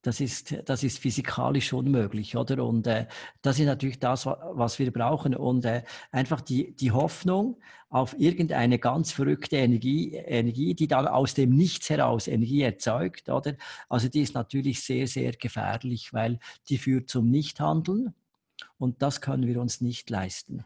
Das 0.06 0.20
ist, 0.20 0.56
das 0.66 0.84
ist 0.84 1.00
physikalisch 1.00 1.72
unmöglich, 1.72 2.36
oder? 2.36 2.64
Und 2.64 2.86
äh, 2.86 3.06
das 3.42 3.58
ist 3.58 3.66
natürlich 3.66 3.98
das, 3.98 4.24
was 4.26 4.78
wir 4.78 4.92
brauchen. 4.92 5.34
Und 5.34 5.64
äh, 5.64 5.82
einfach 6.12 6.40
die, 6.40 6.76
die 6.76 6.92
Hoffnung 6.92 7.56
auf 7.88 8.14
irgendeine 8.16 8.78
ganz 8.78 9.10
verrückte 9.10 9.56
Energie, 9.56 10.14
Energie, 10.14 10.74
die 10.74 10.86
dann 10.86 11.08
aus 11.08 11.34
dem 11.34 11.50
Nichts 11.50 11.90
heraus 11.90 12.28
Energie 12.28 12.62
erzeugt, 12.62 13.28
oder? 13.28 13.56
Also 13.88 14.08
die 14.08 14.20
ist 14.20 14.34
natürlich 14.34 14.84
sehr, 14.84 15.08
sehr 15.08 15.32
gefährlich, 15.32 16.12
weil 16.12 16.38
die 16.68 16.78
führt 16.78 17.10
zum 17.10 17.28
Nichthandeln 17.28 18.14
und 18.78 19.02
das 19.02 19.20
können 19.20 19.48
wir 19.48 19.60
uns 19.60 19.80
nicht 19.80 20.08
leisten. 20.08 20.64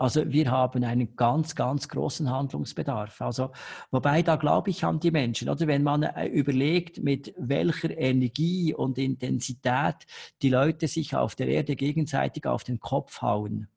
Also 0.00 0.32
wir 0.32 0.50
haben 0.50 0.82
einen 0.82 1.14
ganz, 1.14 1.54
ganz 1.54 1.86
großen 1.86 2.30
Handlungsbedarf. 2.30 3.20
Also 3.20 3.50
wobei 3.90 4.22
da 4.22 4.36
glaube 4.36 4.70
ich 4.70 4.82
an 4.82 4.98
die 4.98 5.10
Menschen. 5.10 5.50
Oder 5.50 5.66
wenn 5.66 5.82
man 5.82 6.04
äh, 6.04 6.24
überlegt, 6.24 7.02
mit 7.02 7.34
welcher 7.36 7.94
Energie 7.98 8.72
und 8.72 8.96
Intensität 8.96 10.06
die 10.40 10.48
Leute 10.48 10.88
sich 10.88 11.14
auf 11.14 11.34
der 11.34 11.48
Erde 11.48 11.76
gegenseitig 11.76 12.46
auf 12.46 12.64
den 12.64 12.80
Kopf 12.80 13.20
hauen 13.20 13.68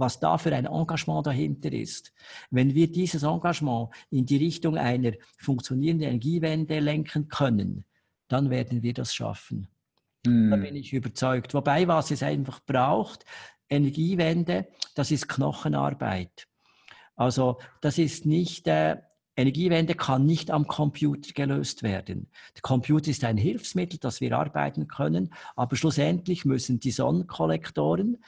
was 0.00 0.20
da 0.20 0.38
für 0.38 0.54
ein 0.54 0.66
Engagement 0.66 1.26
dahinter 1.26 1.72
ist. 1.72 2.12
Wenn 2.52 2.72
wir 2.72 2.88
dieses 2.88 3.24
Engagement 3.24 3.88
in 4.10 4.26
die 4.26 4.36
Richtung 4.36 4.76
einer 4.76 5.10
funktionierenden 5.38 6.06
Energiewende 6.10 6.78
lenken 6.78 7.26
können, 7.26 7.84
dann 8.28 8.48
werden 8.48 8.84
wir 8.84 8.94
das 8.94 9.12
schaffen. 9.12 9.66
Mm. 10.24 10.50
Da 10.50 10.56
hm. 10.56 10.62
bin 10.62 10.76
ich 10.76 10.92
überzeugt. 10.92 11.52
Wobei, 11.52 11.88
was 11.88 12.12
es 12.12 12.22
einfach 12.22 12.60
braucht, 12.64 13.24
Energiewende, 13.68 14.68
das 14.94 15.10
ist 15.10 15.28
Knochenarbeit. 15.28 16.46
Also 17.16 17.58
das 17.80 17.98
ist 17.98 18.26
nicht, 18.26 18.66
äh, 18.66 18.96
Energiewende 19.36 19.94
kann 19.94 20.26
nicht 20.26 20.50
am 20.50 20.66
Computer 20.66 21.32
gelöst 21.32 21.82
werden. 21.82 22.28
Der 22.56 22.62
Computer 22.62 23.10
ist 23.10 23.24
ein 23.24 23.36
Hilfsmittel, 23.36 23.98
das 24.00 24.20
wir 24.20 24.36
arbeiten 24.36 24.88
können, 24.88 25.32
aber 25.54 25.76
schlussendlich 25.76 26.44
müssen 26.44 26.80
die 26.80 26.90
Sonnenkollektoren 26.90 28.18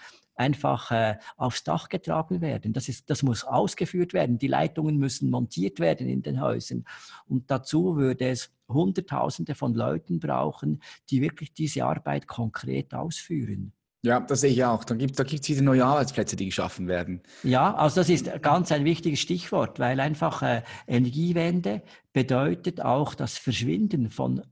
einfach 0.40 0.90
äh, 0.90 1.18
aufs 1.36 1.64
Dach 1.64 1.88
getragen 1.88 2.40
werden. 2.40 2.72
Das, 2.72 2.88
ist, 2.88 3.10
das 3.10 3.22
muss 3.22 3.44
ausgeführt 3.44 4.14
werden. 4.14 4.38
Die 4.38 4.46
Leitungen 4.46 4.96
müssen 4.96 5.30
montiert 5.30 5.80
werden 5.80 6.08
in 6.08 6.22
den 6.22 6.40
Häusern. 6.40 6.84
Und 7.26 7.50
dazu 7.50 7.96
würde 7.96 8.30
es 8.30 8.50
Hunderttausende 8.68 9.54
von 9.54 9.74
Leuten 9.74 10.18
brauchen, 10.18 10.82
die 11.10 11.20
wirklich 11.20 11.52
diese 11.52 11.84
Arbeit 11.84 12.26
konkret 12.26 12.94
ausführen. 12.94 13.72
Ja, 14.02 14.20
das 14.20 14.40
sehe 14.40 14.50
ich 14.50 14.64
auch. 14.64 14.84
Da 14.84 14.94
gibt 14.94 15.12
es 15.12 15.16
da 15.18 15.24
gibt's 15.24 15.46
diese 15.46 15.62
neue 15.62 15.84
Arbeitsplätze, 15.84 16.34
die 16.34 16.46
geschaffen 16.46 16.88
werden. 16.88 17.22
Ja, 17.42 17.74
also 17.74 18.00
das 18.00 18.08
ist 18.08 18.30
ganz 18.40 18.72
ein 18.72 18.84
wichtiges 18.84 19.20
Stichwort, 19.20 19.78
weil 19.78 20.00
einfach 20.00 20.42
äh, 20.42 20.62
Energiewende 20.86 21.82
bedeutet 22.12 22.80
auch 22.80 23.14
das 23.14 23.36
Verschwinden 23.36 24.08
von, 24.08 24.42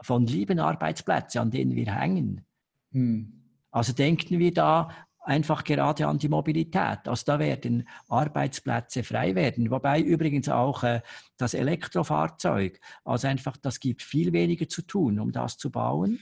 von 0.00 0.26
lieben 0.26 0.58
Arbeitsplätzen, 0.58 1.40
an 1.42 1.50
denen 1.50 1.74
wir 1.74 1.94
hängen. 1.94 2.46
Hm. 2.92 3.42
Also 3.70 3.92
denken 3.92 4.38
wir 4.38 4.54
da 4.54 4.88
einfach 5.20 5.64
gerade 5.64 6.06
an 6.06 6.18
die 6.18 6.28
Mobilität. 6.28 7.06
Also 7.06 7.24
da 7.26 7.38
werden 7.38 7.86
Arbeitsplätze 8.08 9.02
frei 9.02 9.34
werden. 9.34 9.70
Wobei 9.70 10.00
übrigens 10.00 10.48
auch 10.48 10.82
äh, 10.82 11.02
das 11.36 11.52
Elektrofahrzeug, 11.52 12.80
also 13.04 13.28
einfach, 13.28 13.58
das 13.58 13.80
gibt 13.80 14.02
viel 14.02 14.32
weniger 14.32 14.66
zu 14.66 14.80
tun, 14.80 15.20
um 15.20 15.30
das 15.30 15.58
zu 15.58 15.70
bauen 15.70 16.20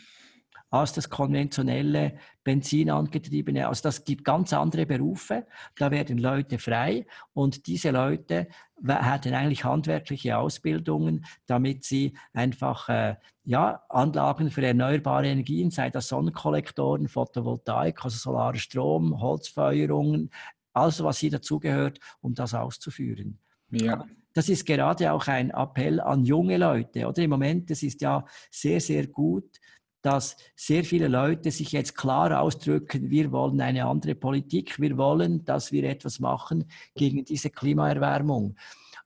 als 0.72 0.94
das 0.94 1.10
konventionelle 1.10 2.14
Benzinangetriebene. 2.44 3.68
Also 3.68 3.82
das 3.82 4.04
gibt 4.04 4.24
ganz 4.24 4.54
andere 4.54 4.86
Berufe. 4.86 5.46
Da 5.76 5.90
werden 5.90 6.16
Leute 6.16 6.58
frei 6.58 7.04
und 7.34 7.66
diese 7.66 7.90
Leute 7.90 8.48
hatten 8.88 9.34
eigentlich 9.34 9.64
handwerkliche 9.64 10.38
Ausbildungen, 10.38 11.26
damit 11.46 11.84
sie 11.84 12.14
einfach 12.32 12.88
äh, 12.88 13.16
ja, 13.44 13.82
Anlagen 13.90 14.50
für 14.50 14.64
erneuerbare 14.64 15.28
Energien, 15.28 15.70
sei 15.70 15.90
das 15.90 16.08
Sonnenkollektoren, 16.08 17.06
Photovoltaik, 17.06 18.02
also 18.02 18.16
solarer 18.16 18.56
Strom, 18.56 19.20
Holzfeuerungen, 19.20 20.30
alles, 20.72 21.04
was 21.04 21.18
hier 21.18 21.32
dazugehört, 21.32 21.98
um 22.22 22.34
das 22.34 22.54
auszuführen. 22.54 23.38
Ja. 23.70 24.06
Das 24.32 24.48
ist 24.48 24.64
gerade 24.64 25.12
auch 25.12 25.28
ein 25.28 25.50
Appell 25.50 26.00
an 26.00 26.24
junge 26.24 26.56
Leute. 26.56 27.06
Oder 27.06 27.22
im 27.22 27.30
Moment, 27.30 27.70
das 27.70 27.82
ist 27.82 28.00
ja 28.00 28.24
sehr, 28.50 28.80
sehr 28.80 29.06
gut, 29.06 29.60
dass 30.02 30.36
sehr 30.56 30.84
viele 30.84 31.08
Leute 31.08 31.50
sich 31.50 31.72
jetzt 31.72 31.96
klar 31.96 32.40
ausdrücken, 32.40 33.10
wir 33.10 33.30
wollen 33.32 33.60
eine 33.60 33.86
andere 33.86 34.14
Politik, 34.14 34.80
wir 34.80 34.98
wollen, 34.98 35.44
dass 35.44 35.72
wir 35.72 35.84
etwas 35.84 36.20
machen 36.20 36.64
gegen 36.94 37.24
diese 37.24 37.50
Klimaerwärmung. 37.50 38.56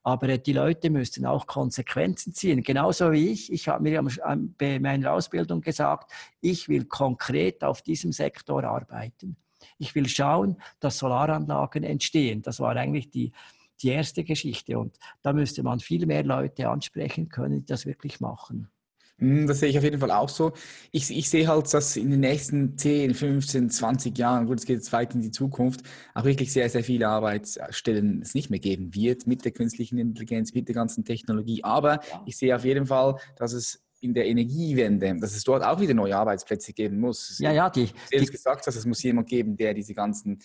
Aber 0.02 0.38
die 0.38 0.52
Leute 0.52 0.88
müssten 0.88 1.26
auch 1.26 1.46
Konsequenzen 1.46 2.32
ziehen. 2.32 2.62
Genauso 2.62 3.10
wie 3.10 3.28
ich. 3.30 3.52
Ich 3.52 3.66
habe 3.66 3.82
mir 3.82 4.02
bei 4.56 4.78
meiner 4.78 5.12
Ausbildung 5.12 5.60
gesagt, 5.60 6.12
ich 6.40 6.68
will 6.68 6.84
konkret 6.84 7.64
auf 7.64 7.82
diesem 7.82 8.12
Sektor 8.12 8.62
arbeiten. 8.62 9.36
Ich 9.78 9.96
will 9.96 10.08
schauen, 10.08 10.62
dass 10.78 10.98
Solaranlagen 10.98 11.82
entstehen. 11.82 12.40
Das 12.40 12.60
war 12.60 12.76
eigentlich 12.76 13.10
die, 13.10 13.32
die 13.82 13.88
erste 13.88 14.22
Geschichte. 14.22 14.78
Und 14.78 14.96
da 15.22 15.32
müsste 15.32 15.64
man 15.64 15.80
viel 15.80 16.06
mehr 16.06 16.22
Leute 16.22 16.68
ansprechen 16.68 17.28
können, 17.28 17.60
die 17.60 17.66
das 17.66 17.84
wirklich 17.84 18.20
machen. 18.20 18.70
Hm, 19.18 19.46
das 19.46 19.60
sehe 19.60 19.70
ich 19.70 19.78
auf 19.78 19.84
jeden 19.84 19.98
Fall 19.98 20.10
auch 20.10 20.28
so. 20.28 20.52
Ich, 20.92 21.10
ich 21.10 21.30
sehe 21.30 21.48
halt, 21.48 21.72
dass 21.72 21.96
in 21.96 22.10
den 22.10 22.20
nächsten 22.20 22.76
10, 22.76 23.14
15, 23.14 23.70
20 23.70 24.18
Jahren, 24.18 24.46
gut, 24.46 24.58
es 24.58 24.66
geht 24.66 24.76
jetzt 24.76 24.92
weit 24.92 25.14
in 25.14 25.22
die 25.22 25.30
Zukunft, 25.30 25.80
auch 26.14 26.24
wirklich 26.24 26.52
sehr, 26.52 26.68
sehr 26.68 26.84
viele 26.84 27.08
Arbeitsstellen 27.08 28.20
es 28.20 28.34
nicht 28.34 28.50
mehr 28.50 28.58
geben 28.58 28.94
wird 28.94 29.26
mit 29.26 29.44
der 29.44 29.52
künstlichen 29.52 29.98
Intelligenz, 29.98 30.52
mit 30.52 30.68
der 30.68 30.74
ganzen 30.74 31.04
Technologie. 31.04 31.64
Aber 31.64 31.94
ja. 31.94 32.22
ich 32.26 32.36
sehe 32.36 32.54
auf 32.54 32.64
jeden 32.64 32.86
Fall, 32.86 33.16
dass 33.36 33.54
es 33.54 33.82
in 34.00 34.12
der 34.12 34.26
Energiewende, 34.26 35.16
dass 35.18 35.34
es 35.34 35.44
dort 35.44 35.64
auch 35.64 35.80
wieder 35.80 35.94
neue 35.94 36.14
Arbeitsplätze 36.14 36.74
geben 36.74 37.00
muss. 37.00 37.38
Ja, 37.38 37.52
ja, 37.52 37.70
die. 37.70 37.86
Du 38.12 38.20
hast 38.20 38.30
gesagt, 38.30 38.66
dass 38.66 38.76
es 38.76 38.84
muss 38.84 39.02
jemand 39.02 39.28
geben, 39.28 39.56
der 39.56 39.72
diese 39.72 39.94
ganzen 39.94 40.38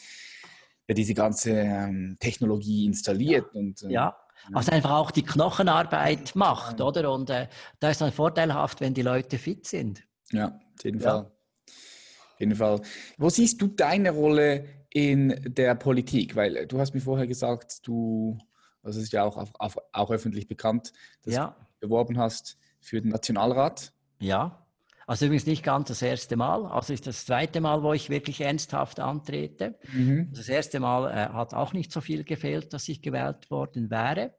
der 0.87 0.95
diese 0.95 1.13
ganze 1.13 1.51
ähm, 1.51 2.17
Technologie 2.19 2.85
installiert. 2.85 3.45
Ja. 3.53 3.59
Und, 3.59 3.83
äh, 3.83 3.91
ja, 3.91 4.17
also 4.53 4.71
einfach 4.71 4.91
auch 4.91 5.11
die 5.11 5.23
Knochenarbeit 5.23 6.35
macht, 6.35 6.81
oder? 6.81 7.11
Und 7.11 7.29
äh, 7.29 7.47
da 7.79 7.89
ist 7.89 8.01
dann 8.01 8.11
vorteilhaft, 8.11 8.81
wenn 8.81 8.93
die 8.93 9.01
Leute 9.01 9.37
fit 9.37 9.65
sind. 9.65 10.03
Ja, 10.31 10.47
auf 10.47 10.83
jeden 10.83 10.99
ja. 10.99 11.09
Fall. 11.09 11.19
Auf 11.21 12.39
jeden 12.39 12.55
Fall. 12.55 12.81
Wo 13.17 13.29
siehst 13.29 13.61
du 13.61 13.67
deine 13.67 14.11
Rolle 14.11 14.65
in 14.89 15.53
der 15.53 15.75
Politik? 15.75 16.35
Weil 16.35 16.55
äh, 16.55 16.67
du 16.67 16.79
hast 16.79 16.93
mir 16.93 17.01
vorher 17.01 17.27
gesagt, 17.27 17.87
du, 17.87 18.37
das 18.83 18.95
ist 18.95 19.13
ja 19.13 19.23
auch, 19.23 19.37
auch, 19.37 19.75
auch 19.91 20.11
öffentlich 20.11 20.47
bekannt, 20.47 20.91
dass 21.23 21.33
ja. 21.33 21.55
du 21.79 21.87
beworben 21.87 22.17
hast 22.17 22.57
für 22.79 23.01
den 23.01 23.11
Nationalrat. 23.11 23.93
Ja. 24.19 24.60
Also 25.07 25.25
übrigens 25.25 25.45
nicht 25.45 25.63
ganz 25.63 25.87
das 25.87 26.01
erste 26.01 26.35
Mal. 26.35 26.65
Also 26.65 26.93
ist 26.93 27.07
das 27.07 27.25
zweite 27.25 27.61
Mal, 27.61 27.83
wo 27.83 27.93
ich 27.93 28.09
wirklich 28.09 28.41
ernsthaft 28.41 28.99
antrete. 28.99 29.77
Mhm. 29.93 30.29
Das 30.33 30.49
erste 30.49 30.79
Mal 30.79 31.11
äh, 31.11 31.33
hat 31.33 31.53
auch 31.53 31.73
nicht 31.73 31.91
so 31.91 32.01
viel 32.01 32.23
gefehlt, 32.23 32.73
dass 32.73 32.87
ich 32.87 33.01
gewählt 33.01 33.49
worden 33.49 33.89
wäre 33.89 34.35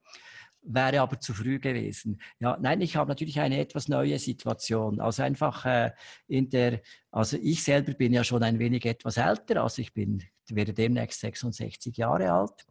wäre 0.62 1.00
aber 1.00 1.20
zu 1.20 1.34
früh 1.34 1.58
gewesen. 1.58 2.20
Ja, 2.38 2.56
nein, 2.60 2.80
ich 2.80 2.96
habe 2.96 3.08
natürlich 3.08 3.40
eine 3.40 3.58
etwas 3.58 3.88
neue 3.88 4.18
Situation. 4.18 5.00
Also 5.00 5.22
einfach 5.22 5.66
äh, 5.66 5.90
in 6.28 6.50
der, 6.50 6.80
also 7.10 7.36
ich 7.40 7.62
selber 7.62 7.92
bin 7.94 8.12
ja 8.12 8.24
schon 8.24 8.42
ein 8.42 8.58
wenig 8.58 8.84
etwas 8.84 9.16
älter, 9.16 9.62
also 9.62 9.82
ich 9.82 9.92
bin, 9.92 10.22
werde 10.48 10.72
demnächst 10.72 11.20
66 11.20 11.96
Jahre 11.96 12.32
alt. 12.32 12.64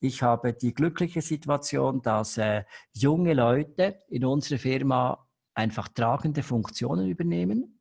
Ich 0.00 0.22
habe 0.22 0.52
die 0.52 0.74
glückliche 0.74 1.22
Situation, 1.22 2.02
dass 2.02 2.36
äh, 2.36 2.64
junge 2.92 3.34
Leute 3.34 3.98
in 4.08 4.24
unserer 4.24 4.58
Firma 4.58 5.26
einfach 5.54 5.88
tragende 5.88 6.42
Funktionen 6.42 7.08
übernehmen 7.08 7.80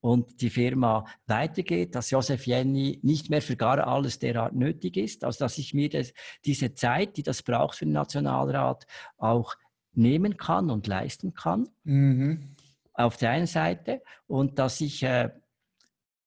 und 0.00 0.40
die 0.40 0.50
Firma 0.50 1.06
weitergeht, 1.26 1.94
dass 1.94 2.10
Josef 2.10 2.46
Jenny 2.46 2.98
nicht 3.02 3.30
mehr 3.30 3.40
für 3.40 3.56
gar 3.56 3.86
alles 3.86 4.18
derart 4.18 4.54
nötig 4.54 4.96
ist, 4.96 5.24
also 5.24 5.44
dass 5.44 5.58
ich 5.58 5.74
mir 5.74 5.88
das, 5.88 6.12
diese 6.44 6.74
Zeit, 6.74 7.16
die 7.16 7.22
das 7.22 7.42
braucht 7.42 7.78
für 7.78 7.84
den 7.84 7.92
Nationalrat, 7.92 8.86
auch 9.16 9.54
nehmen 9.94 10.36
kann 10.36 10.70
und 10.70 10.86
leisten 10.86 11.34
kann. 11.34 11.68
Mhm. 11.84 12.56
Auf 12.94 13.16
der 13.16 13.30
einen 13.30 13.46
Seite 13.46 14.02
und 14.26 14.58
dass 14.58 14.80
ich 14.80 15.02
äh, 15.02 15.30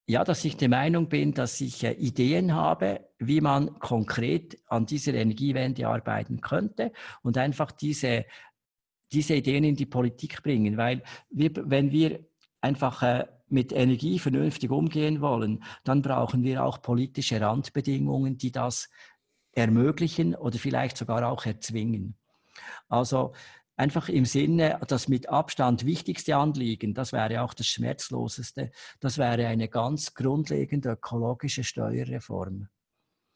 ja, 0.07 0.23
dass 0.23 0.45
ich 0.45 0.55
der 0.55 0.69
Meinung 0.69 1.09
bin, 1.09 1.33
dass 1.33 1.59
ich 1.61 1.83
äh, 1.83 1.93
Ideen 1.93 2.53
habe, 2.53 3.09
wie 3.17 3.41
man 3.41 3.79
konkret 3.79 4.59
an 4.67 4.85
dieser 4.85 5.15
Energiewende 5.15 5.87
arbeiten 5.87 6.41
könnte 6.41 6.91
und 7.23 7.37
einfach 7.37 7.71
diese 7.71 8.25
diese 9.15 9.35
Ideen 9.35 9.63
in 9.63 9.75
die 9.75 9.85
Politik 9.85 10.43
bringen. 10.43 10.77
Weil 10.77 11.01
wir, 11.29 11.51
wenn 11.55 11.91
wir 11.91 12.19
einfach 12.61 13.01
äh, 13.01 13.25
mit 13.47 13.71
Energie 13.71 14.19
vernünftig 14.19 14.69
umgehen 14.69 15.21
wollen, 15.21 15.63
dann 15.83 16.01
brauchen 16.01 16.43
wir 16.43 16.63
auch 16.63 16.81
politische 16.81 17.39
Randbedingungen, 17.39 18.37
die 18.37 18.51
das 18.51 18.89
ermöglichen 19.53 20.35
oder 20.35 20.57
vielleicht 20.59 20.97
sogar 20.97 21.29
auch 21.29 21.45
erzwingen. 21.45 22.17
Also 22.89 23.33
einfach 23.77 24.09
im 24.09 24.25
Sinne, 24.25 24.79
das 24.87 25.07
mit 25.07 25.29
Abstand 25.29 25.85
wichtigste 25.85 26.35
Anliegen, 26.35 26.93
das 26.93 27.13
wäre 27.13 27.41
auch 27.41 27.53
das 27.53 27.67
schmerzloseste, 27.67 28.71
das 28.99 29.17
wäre 29.17 29.47
eine 29.47 29.69
ganz 29.69 30.13
grundlegende 30.13 30.89
ökologische 30.89 31.63
Steuerreform. 31.63 32.67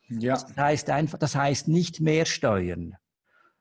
Ja. 0.10 0.34
Das 0.34 0.58
heißt 0.58 0.90
einfach, 0.90 1.20
das 1.20 1.36
heißt 1.36 1.68
nicht 1.68 2.02
mehr 2.02 2.26
Steuern 2.26 2.98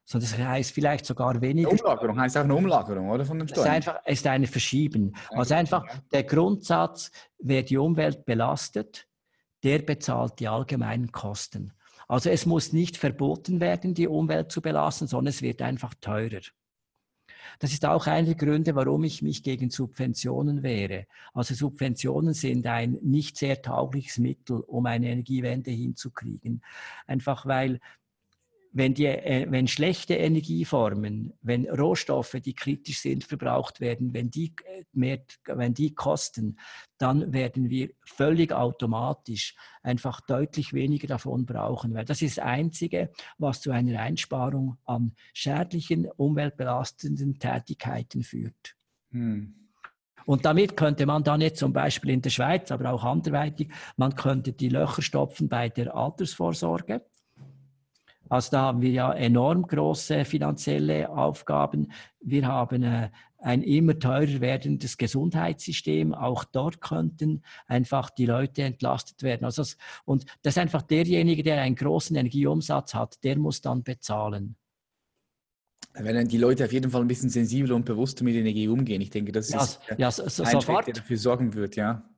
sondern 0.09 0.31
das 0.31 0.39
heißt 0.39 0.73
vielleicht 0.73 1.05
sogar 1.05 1.39
weniger. 1.43 1.69
Eine 1.69 1.81
Umlagerung 1.81 2.19
heißt 2.19 2.39
auch 2.39 2.45
eine 2.45 2.55
Umlagerung, 2.55 3.11
oder? 3.11 3.27
Von 3.27 3.41
den 3.41 3.49
Steuern. 3.49 3.67
Es 3.67 3.67
ist 3.67 3.75
einfach 3.89 4.07
ist 4.07 4.27
eine 4.27 4.47
Verschieben. 4.47 5.15
Also 5.29 5.55
einfach 5.55 5.85
der 6.11 6.23
Grundsatz, 6.25 7.11
wer 7.39 7.63
die 7.63 7.77
Umwelt 7.77 8.25
belastet, 8.25 9.07
der 9.63 9.81
bezahlt 9.81 10.41
die 10.41 10.49
allgemeinen 10.49 11.13
Kosten. 11.13 11.75
Also 12.09 12.31
es 12.31 12.47
muss 12.47 12.73
nicht 12.73 12.97
verboten 12.97 13.61
werden, 13.61 13.93
die 13.93 14.09
Umwelt 14.09 14.51
zu 14.51 14.63
belasten, 14.63 15.09
sondern 15.09 15.29
es 15.29 15.43
wird 15.43 15.61
einfach 15.61 15.93
teurer. 16.01 16.41
Das 17.59 17.73
ist 17.73 17.85
auch 17.85 18.07
einer 18.07 18.29
der 18.29 18.35
Gründe, 18.35 18.75
warum 18.75 19.05
ich 19.05 19.21
mich 19.21 19.43
gegen 19.43 19.69
Subventionen 19.69 20.63
wehre. 20.63 21.07
Also 21.35 21.55
Subventionen 21.55 22.33
sind 22.33 22.67
ein 22.67 22.93
nicht 23.03 23.37
sehr 23.37 23.61
taugliches 23.61 24.17
Mittel, 24.17 24.61
um 24.61 24.87
eine 24.87 25.11
Energiewende 25.11 25.71
hinzukriegen. 25.71 26.63
Einfach 27.07 27.45
weil 27.45 27.81
wenn, 28.73 28.95
die, 28.95 29.07
äh, 29.07 29.47
wenn 29.51 29.69
schlechte 29.69 30.15
Energieformen, 30.15 31.33
wenn 31.43 31.69
Rohstoffe, 31.69 32.37
die 32.45 32.55
kritisch 32.55 33.01
sind, 33.01 33.25
verbraucht 33.25 33.81
werden, 33.81 34.13
wenn 34.15 34.31
die, 34.31 34.55
äh, 34.65 34.85
mehr, 34.93 35.21
wenn 35.47 35.75
die 35.75 35.95
kosten, 35.95 36.59
dann 36.99 37.33
werden 37.33 37.71
wir 37.71 37.91
völlig 38.05 38.53
automatisch 38.53 39.55
einfach 39.83 40.21
deutlich 40.21 40.73
weniger 40.73 41.07
davon 41.07 41.47
brauchen, 41.47 41.95
weil 41.95 42.05
das 42.05 42.23
ist 42.23 42.39
das 42.39 42.45
Einzige, 42.45 43.11
was 43.39 43.61
zu 43.61 43.71
einer 43.71 44.01
Einsparung 44.01 44.77
an 44.85 45.15
schädlichen, 45.33 46.09
umweltbelastenden 46.17 47.39
Tätigkeiten 47.39 48.23
führt. 48.23 48.77
Hm. 49.11 49.55
Und 50.27 50.45
damit 50.45 50.77
könnte 50.77 51.07
man 51.07 51.25
dann 51.25 51.41
jetzt 51.41 51.59
zum 51.59 51.73
Beispiel 51.73 52.11
in 52.11 52.21
der 52.21 52.29
Schweiz, 52.29 52.71
aber 52.71 52.93
auch 52.93 53.03
anderweitig, 53.03 53.71
man 53.97 54.15
könnte 54.15 54.53
die 54.53 54.69
Löcher 54.69 55.01
stopfen 55.01 55.49
bei 55.49 55.71
der 55.71 55.97
Altersvorsorge. 55.97 57.03
Also 58.29 58.51
da 58.53 58.63
haben 58.63 58.83
wir 58.83 58.91
ja 58.91 59.13
enorm 59.13 59.67
große 59.67 60.25
finanzielle 60.25 61.09
Aufgaben. 61.11 61.93
Wir 62.21 62.47
haben 62.47 62.83
äh, 62.83 63.11
ein 63.39 63.63
immer 63.63 63.99
teurer 63.99 64.41
werdendes 64.41 64.99
Gesundheitssystem. 64.99 66.15
Auch 66.15 66.45
dort 66.45 66.81
könnten 66.81 67.43
einfach 67.67 68.11
die 68.11 68.27
Leute 68.27 68.63
entlastet 68.63 69.23
werden. 69.23 69.45
Also 69.45 69.63
das, 69.63 69.77
und 70.05 70.25
das 70.43 70.55
ist 70.55 70.59
einfach 70.59 70.83
derjenige, 70.83 71.43
der 71.43 71.63
einen 71.63 71.77
großen 71.77 72.17
Energieumsatz 72.17 72.95
hat, 72.95 73.23
der 73.25 73.39
muss 73.39 73.61
dann 73.61 73.83
bezahlen. 73.83 74.57
Wenn 75.95 76.29
die 76.29 76.39
Leute 76.39 76.65
auf 76.65 76.73
jeden 76.73 76.91
Fall 76.91 77.01
ein 77.01 77.09
bisschen 77.09 77.31
sensibler 77.31 77.75
und 77.75 77.85
bewusster 77.85 78.23
mit 78.23 78.35
Energie 78.35 78.69
umgehen, 78.69 79.01
ich 79.01 79.11
denke, 79.11 79.33
das 79.33 79.49
ist 79.49 79.81
ja, 79.89 79.97
ja, 79.97 80.11
so, 80.11 80.23
ein 80.23 80.51
sofort. 80.51 80.87
Der 80.87 80.95
dafür 80.95 81.17
sorgen 81.17 81.55
wird, 81.55 81.77
ja. 81.77 82.09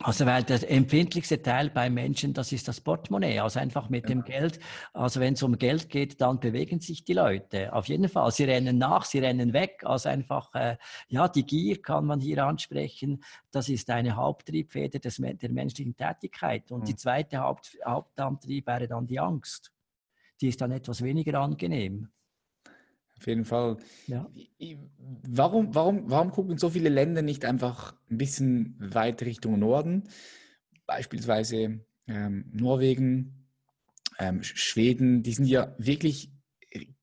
Also 0.00 0.26
weil 0.26 0.42
der 0.42 0.68
empfindlichste 0.70 1.40
Teil 1.40 1.70
bei 1.70 1.88
Menschen, 1.88 2.34
das 2.34 2.52
ist 2.52 2.66
das 2.66 2.80
Portemonnaie. 2.80 3.38
Also 3.38 3.60
einfach 3.60 3.88
mit 3.88 4.04
ja. 4.04 4.08
dem 4.08 4.24
Geld. 4.24 4.58
Also 4.92 5.20
wenn 5.20 5.34
es 5.34 5.42
um 5.42 5.56
Geld 5.56 5.88
geht, 5.88 6.20
dann 6.20 6.40
bewegen 6.40 6.80
sich 6.80 7.04
die 7.04 7.12
Leute. 7.12 7.72
Auf 7.72 7.86
jeden 7.88 8.08
Fall. 8.08 8.30
Sie 8.32 8.44
rennen 8.44 8.76
nach, 8.76 9.04
sie 9.04 9.20
rennen 9.20 9.52
weg. 9.52 9.82
Also 9.84 10.08
einfach, 10.08 10.52
äh, 10.54 10.76
ja, 11.08 11.28
die 11.28 11.46
Gier 11.46 11.80
kann 11.80 12.06
man 12.06 12.20
hier 12.20 12.44
ansprechen. 12.44 13.22
Das 13.52 13.68
ist 13.68 13.88
eine 13.88 14.16
Haupttriebfeder 14.16 14.98
des, 14.98 15.16
der 15.16 15.50
menschlichen 15.50 15.96
Tätigkeit. 15.96 16.70
Und 16.72 16.80
mhm. 16.80 16.86
die 16.86 16.96
zweite 16.96 17.38
Haupt, 17.38 17.78
Hauptantrieb 17.86 18.66
wäre 18.66 18.88
dann 18.88 19.06
die 19.06 19.20
Angst. 19.20 19.72
Die 20.40 20.48
ist 20.48 20.60
dann 20.60 20.72
etwas 20.72 21.02
weniger 21.02 21.40
angenehm. 21.40 22.08
Auf 23.18 23.26
jeden 23.26 23.44
Fall. 23.44 23.76
Ja. 24.06 24.28
Warum, 25.22 25.74
warum, 25.74 26.10
warum 26.10 26.30
gucken 26.30 26.58
so 26.58 26.70
viele 26.70 26.88
Länder 26.88 27.22
nicht 27.22 27.44
einfach 27.44 27.94
ein 28.10 28.18
bisschen 28.18 28.76
weiter 28.78 29.26
Richtung 29.26 29.58
Norden? 29.58 30.04
Beispielsweise 30.86 31.80
ähm, 32.06 32.44
Norwegen, 32.52 33.46
ähm, 34.18 34.42
Schweden, 34.42 35.22
die 35.22 35.32
sind 35.32 35.46
ja 35.46 35.74
wirklich 35.78 36.30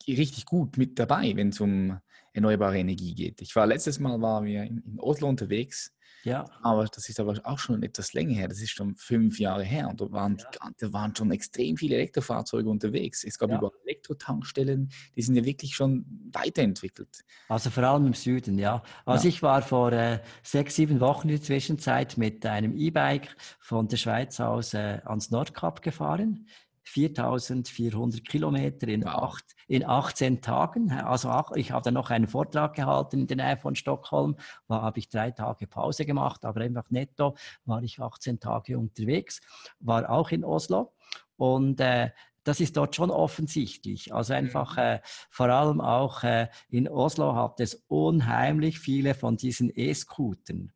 richtig 0.07 0.45
gut 0.45 0.77
mit 0.77 0.99
dabei, 0.99 1.35
wenn 1.35 1.49
es 1.49 1.59
um 1.59 1.99
erneuerbare 2.33 2.77
Energie 2.77 3.13
geht. 3.13 3.41
Ich 3.41 3.55
war 3.55 3.65
letztes 3.65 3.99
Mal 3.99 4.21
waren 4.21 4.45
wir 4.45 4.63
in, 4.63 4.79
in 4.79 4.99
Oslo 4.99 5.27
unterwegs 5.27 5.93
ja. 6.23 6.45
Aber 6.61 6.85
das 6.85 7.09
ist 7.09 7.19
aber 7.19 7.39
auch 7.43 7.59
schon 7.59 7.81
etwas 7.83 8.13
länger 8.13 8.33
her. 8.33 8.47
Das 8.47 8.61
ist 8.61 8.71
schon 8.71 8.95
fünf 8.95 9.39
Jahre 9.39 9.63
her. 9.63 9.89
Und 9.89 10.01
da 10.01 10.11
waren, 10.11 10.37
ja. 10.37 10.69
da 10.77 10.93
waren 10.93 11.15
schon 11.15 11.31
extrem 11.31 11.77
viele 11.77 11.95
Elektrofahrzeuge 11.95 12.69
unterwegs. 12.69 13.23
Es 13.23 13.37
gab 13.37 13.49
ja. 13.49 13.57
überall 13.57 13.73
Elektrotankstellen. 13.85 14.91
Die 15.15 15.21
sind 15.21 15.35
ja 15.35 15.45
wirklich 15.45 15.75
schon 15.75 16.05
weiterentwickelt. 16.31 17.23
Also 17.49 17.69
vor 17.69 17.83
allem 17.83 18.07
im 18.07 18.13
Süden, 18.13 18.59
ja. 18.59 18.83
Also 19.05 19.25
ja. 19.25 19.29
ich 19.29 19.41
war 19.41 19.61
vor 19.61 19.91
äh, 19.91 20.19
sechs, 20.43 20.75
sieben 20.75 20.99
Wochen 20.99 21.29
in 21.29 21.35
der 21.35 21.43
Zwischenzeit 21.43 22.17
mit 22.17 22.45
einem 22.45 22.75
E-Bike 22.75 23.35
von 23.59 23.87
der 23.87 23.97
Schweiz 23.97 24.39
aus 24.39 24.73
äh, 24.73 25.01
ans 25.05 25.31
Nordkap 25.31 25.81
gefahren. 25.81 26.47
4400 26.83 28.27
Kilometer 28.27 28.87
in, 28.87 29.05
acht, 29.05 29.45
in 29.67 29.85
18 29.85 30.41
Tagen. 30.41 30.91
Also 30.91 31.31
ich 31.55 31.71
habe 31.71 31.83
dann 31.83 31.93
noch 31.93 32.09
einen 32.09 32.27
Vortrag 32.27 32.75
gehalten 32.75 33.21
in 33.21 33.27
der 33.27 33.37
Nähe 33.37 33.57
von 33.57 33.75
Stockholm, 33.75 34.35
da 34.67 34.81
habe 34.81 34.99
ich 34.99 35.09
drei 35.09 35.31
Tage 35.31 35.67
Pause 35.67 36.05
gemacht, 36.05 36.45
aber 36.45 36.61
einfach 36.61 36.89
netto 36.89 37.35
war 37.65 37.81
ich 37.83 37.99
18 37.99 38.39
Tage 38.39 38.77
unterwegs, 38.77 39.41
war 39.79 40.09
auch 40.09 40.31
in 40.31 40.43
Oslo 40.43 40.93
und 41.37 41.79
äh, 41.79 42.11
das 42.43 42.59
ist 42.59 42.75
dort 42.75 42.95
schon 42.95 43.11
offensichtlich. 43.11 44.13
Also 44.13 44.33
einfach 44.33 44.73
mhm. 44.77 44.83
äh, 44.83 44.99
vor 45.29 45.49
allem 45.49 45.79
auch 45.79 46.23
äh, 46.23 46.47
in 46.69 46.87
Oslo 46.87 47.35
hat 47.35 47.59
es 47.59 47.83
unheimlich 47.87 48.79
viele 48.79 49.13
von 49.13 49.37
diesen 49.37 49.71
E-Scootern. 49.73 50.71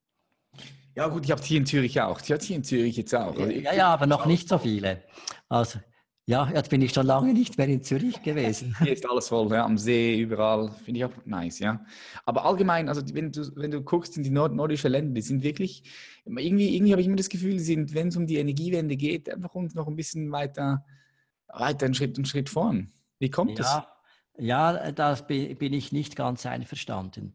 Ja 0.95 1.07
gut, 1.07 1.25
ich 1.25 1.31
habe 1.31 1.41
hier 1.41 1.57
in 1.57 1.65
Zürich 1.65 1.99
auch. 1.99 2.21
Ich 2.21 2.31
habe 2.31 2.41
hier 2.41 2.55
in 2.55 2.63
Zürich 2.63 2.95
jetzt 2.95 3.13
auch. 3.13 3.37
Ja, 3.37 3.73
ja, 3.73 3.87
aber 3.87 4.05
noch 4.05 4.25
nicht 4.25 4.47
so 4.47 4.57
viele. 4.57 5.03
Also 5.49 5.79
ja, 6.27 6.49
jetzt 6.51 6.71
bin 6.71 6.81
ich 6.81 6.91
schon 6.91 7.05
lange 7.05 7.33
nicht 7.33 7.57
mehr 7.57 7.67
in 7.67 7.83
Zürich 7.83 8.21
gewesen. 8.23 8.75
Hier 8.79 8.93
ist 8.93 9.07
alles 9.07 9.27
voll, 9.27 9.51
ja, 9.51 9.63
am 9.63 9.77
See, 9.77 10.19
überall. 10.19 10.71
Finde 10.83 10.99
ich 10.99 11.05
auch 11.05 11.11
nice, 11.25 11.59
ja. 11.59 11.85
Aber 12.25 12.45
allgemein, 12.45 12.89
also 12.89 13.01
wenn 13.13 13.31
du, 13.31 13.47
wenn 13.55 13.69
du 13.69 13.81
guckst 13.81 14.17
in 14.17 14.23
die 14.23 14.31
nord 14.31 14.55
nordischen 14.55 14.91
Länder, 14.91 15.13
die 15.13 15.21
sind 15.21 15.43
wirklich, 15.43 15.83
irgendwie, 16.25 16.75
irgendwie 16.75 16.93
habe 16.93 17.01
ich 17.01 17.07
immer 17.07 17.15
das 17.15 17.29
Gefühl, 17.29 17.53
die 17.53 17.59
sind, 17.59 17.93
wenn 17.93 18.07
es 18.07 18.17
um 18.17 18.25
die 18.25 18.37
Energiewende 18.37 18.97
geht, 18.97 19.29
einfach 19.29 19.53
uns 19.53 19.75
noch 19.75 19.87
ein 19.87 19.95
bisschen 19.95 20.31
weiter, 20.31 20.83
weiter 21.47 21.85
einen 21.85 21.93
Schritt, 21.93 22.17
einen 22.17 22.25
Schritt 22.25 22.49
vorn. 22.49 22.91
Wie 23.19 23.29
kommt 23.29 23.51
ja, 23.51 23.57
das? 23.57 23.94
Ja, 24.37 24.91
das 24.91 25.27
bin 25.27 25.73
ich 25.73 25.91
nicht 25.91 26.15
ganz 26.15 26.45
einverstanden. 26.45 27.33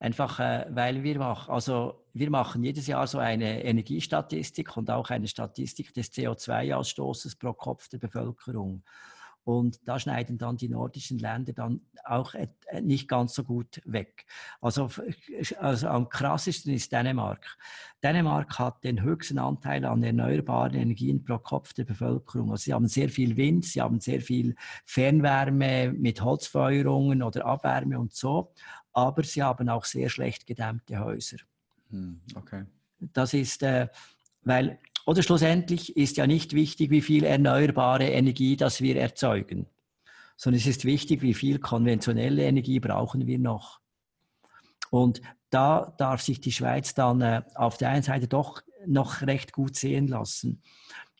Einfach, 0.00 0.38
äh, 0.38 0.66
weil 0.70 1.02
wir 1.02 1.18
machen, 1.18 1.50
also 1.52 2.06
wir 2.12 2.30
machen 2.30 2.62
jedes 2.62 2.86
Jahr 2.86 3.06
so 3.06 3.18
eine 3.18 3.64
Energiestatistik 3.64 4.76
und 4.76 4.90
auch 4.90 5.10
eine 5.10 5.26
Statistik 5.26 5.92
des 5.92 6.12
CO2-Ausstoßes 6.12 7.36
pro 7.38 7.52
Kopf 7.52 7.88
der 7.88 7.98
Bevölkerung. 7.98 8.84
Und 9.48 9.88
da 9.88 9.98
schneiden 9.98 10.36
dann 10.36 10.58
die 10.58 10.68
nordischen 10.68 11.18
Länder 11.18 11.54
dann 11.54 11.80
auch 12.04 12.34
nicht 12.82 13.08
ganz 13.08 13.32
so 13.32 13.44
gut 13.44 13.80
weg. 13.86 14.26
Also, 14.60 14.90
also 15.58 15.88
am 15.88 16.10
krassesten 16.10 16.74
ist 16.74 16.92
Dänemark. 16.92 17.56
Dänemark 18.02 18.58
hat 18.58 18.84
den 18.84 19.02
höchsten 19.02 19.38
Anteil 19.38 19.86
an 19.86 20.02
erneuerbaren 20.02 20.74
Energien 20.74 21.24
pro 21.24 21.38
Kopf 21.38 21.72
der 21.72 21.84
Bevölkerung. 21.84 22.50
Also 22.50 22.64
sie 22.64 22.74
haben 22.74 22.88
sehr 22.88 23.08
viel 23.08 23.38
Wind, 23.38 23.64
sie 23.64 23.80
haben 23.80 24.00
sehr 24.00 24.20
viel 24.20 24.54
Fernwärme 24.84 25.92
mit 25.92 26.20
Holzfeuerungen 26.20 27.22
oder 27.22 27.46
Abwärme 27.46 27.98
und 27.98 28.12
so 28.12 28.52
aber 28.98 29.22
sie 29.22 29.42
haben 29.42 29.68
auch 29.68 29.84
sehr 29.84 30.08
schlecht 30.08 30.46
gedämmte 30.46 30.98
Häuser. 30.98 31.36
Hm, 31.90 32.20
okay. 32.34 32.64
Das 32.98 33.32
ist, 33.32 33.62
äh, 33.62 33.86
weil, 34.42 34.80
oder 35.08 35.22
schlussendlich 35.22 35.96
ist 35.96 36.18
ja 36.18 36.26
nicht 36.26 36.52
wichtig, 36.52 36.90
wie 36.90 37.00
viel 37.00 37.24
erneuerbare 37.24 38.04
Energie 38.04 38.58
das 38.58 38.82
wir 38.82 39.00
erzeugen, 39.00 39.64
sondern 40.36 40.60
es 40.60 40.66
ist 40.66 40.84
wichtig, 40.84 41.22
wie 41.22 41.32
viel 41.32 41.60
konventionelle 41.60 42.42
Energie 42.42 42.78
brauchen 42.78 43.26
wir 43.26 43.38
noch. 43.38 43.80
Und 44.90 45.22
da 45.48 45.94
darf 45.96 46.20
sich 46.20 46.42
die 46.42 46.52
Schweiz 46.52 46.92
dann 46.92 47.22
äh, 47.22 47.40
auf 47.54 47.78
der 47.78 47.88
einen 47.88 48.02
Seite 48.02 48.28
doch 48.28 48.60
noch 48.86 49.22
recht 49.22 49.54
gut 49.54 49.76
sehen 49.76 50.08
lassen. 50.08 50.60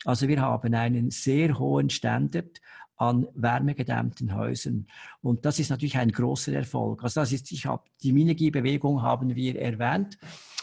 Also 0.05 0.27
wir 0.27 0.39
haben 0.39 0.75
einen 0.75 1.09
sehr 1.09 1.57
hohen 1.57 1.89
Standard 1.89 2.61
an 2.95 3.27
wärmegedämmten 3.33 4.35
Häusern. 4.35 4.85
Und 5.21 5.45
das 5.45 5.57
ist 5.57 5.69
natürlich 5.71 5.97
ein 5.97 6.11
großer 6.11 6.53
Erfolg. 6.53 7.03
Also 7.03 7.21
das 7.21 7.31
ist, 7.31 7.51
ich 7.51 7.65
habe 7.65 7.89
die 8.03 8.13
Minergie-Bewegung 8.13 9.01
haben 9.01 9.35
wir 9.35 9.59
erwähnt. 9.59 10.19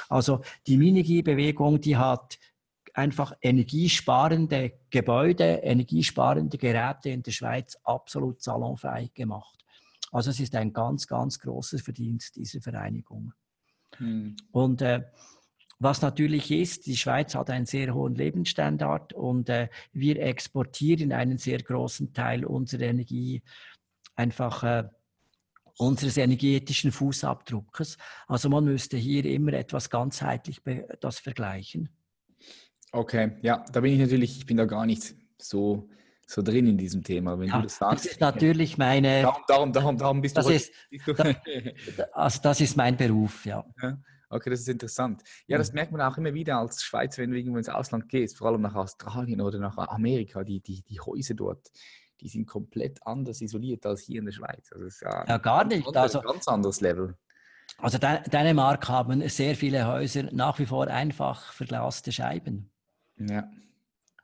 Also 0.09 0.43
die 0.69 0.77
Minergie-Bewegung, 0.77 1.81
die 1.81 1.97
hat 1.97 2.39
einfach 2.97 3.33
energiesparende 3.43 4.73
Gebäude, 4.91 5.61
energiesparende 5.63 6.57
Geräte 6.57 7.11
in 7.11 7.23
der 7.23 7.33
Schweiz 7.33 7.77
absolut 7.85 8.43
salonfrei 8.43 9.11
gemacht. 9.15 9.65
Also 10.13 10.31
es 10.31 10.41
ist 10.41 10.55
ein 10.55 10.73
ganz, 10.73 11.07
ganz 11.07 11.39
großes 11.39 11.83
Verdienst 11.83 12.37
dieser 12.37 12.61
Vereinigung. 12.61 13.35
Hm. 13.99 14.37
Und 14.51 14.81
äh, 14.81 15.03
was 15.79 16.01
natürlich 16.01 16.51
ist, 16.51 16.87
die 16.87 16.97
Schweiz 16.97 17.35
hat 17.35 17.51
einen 17.51 17.67
sehr 17.67 17.93
hohen 17.93 18.15
Lebensstandard 18.15 19.13
und 19.13 19.51
äh, 19.51 19.69
wir 19.93 20.23
exportieren 20.23 21.13
einen 21.13 21.37
sehr 21.37 21.59
großen 21.59 22.15
Teil 22.15 22.47
unserer 22.47 22.85
Energie 22.85 23.43
einfach 24.15 24.63
äh, 24.63 24.85
unseres 25.77 26.17
energetischen 26.17 26.93
Fußabdruckes. 26.93 27.99
Also 28.27 28.49
man 28.49 28.65
müsste 28.65 28.97
hier 28.97 29.27
immer 29.27 29.53
etwas 29.53 29.91
ganzheitlich 29.91 30.63
das 31.01 31.19
vergleichen. 31.19 31.91
Okay, 32.93 33.33
ja, 33.43 33.65
da 33.73 33.81
bin 33.81 33.93
ich 33.93 33.99
natürlich, 33.99 34.39
ich 34.39 34.47
bin 34.47 34.57
da 34.57 34.65
gar 34.65 34.87
nicht 34.87 35.15
so 35.39 35.89
so 36.27 36.43
drin 36.43 36.67
in 36.67 36.77
diesem 36.77 37.05
Thema, 37.05 37.39
wenn 37.39 37.49
ja, 37.49 37.57
du 37.57 37.63
das 37.63 37.77
sagst. 37.77 38.05
Das 38.05 38.13
ist 38.13 38.21
natürlich 38.21 38.77
meine. 38.77 39.23
Darum, 39.23 39.43
darum, 39.47 39.73
darum, 39.73 39.97
darum 39.97 40.21
bist 40.21 40.37
das 40.37 40.47
du. 40.47 40.53
Ist, 40.53 40.73
also 42.13 42.41
das 42.43 42.61
ist 42.61 42.77
mein 42.77 42.97
Beruf, 42.97 43.47
ja. 43.47 43.65
ja. 43.81 43.97
Okay, 44.29 44.51
das 44.51 44.61
ist 44.61 44.69
interessant. 44.69 45.23
Ja, 45.47 45.57
das 45.57 45.73
merkt 45.73 45.93
man 45.93 46.01
auch 46.01 46.19
immer 46.19 46.35
wieder 46.35 46.59
als 46.59 46.83
Schweizer, 46.83 47.23
wenn 47.23 47.31
du 47.31 47.39
irgendwo 47.39 47.59
ins 47.59 47.69
Ausland 47.69 48.09
gehst, 48.09 48.39
vor 48.39 48.49
allem 48.49 48.63
nach 48.63 48.75
Australien 48.75 49.41
oder 49.41 49.61
nach 49.61 49.79
Amerika, 49.79 50.43
die, 50.43 50.61
die, 50.61 50.83
die 50.83 50.99
Häuser 50.99 51.35
dort, 51.35 51.71
die 52.21 52.29
sind 52.29 52.47
komplett 52.47 52.99
anders 53.07 53.41
isoliert 53.41 53.87
als 53.87 54.01
hier 54.01 54.19
in 54.19 54.25
der 54.25 54.33
Schweiz. 54.33 54.69
Also 54.73 55.05
ja, 55.05 55.25
ja, 55.29 55.39
gar 55.39 55.65
nicht. 55.65 55.87
Anderes, 55.87 56.17
also, 56.17 56.21
ganz 56.27 56.49
anderes 56.49 56.81
Level. 56.81 57.17
Also 57.79 57.99
Dänemark 57.99 58.89
haben 58.89 59.29
sehr 59.29 59.55
viele 59.55 59.87
Häuser 59.87 60.25
nach 60.33 60.59
wie 60.59 60.67
vor 60.67 60.89
einfach 60.89 61.53
verglaste 61.53 62.11
Scheiben. 62.11 62.73
Ja. 63.19 63.51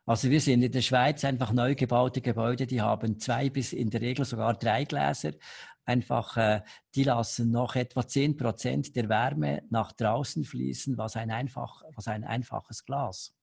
Also 0.05 0.31
wir 0.31 0.41
sind 0.41 0.63
in 0.63 0.73
der 0.73 0.83
Schweiz 0.83 1.25
einfach 1.25 1.53
neu 1.53 1.75
gebaute 1.75 2.21
Gebäude, 2.21 2.67
die 2.67 2.81
haben 2.81 3.21
zwei 3.21 3.51
bis 3.51 3.73
in 3.73 3.89
der 3.89 4.01
Regel 4.01 4.25
sogar 4.25 4.55
drei 4.55 4.85
Gläser. 4.85 5.33
Einfach, 5.85 6.37
äh, 6.37 6.63
die 6.95 7.05
lassen 7.05 7.51
noch 7.51 7.77
etwa 7.77 8.07
10 8.07 8.37
Prozent 8.37 8.95
der 8.95 9.09
Wärme 9.09 9.63
nach 9.71 9.93
draußen 9.93 10.45
fließen, 10.45 10.97
was 10.97 11.17
ein, 11.17 11.31
einfach, 11.31 11.83
was 11.95 12.09
ein 12.09 12.25
einfaches 12.25 12.85
Glas. 12.85 13.35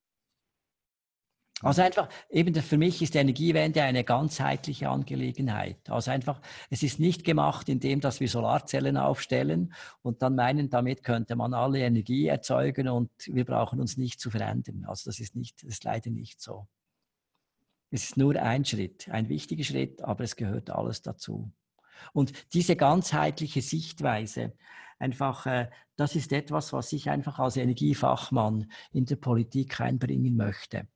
Also 1.62 1.82
einfach, 1.82 2.08
eben 2.30 2.56
für 2.56 2.78
mich 2.78 3.02
ist 3.02 3.16
Energiewende 3.16 3.84
eine 3.84 4.06
ganzheitliche 4.06 4.90
Angelegenheit. 4.90 5.90
Also 5.90 6.12
einfach, 6.12 6.42
es 6.70 6.84
ist 6.84 7.00
nicht 7.00 7.26
gemacht, 7.26 7.68
indem 7.68 8.00
dass 8.00 8.22
wir 8.22 8.30
Solarzellen 8.30 8.96
aufstellen 8.96 9.74
und 10.02 10.22
dann 10.22 10.36
meinen, 10.36 10.70
damit 10.70 11.04
könnte 11.04 11.36
man 11.36 11.54
alle 11.54 11.80
Energie 11.80 12.28
erzeugen 12.28 12.88
und 12.88 13.12
wir 13.28 13.44
brauchen 13.44 13.82
uns 13.82 13.98
nicht 13.98 14.22
zu 14.22 14.30
verändern. 14.30 14.86
Also 14.88 15.10
das 15.10 15.20
ist 15.20 15.36
nicht, 15.36 15.62
das 15.64 15.72
ist 15.72 15.84
leider 15.84 16.10
nicht 16.12 16.40
so. 16.42 16.68
Es 17.92 18.06
ist 18.06 18.18
nur 18.18 18.36
ein 18.36 18.64
Schritt, 18.64 19.10
ein 19.10 19.28
wichtiger 19.28 19.64
Schritt, 19.64 20.02
aber 20.02 20.24
es 20.24 20.36
gehört 20.38 20.70
alles 20.70 21.02
dazu. 21.02 21.52
Und 22.14 22.32
diese 22.54 22.78
ganzheitliche 22.78 23.62
Sichtweise, 23.62 24.54
einfach, 25.00 25.46
äh, 25.46 25.70
das 25.98 26.16
ist 26.16 26.32
etwas, 26.32 26.72
was 26.72 26.94
ich 26.94 27.10
einfach 27.10 27.40
als 27.40 27.58
Energiefachmann 27.58 28.72
in 28.94 29.06
der 29.06 29.18
Politik 29.18 29.82
einbringen 29.82 30.38
möchte. 30.38 30.88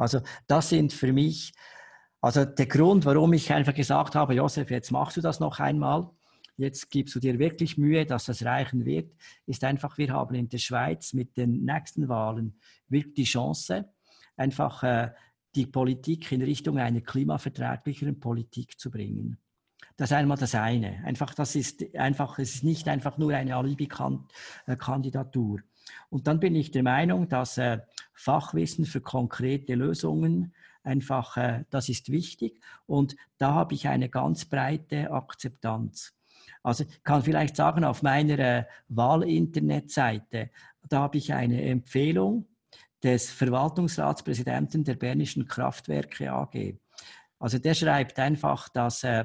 Also 0.00 0.20
das 0.46 0.68
sind 0.70 0.92
für 0.92 1.12
mich, 1.12 1.52
also 2.20 2.44
der 2.44 2.66
Grund, 2.66 3.04
warum 3.04 3.32
ich 3.32 3.52
einfach 3.52 3.74
gesagt 3.74 4.14
habe, 4.14 4.34
Josef, 4.34 4.70
jetzt 4.70 4.90
machst 4.90 5.16
du 5.18 5.20
das 5.20 5.40
noch 5.40 5.58
einmal, 5.60 6.10
jetzt 6.56 6.90
gibst 6.90 7.14
du 7.14 7.20
dir 7.20 7.38
wirklich 7.38 7.76
Mühe, 7.76 8.06
dass 8.06 8.24
das 8.24 8.42
reichen 8.44 8.86
wird, 8.86 9.14
ist 9.46 9.62
einfach, 9.62 9.98
wir 9.98 10.12
haben 10.12 10.34
in 10.34 10.48
der 10.48 10.58
Schweiz 10.58 11.12
mit 11.12 11.36
den 11.36 11.64
nächsten 11.64 12.08
Wahlen 12.08 12.58
wirklich 12.88 13.14
die 13.14 13.24
Chance, 13.24 13.92
einfach 14.36 14.82
äh, 14.82 15.10
die 15.54 15.66
Politik 15.66 16.32
in 16.32 16.42
Richtung 16.42 16.78
einer 16.78 17.02
klimaverträglicheren 17.02 18.18
Politik 18.20 18.80
zu 18.80 18.90
bringen. 18.90 19.36
Das 19.96 20.12
ist 20.12 20.16
einmal 20.16 20.38
das 20.38 20.54
eine. 20.54 21.04
Einfach, 21.04 21.34
das 21.34 21.56
ist 21.56 21.94
einfach, 21.94 22.38
es 22.38 22.54
ist 22.54 22.64
nicht 22.64 22.88
einfach 22.88 23.18
nur 23.18 23.34
eine 23.34 23.56
Alibi-Kandidatur. 23.56 25.60
Und 26.08 26.26
dann 26.26 26.40
bin 26.40 26.54
ich 26.54 26.70
der 26.70 26.82
Meinung, 26.82 27.28
dass 27.28 27.58
äh, 27.58 27.78
Fachwissen 28.14 28.84
für 28.84 29.00
konkrete 29.00 29.74
Lösungen 29.74 30.54
einfach, 30.82 31.36
äh, 31.36 31.64
das 31.70 31.88
ist 31.88 32.10
wichtig. 32.10 32.60
Und 32.86 33.16
da 33.38 33.54
habe 33.54 33.74
ich 33.74 33.88
eine 33.88 34.08
ganz 34.08 34.44
breite 34.44 35.10
Akzeptanz. 35.10 36.14
Also 36.62 36.84
ich 36.84 37.02
kann 37.02 37.22
vielleicht 37.22 37.56
sagen, 37.56 37.84
auf 37.84 38.02
meiner 38.02 38.38
äh, 38.38 38.64
Wahlinternetseite, 38.88 40.50
da 40.88 41.00
habe 41.00 41.18
ich 41.18 41.32
eine 41.32 41.62
Empfehlung 41.62 42.46
des 43.02 43.30
Verwaltungsratspräsidenten 43.30 44.84
der 44.84 44.96
Bernischen 44.96 45.46
Kraftwerke 45.46 46.32
AG. 46.32 46.74
Also 47.38 47.58
der 47.58 47.74
schreibt 47.74 48.18
einfach, 48.18 48.68
dass 48.68 49.04
äh, 49.04 49.24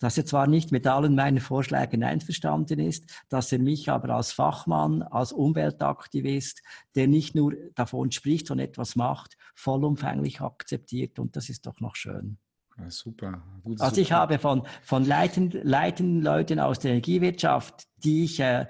dass 0.00 0.18
er 0.18 0.26
zwar 0.26 0.48
nicht 0.48 0.72
mit 0.72 0.86
allen 0.86 1.14
meinen 1.14 1.38
Vorschlägen 1.38 2.02
einverstanden 2.02 2.80
ist, 2.80 3.04
dass 3.28 3.52
er 3.52 3.60
mich 3.60 3.88
aber 3.88 4.14
als 4.16 4.32
Fachmann, 4.32 5.02
als 5.02 5.32
Umweltaktivist, 5.32 6.62
der 6.96 7.06
nicht 7.06 7.36
nur 7.36 7.54
davon 7.76 8.10
spricht, 8.10 8.48
sondern 8.48 8.66
etwas 8.66 8.96
macht, 8.96 9.36
vollumfänglich 9.54 10.40
akzeptiert. 10.40 11.18
Und 11.18 11.36
das 11.36 11.48
ist 11.48 11.66
doch 11.66 11.78
noch 11.80 11.94
schön. 11.94 12.38
Ja, 12.78 12.90
super. 12.90 13.42
Gut, 13.62 13.80
also 13.80 14.00
ich 14.00 14.12
habe 14.12 14.38
von, 14.38 14.66
von 14.82 15.04
leitenden, 15.04 15.66
leitenden 15.66 16.22
Leuten 16.22 16.58
aus 16.58 16.78
der 16.78 16.92
Energiewirtschaft, 16.92 17.86
die 17.98 18.24
ich 18.24 18.40
äh, 18.40 18.66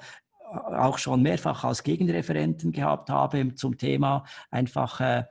auch 0.51 0.99
schon 0.99 1.23
mehrfach 1.23 1.63
als 1.63 1.85
Gegenreferenten 1.85 2.73
gehabt 2.73 3.09
habe 3.09 3.55
zum 3.55 3.79
Thema 3.79 4.25
einfach 4.51 5.01
äh, 5.01 5.25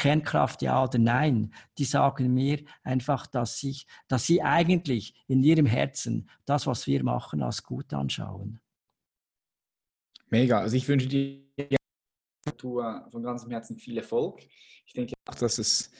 Kernkraft 0.00 0.62
ja 0.62 0.82
oder 0.82 0.98
nein, 0.98 1.52
die 1.76 1.84
sagen 1.84 2.32
mir 2.32 2.64
einfach, 2.82 3.26
dass, 3.26 3.62
ich, 3.62 3.86
dass 4.08 4.24
sie 4.24 4.40
eigentlich 4.40 5.14
in 5.28 5.42
ihrem 5.42 5.66
Herzen 5.66 6.30
das, 6.46 6.66
was 6.66 6.86
wir 6.86 7.04
machen, 7.04 7.42
als 7.42 7.62
gut 7.62 7.92
anschauen. 7.92 8.60
Mega. 10.30 10.60
Also 10.60 10.76
ich 10.76 10.88
wünsche 10.88 11.06
dir 11.06 11.42
von 12.58 13.22
ganzem 13.22 13.50
Herzen 13.50 13.76
viel 13.76 13.98
Erfolg. 13.98 14.40
Ich 14.86 14.94
denke 14.94 15.12
auch, 15.28 15.34
dass 15.34 15.58
es, 15.58 15.90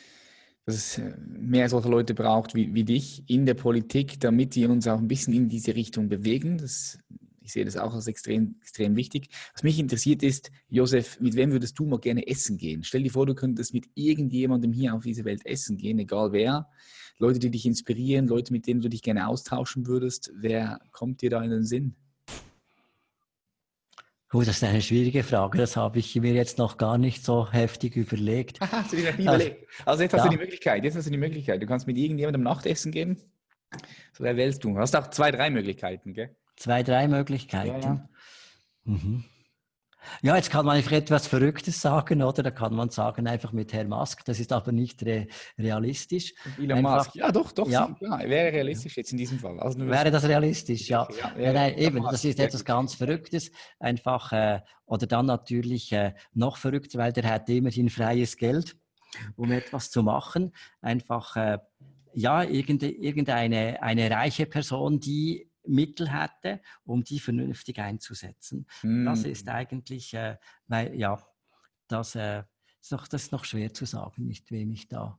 dass 0.65 0.75
es 0.77 1.01
mehr 1.27 1.69
solche 1.69 1.91
Leute 1.91 2.15
braucht 2.15 2.55
wie, 2.55 2.73
wie 2.73 2.85
dich 2.85 3.29
in 3.29 3.45
der 3.45 3.55
Politik, 3.55 4.19
damit 4.19 4.55
die 4.55 4.65
uns 4.65 4.89
auch 4.89 4.99
ein 4.99 5.09
bisschen 5.09 5.35
in 5.35 5.51
diese 5.51 5.75
Richtung 5.75 6.09
bewegen. 6.09 6.57
Das 6.57 6.99
ich 7.41 7.53
sehe 7.53 7.65
das 7.65 7.77
auch 7.77 7.95
als 7.95 8.07
extrem, 8.07 8.57
extrem 8.61 8.97
wichtig. 8.97 9.29
Was 9.55 9.63
mich 9.63 9.79
interessiert 9.79 10.23
ist, 10.23 10.51
Josef, 10.69 11.19
mit 11.21 11.35
wem 11.35 11.53
würdest 11.53 11.79
du 11.79 11.87
mal 11.87 11.99
gerne 11.99 12.27
essen 12.27 12.59
gehen? 12.59 12.83
Stell 12.83 13.03
dir 13.03 13.11
vor, 13.11 13.27
du 13.27 13.35
könntest 13.35 13.73
mit 13.75 13.87
irgendjemandem 13.95 14.73
hier 14.73 14.95
auf 14.95 15.03
dieser 15.03 15.25
Welt 15.25 15.45
essen 15.47 15.77
gehen, 15.77 15.99
egal 15.99 16.33
wer. 16.33 16.69
Leute, 17.19 17.39
die 17.39 17.51
dich 17.51 17.67
inspirieren, 17.67 18.27
Leute, 18.29 18.53
mit 18.53 18.67
denen 18.67 18.81
du 18.81 18.89
dich 18.89 19.03
gerne 19.03 19.29
austauschen 19.29 19.87
würdest. 19.87 20.33
Wer 20.35 20.81
kommt 20.91 21.23
dir 21.23 21.31
da 21.31 21.43
in 21.43 21.51
den 21.51 21.65
Sinn? 21.65 21.97
Gut, 24.31 24.47
das 24.47 24.57
ist 24.59 24.65
eine 24.65 24.81
schwierige 24.81 25.25
Frage. 25.25 25.59
Das 25.59 25.77
habe 25.77 25.99
ich 25.99 26.15
mir 26.15 26.33
jetzt 26.33 26.57
noch 26.57 26.77
gar 26.77 26.99
nicht 26.99 27.25
so 27.25 27.51
heftig 27.51 27.97
überlegt. 27.97 28.61
hast 28.73 28.93
du 28.93 28.97
dir 28.97 29.11
noch 29.11 29.19
nie 29.19 29.27
also, 29.27 29.45
überlegt? 29.45 29.69
Also 29.85 30.03
jetzt 30.05 30.13
hast 30.13 30.21
ja. 30.21 30.31
du 30.31 30.37
die 30.37 30.43
Möglichkeit. 30.43 30.85
Jetzt 30.85 30.97
hast 30.97 31.07
du 31.07 31.11
die 31.11 31.19
Möglichkeit. 31.19 31.61
Du 31.61 31.67
kannst 31.67 31.89
mit 31.89 31.99
irgendjemandem 31.99 32.43
Nachtessen 32.43 32.93
gehen. 32.93 33.21
So, 34.13 34.25
wer 34.25 34.37
wählst 34.37 34.63
du? 34.63 34.73
Du 34.73 34.79
hast 34.79 34.95
auch 34.95 35.09
zwei, 35.11 35.33
drei 35.33 35.51
Möglichkeiten, 35.51 36.15
gell? 36.15 36.37
Zwei, 36.61 36.83
drei 36.83 37.09
Möglichkeiten. 37.09 37.81
Ja, 37.81 37.89
ja. 37.89 38.09
Mhm. 38.85 39.25
Ja, 40.21 40.37
jetzt 40.37 40.51
kann 40.51 40.67
man 40.67 40.77
einfach 40.77 40.93
etwas 40.93 41.27
Verrücktes 41.27 41.81
sagen, 41.81 42.23
oder? 42.23 42.43
Da 42.43 42.51
kann 42.51 42.75
man 42.75 42.91
sagen, 42.91 43.27
einfach 43.27 43.53
mit 43.53 43.73
Herrn 43.73 43.89
Musk, 43.89 44.27
das 44.27 44.41
ist 44.41 44.53
aber 44.53 44.71
nicht 44.71 45.03
re 45.03 45.27
realistisch. 45.59 46.35
Elon 46.59 46.79
einfach, 46.79 47.07
Musk, 47.07 47.15
ja 47.15 47.33
doch, 47.33 47.53
doch, 47.53 47.67
ja. 47.67 47.97
ja. 48.01 48.19
wäre 48.29 48.53
realistisch 48.53 48.99
jetzt 48.99 49.11
in 49.13 49.17
diesem 49.17 49.39
Fall. 49.39 49.59
Also 49.59 49.79
wäre 49.79 50.11
das 50.11 50.25
realistisch, 50.25 50.91
ja. 50.91 51.09
ja, 51.19 51.39
ja 51.39 51.53
nein, 51.55 51.79
eben, 51.79 52.03
das 52.03 52.27
ist 52.27 52.39
etwas 52.39 52.63
ganz 52.63 52.95
Verrücktes. 52.95 53.51
Einfach, 53.79 54.33
äh, 54.33 54.61
oder 54.85 55.07
dann 55.07 55.27
natürlich 55.27 55.93
äh, 55.93 56.13
noch 56.35 56.59
verrückter, 56.59 56.99
weil 56.99 57.15
der 57.15 57.25
hat 57.25 57.49
immerhin 57.49 57.89
freies 57.89 58.37
Geld, 58.37 58.77
um 59.37 59.51
etwas 59.51 59.91
zu 59.91 60.03
machen. 60.03 60.53
Einfach, 60.83 61.37
äh, 61.37 61.59
ja, 62.13 62.43
irgendeine 62.43 63.83
eine 63.83 64.11
reiche 64.11 64.45
Person, 64.45 65.01
die 65.01 65.50
Mittel 65.71 66.13
hätte, 66.13 66.61
um 66.85 67.05
die 67.05 67.21
vernünftig 67.21 67.79
einzusetzen. 67.79 68.67
Mm. 68.83 69.05
Das 69.05 69.25
ist 69.25 69.47
hm. 69.47 69.55
eigentlich, 69.55 70.15
äh, 70.15 70.37
weil, 70.67 70.95
ja, 70.95 71.23
das, 71.89 72.15
äh, 72.15 72.45
ist 72.81 72.93
noch, 72.93 73.09
das 73.09 73.25
ist 73.25 73.33
noch 73.33 73.45
schwer 73.45 73.75
zu 73.75 73.85
sagen, 73.85 74.27
nicht 74.27 74.51
wem 74.51 74.71
ich 74.73 74.89
da. 74.89 75.19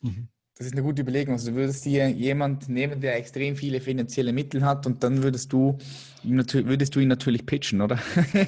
Mhm. 0.00 0.28
Das 0.60 0.66
ist 0.66 0.74
eine 0.74 0.82
gute 0.82 1.00
Überlegung. 1.00 1.32
Also 1.32 1.52
du 1.52 1.56
würdest 1.56 1.86
dir 1.86 2.10
jemand 2.10 2.68
nehmen, 2.68 3.00
der 3.00 3.16
extrem 3.16 3.56
viele 3.56 3.80
finanzielle 3.80 4.30
Mittel 4.30 4.62
hat 4.62 4.86
und 4.86 5.02
dann 5.02 5.22
würdest 5.22 5.54
du, 5.54 5.78
würdest 6.22 6.94
du 6.94 7.00
ihn 7.00 7.08
natürlich 7.08 7.46
pitchen, 7.46 7.80
oder? 7.80 7.98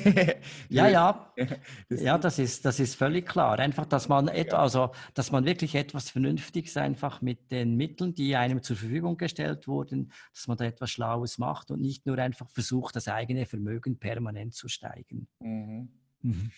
ja, 0.68 0.88
ja. 0.88 1.32
Ja, 1.88 2.18
das 2.18 2.38
ist, 2.38 2.66
das 2.66 2.80
ist 2.80 2.96
völlig 2.96 3.26
klar. 3.26 3.58
Einfach, 3.58 3.86
dass 3.86 4.10
man, 4.10 4.28
et, 4.28 4.52
also, 4.52 4.90
dass 5.14 5.32
man 5.32 5.46
wirklich 5.46 5.74
etwas 5.74 6.10
Vernünftiges 6.10 6.76
einfach 6.76 7.22
mit 7.22 7.50
den 7.50 7.78
Mitteln, 7.78 8.14
die 8.14 8.36
einem 8.36 8.62
zur 8.62 8.76
Verfügung 8.76 9.16
gestellt 9.16 9.66
wurden, 9.66 10.12
dass 10.34 10.48
man 10.48 10.58
da 10.58 10.66
etwas 10.66 10.90
Schlaues 10.90 11.38
macht 11.38 11.70
und 11.70 11.80
nicht 11.80 12.04
nur 12.04 12.18
einfach 12.18 12.50
versucht, 12.50 12.94
das 12.94 13.08
eigene 13.08 13.46
Vermögen 13.46 13.98
permanent 13.98 14.52
zu 14.52 14.68
steigen. 14.68 15.28
Mhm. 15.40 15.88
Mhm. 16.20 16.50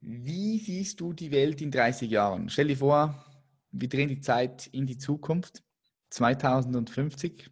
Wie 0.00 0.58
siehst 0.60 1.00
du 1.00 1.12
die 1.12 1.32
Welt 1.32 1.60
in 1.60 1.72
30 1.72 2.08
Jahren? 2.08 2.48
Stell 2.48 2.68
dir 2.68 2.76
vor, 2.76 3.33
wir 3.74 3.88
drehen 3.88 4.08
die 4.08 4.20
Zeit 4.20 4.66
in 4.68 4.86
die 4.86 4.96
Zukunft, 4.96 5.62
2050. 6.10 7.50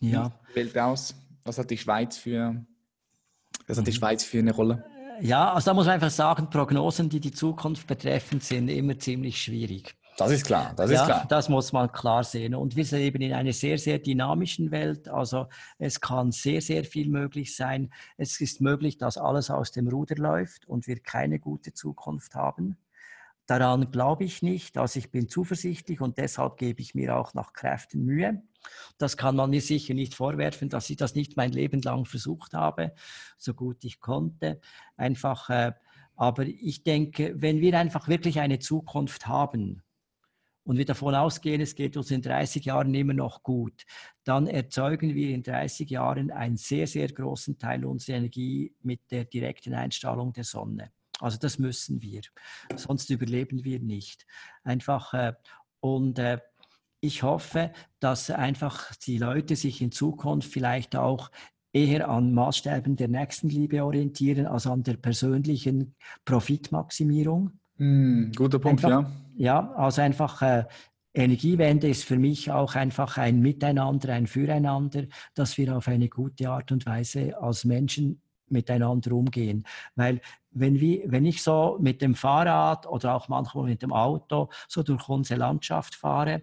Ja. 0.00 0.32
Welt 0.54 0.76
aus. 0.76 1.14
Was 1.44 1.58
hat 1.58 1.70
die 1.70 1.78
Schweiz 1.78 2.16
für, 2.16 2.64
was 3.66 3.78
hat 3.78 3.86
die 3.86 3.92
mhm. 3.92 3.96
Schweiz 3.96 4.24
für 4.24 4.38
eine 4.38 4.52
Rolle? 4.52 4.84
Ja, 5.20 5.52
also 5.52 5.70
da 5.70 5.74
muss 5.74 5.86
man 5.86 5.94
einfach 5.94 6.10
sagen, 6.10 6.50
Prognosen, 6.50 7.08
die 7.08 7.20
die 7.20 7.30
Zukunft 7.30 7.86
betreffen, 7.86 8.40
sind 8.40 8.68
immer 8.68 8.98
ziemlich 8.98 9.40
schwierig. 9.40 9.94
Das 10.18 10.30
ist 10.30 10.44
klar, 10.44 10.74
das 10.76 10.90
ist 10.90 10.96
ja, 10.96 11.04
klar. 11.06 11.26
Das 11.28 11.48
muss 11.48 11.72
man 11.72 11.90
klar 11.90 12.22
sehen. 12.22 12.54
Und 12.54 12.76
wir 12.76 12.84
sind 12.84 13.00
eben 13.00 13.22
in 13.22 13.32
einer 13.32 13.52
sehr, 13.52 13.78
sehr 13.78 13.98
dynamischen 13.98 14.70
Welt. 14.70 15.08
Also 15.08 15.46
es 15.78 16.00
kann 16.00 16.32
sehr, 16.32 16.60
sehr 16.60 16.84
viel 16.84 17.08
möglich 17.08 17.56
sein. 17.56 17.90
Es 18.16 18.40
ist 18.40 18.60
möglich, 18.60 18.98
dass 18.98 19.16
alles 19.16 19.50
aus 19.50 19.72
dem 19.72 19.88
Ruder 19.88 20.16
läuft 20.16 20.68
und 20.68 20.86
wir 20.86 20.98
keine 21.00 21.38
gute 21.38 21.72
Zukunft 21.72 22.34
haben. 22.34 22.76
Daran 23.52 23.90
glaube 23.90 24.24
ich 24.24 24.40
nicht. 24.40 24.78
Also 24.78 24.98
ich 24.98 25.10
bin 25.10 25.28
zuversichtlich 25.28 26.00
und 26.00 26.16
deshalb 26.16 26.56
gebe 26.56 26.80
ich 26.80 26.94
mir 26.94 27.14
auch 27.14 27.34
nach 27.34 27.52
Kräften 27.52 28.02
Mühe. 28.02 28.42
Das 28.96 29.18
kann 29.18 29.36
man 29.36 29.50
mir 29.50 29.60
sicher 29.60 29.92
nicht 29.92 30.14
vorwerfen, 30.14 30.70
dass 30.70 30.88
ich 30.88 30.96
das 30.96 31.14
nicht 31.14 31.36
mein 31.36 31.52
Leben 31.52 31.82
lang 31.82 32.06
versucht 32.06 32.54
habe, 32.54 32.94
so 33.36 33.52
gut 33.52 33.84
ich 33.84 34.00
konnte. 34.00 34.58
Einfach, 34.96 35.50
äh, 35.50 35.72
aber 36.16 36.46
ich 36.46 36.82
denke, 36.82 37.34
wenn 37.36 37.60
wir 37.60 37.78
einfach 37.78 38.08
wirklich 38.08 38.40
eine 38.40 38.58
Zukunft 38.58 39.26
haben, 39.26 39.82
und 40.64 40.78
wir 40.78 40.84
davon 40.86 41.14
ausgehen, 41.14 41.60
es 41.60 41.74
geht 41.74 41.96
uns 41.96 42.10
in 42.10 42.22
30 42.22 42.64
Jahren 42.64 42.94
immer 42.94 43.14
noch 43.14 43.42
gut, 43.42 43.84
dann 44.22 44.46
erzeugen 44.46 45.14
wir 45.14 45.34
in 45.34 45.42
30 45.42 45.90
Jahren 45.90 46.30
einen 46.30 46.56
sehr, 46.56 46.86
sehr 46.86 47.08
großen 47.08 47.58
Teil 47.58 47.84
unserer 47.84 48.18
Energie 48.18 48.72
mit 48.80 49.10
der 49.10 49.24
direkten 49.24 49.74
Einstrahlung 49.74 50.32
der 50.32 50.44
Sonne. 50.44 50.92
Also 51.22 51.38
das 51.38 51.58
müssen 51.58 52.02
wir, 52.02 52.22
sonst 52.76 53.08
überleben 53.10 53.64
wir 53.64 53.80
nicht. 53.80 54.26
Einfach 54.64 55.14
äh, 55.14 55.32
und 55.80 56.18
äh, 56.18 56.38
ich 57.00 57.22
hoffe, 57.22 57.72
dass 58.00 58.30
einfach 58.30 58.94
die 58.96 59.18
Leute 59.18 59.56
sich 59.56 59.82
in 59.82 59.90
Zukunft 59.90 60.52
vielleicht 60.52 60.94
auch 60.96 61.30
eher 61.72 62.08
an 62.08 62.32
Maßstäben 62.32 62.96
der 62.96 63.08
Nächstenliebe 63.08 63.84
orientieren 63.84 64.46
als 64.46 64.66
an 64.66 64.82
der 64.82 64.96
persönlichen 64.96 65.94
Profitmaximierung. 66.24 67.52
Mm, 67.78 68.32
guter 68.32 68.58
Punkt, 68.58 68.84
einfach, 68.84 69.02
ja. 69.02 69.12
Ja, 69.34 69.72
also 69.74 70.02
einfach 70.02 70.42
äh, 70.42 70.64
Energiewende 71.14 71.88
ist 71.88 72.04
für 72.04 72.18
mich 72.18 72.50
auch 72.50 72.74
einfach 72.74 73.18
ein 73.18 73.40
Miteinander, 73.40 74.12
ein 74.12 74.26
Füreinander, 74.26 75.04
dass 75.34 75.58
wir 75.58 75.76
auf 75.76 75.88
eine 75.88 76.08
gute 76.08 76.48
Art 76.48 76.72
und 76.72 76.86
Weise 76.86 77.40
als 77.40 77.64
Menschen 77.64 78.22
miteinander 78.48 79.12
umgehen. 79.12 79.64
Weil 79.94 80.20
wenn, 80.54 80.80
wir, 80.80 81.10
wenn 81.10 81.24
ich 81.24 81.42
so 81.42 81.78
mit 81.80 82.02
dem 82.02 82.14
Fahrrad 82.14 82.86
oder 82.86 83.14
auch 83.14 83.28
manchmal 83.28 83.64
mit 83.64 83.82
dem 83.82 83.92
Auto 83.92 84.50
so 84.68 84.82
durch 84.82 85.08
unsere 85.08 85.40
Landschaft 85.40 85.94
fahre, 85.94 86.42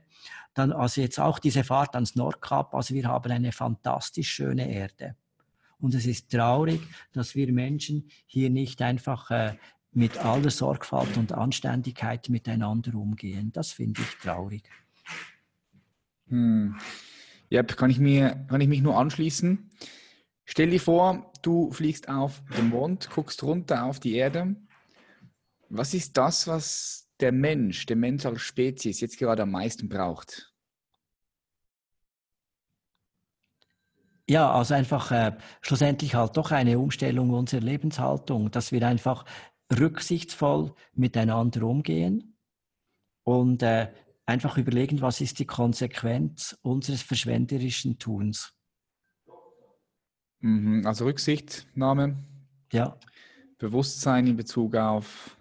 dann 0.53 0.72
also 0.72 1.01
jetzt 1.01 1.20
auch 1.20 1.39
diese 1.39 1.64
Fahrt 1.64 1.95
ans 1.95 2.16
Nordkap, 2.16 2.74
also 2.74 2.93
wir 2.93 3.07
haben 3.07 3.32
eine 3.32 3.51
fantastisch 3.51 4.30
schöne 4.30 4.72
Erde. 4.72 5.16
Und 5.80 5.95
es 5.95 6.05
ist 6.05 6.30
traurig, 6.30 6.82
dass 7.14 7.36
wir 7.36 7.51
Menschen 7.53 8.10
hier 8.26 8.49
nicht 8.49 8.82
einfach 8.82 9.32
äh, 9.32 9.55
mit 9.93 10.18
aller 10.18 10.49
Sorgfalt 10.49 11.18
und 11.18 11.32
Anständigkeit 11.32 12.30
miteinander 12.30 12.95
umgehen. 12.95 13.51
Das 13.53 13.72
finde 13.72 14.01
ich 14.01 14.18
traurig. 14.18 14.64
Hm. 16.28 16.76
Ja, 17.49 17.64
kann 17.64 17.89
ich, 17.89 17.99
mir, 17.99 18.45
kann 18.47 18.62
ich 18.62 18.68
mich 18.68 18.82
nur 18.82 18.97
anschließen. 18.97 19.72
Stell 20.52 20.72
dir 20.72 20.82
vor, 20.82 21.32
du 21.43 21.70
fliegst 21.70 22.10
auf 22.10 22.41
den 22.58 22.70
Mond, 22.70 23.08
guckst 23.12 23.43
runter 23.43 23.86
auf 23.86 24.00
die 24.00 24.16
Erde. 24.16 24.56
Was 25.70 25.93
ist 25.93 26.18
das, 26.18 26.47
was 26.47 27.08
der 27.20 27.32
Mensch, 27.32 27.86
der 27.86 27.95
Mensch 27.95 28.26
als 28.26 28.41
Spezies 28.41 29.00
jetzt 29.00 29.20
gerade 29.20 29.43
am 29.43 29.52
meisten 29.52 29.88
braucht? 29.89 30.52
Ja, 34.28 34.52
also 34.52 34.74
einfach 34.74 35.12
äh, 35.12 35.38
schlussendlich 35.62 36.16
halt 36.16 36.36
doch 36.36 36.50
eine 36.50 36.80
Umstellung 36.80 37.30
unserer 37.30 37.62
Lebenshaltung, 37.62 38.50
dass 38.50 38.72
wir 38.72 38.88
einfach 38.88 39.26
rücksichtsvoll 39.72 40.74
miteinander 40.93 41.62
umgehen 41.62 42.39
und 43.24 43.62
äh, 43.62 43.93
einfach 44.26 44.58
überlegen, 44.58 45.02
was 45.02 45.22
ist 45.22 45.38
die 45.38 45.45
Konsequenz 45.45 46.58
unseres 46.64 47.04
verschwenderischen 47.04 48.00
Tuns. 48.00 48.59
Mhm, 50.42 50.86
also 50.86 51.06
Rücksichtnahme, 51.06 52.18
ja. 52.72 52.98
Bewusstsein 53.58 54.28
in 54.28 54.38
Bezug 54.38 54.76
auf 54.76 55.36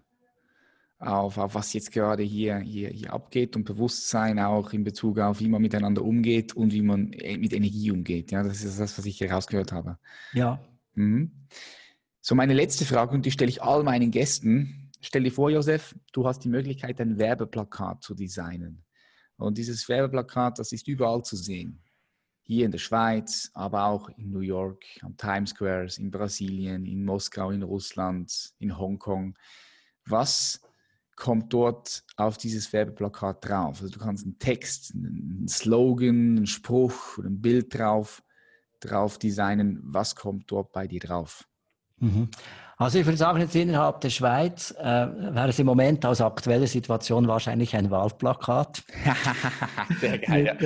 auf, 0.98 1.38
auf 1.38 1.54
was 1.54 1.72
jetzt 1.72 1.92
gerade 1.92 2.22
hier, 2.22 2.58
hier, 2.58 2.90
hier 2.90 3.12
abgeht 3.12 3.54
und 3.56 3.64
Bewusstsein 3.64 4.38
auch 4.38 4.72
in 4.72 4.84
Bezug 4.84 5.18
auf, 5.20 5.40
wie 5.40 5.48
man 5.48 5.62
miteinander 5.62 6.02
umgeht 6.02 6.54
und 6.54 6.72
wie 6.72 6.82
man 6.82 7.12
äh, 7.12 7.38
mit 7.38 7.52
Energie 7.52 7.90
umgeht. 7.90 8.32
Ja, 8.32 8.42
das 8.42 8.64
ist 8.64 8.80
das, 8.80 8.98
was 8.98 9.06
ich 9.06 9.20
herausgehört 9.20 9.72
habe. 9.72 9.98
Ja. 10.32 10.60
Mhm. 10.94 11.30
So, 12.20 12.34
meine 12.34 12.54
letzte 12.54 12.84
Frage, 12.84 13.14
und 13.14 13.24
die 13.24 13.30
stelle 13.30 13.48
ich 13.48 13.62
all 13.62 13.84
meinen 13.84 14.10
Gästen. 14.10 14.90
Stell 15.00 15.22
dir 15.22 15.30
vor, 15.30 15.50
Josef, 15.50 15.94
du 16.12 16.26
hast 16.26 16.40
die 16.40 16.48
Möglichkeit, 16.48 17.00
ein 17.00 17.18
Werbeplakat 17.18 18.02
zu 18.02 18.14
designen. 18.14 18.84
Und 19.36 19.56
dieses 19.56 19.88
Werbeplakat, 19.88 20.58
das 20.58 20.72
ist 20.72 20.88
überall 20.88 21.22
zu 21.22 21.36
sehen. 21.36 21.80
Hier 22.48 22.64
in 22.64 22.72
der 22.72 22.78
Schweiz, 22.78 23.50
aber 23.52 23.84
auch 23.84 24.08
in 24.08 24.30
New 24.30 24.40
York, 24.40 24.82
am 25.02 25.16
Times 25.16 25.50
Square, 25.50 25.88
in 25.98 26.10
Brasilien, 26.10 26.86
in 26.86 27.04
Moskau, 27.04 27.50
in 27.50 27.62
Russland, 27.62 28.54
in 28.58 28.76
Hongkong. 28.76 29.38
Was 30.06 30.60
kommt 31.18 31.52
dort 31.52 32.04
auf 32.16 32.38
dieses 32.38 32.72
Werbeplakat 32.72 33.46
drauf. 33.46 33.82
Also 33.82 33.92
du 33.92 33.98
kannst 33.98 34.24
einen 34.24 34.38
Text, 34.38 34.94
einen 34.94 35.48
Slogan, 35.48 36.36
einen 36.36 36.46
Spruch 36.46 37.18
oder 37.18 37.28
ein 37.28 37.40
Bild 37.40 37.76
drauf, 37.76 38.22
drauf 38.80 39.18
designen. 39.18 39.80
Was 39.82 40.14
kommt 40.14 40.50
dort 40.50 40.72
bei 40.72 40.86
dir 40.86 41.00
drauf? 41.00 41.46
Mhm. 41.98 42.28
Also 42.80 43.00
ich 43.00 43.06
würde 43.06 43.18
sagen, 43.18 43.40
jetzt 43.40 43.56
innerhalb 43.56 44.00
der 44.02 44.10
Schweiz 44.10 44.70
äh, 44.78 44.84
wäre 44.84 45.48
es 45.48 45.58
im 45.58 45.66
Moment 45.66 46.06
aus 46.06 46.20
aktueller 46.20 46.68
Situation 46.68 47.26
wahrscheinlich 47.26 47.74
ein 47.74 47.90
Wahlplakat. 47.90 48.84
Sehr 50.00 50.18
geil. 50.18 50.56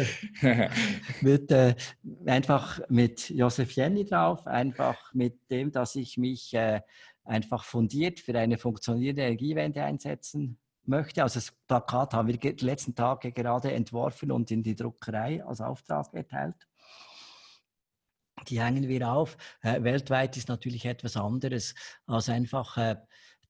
mit, 1.22 1.50
äh, 1.50 1.74
mit 1.74 2.26
äh, 2.26 2.30
einfach 2.30 2.80
mit 2.90 3.30
Josef 3.30 3.72
Jenny 3.72 4.04
drauf, 4.04 4.46
einfach 4.46 5.14
mit 5.14 5.50
dem, 5.50 5.72
dass 5.72 5.96
ich 5.96 6.18
mich 6.18 6.52
äh, 6.52 6.82
einfach 7.24 7.64
fundiert 7.64 8.20
für 8.20 8.38
eine 8.38 8.58
funktionierende 8.58 9.22
Energiewende 9.22 9.82
einsetzen 9.82 10.58
möchte. 10.84 11.22
Also 11.22 11.40
das 11.40 11.52
Plakat 11.66 12.12
haben 12.12 12.28
wir 12.28 12.36
die 12.36 12.62
letzten 12.62 12.94
Tage 12.94 13.32
gerade 13.32 13.72
entworfen 13.72 14.30
und 14.32 14.50
in 14.50 14.62
die 14.62 14.76
Druckerei 14.76 15.42
als 15.42 15.62
Auftrag 15.62 16.12
erteilt. 16.12 16.68
Die 18.48 18.60
hängen 18.60 18.88
wir 18.88 19.08
auf. 19.10 19.36
Äh, 19.62 19.82
weltweit 19.82 20.36
ist 20.36 20.48
natürlich 20.48 20.84
etwas 20.84 21.16
anderes 21.16 21.74
als 22.06 22.28
einfach 22.28 22.76
äh, 22.76 22.96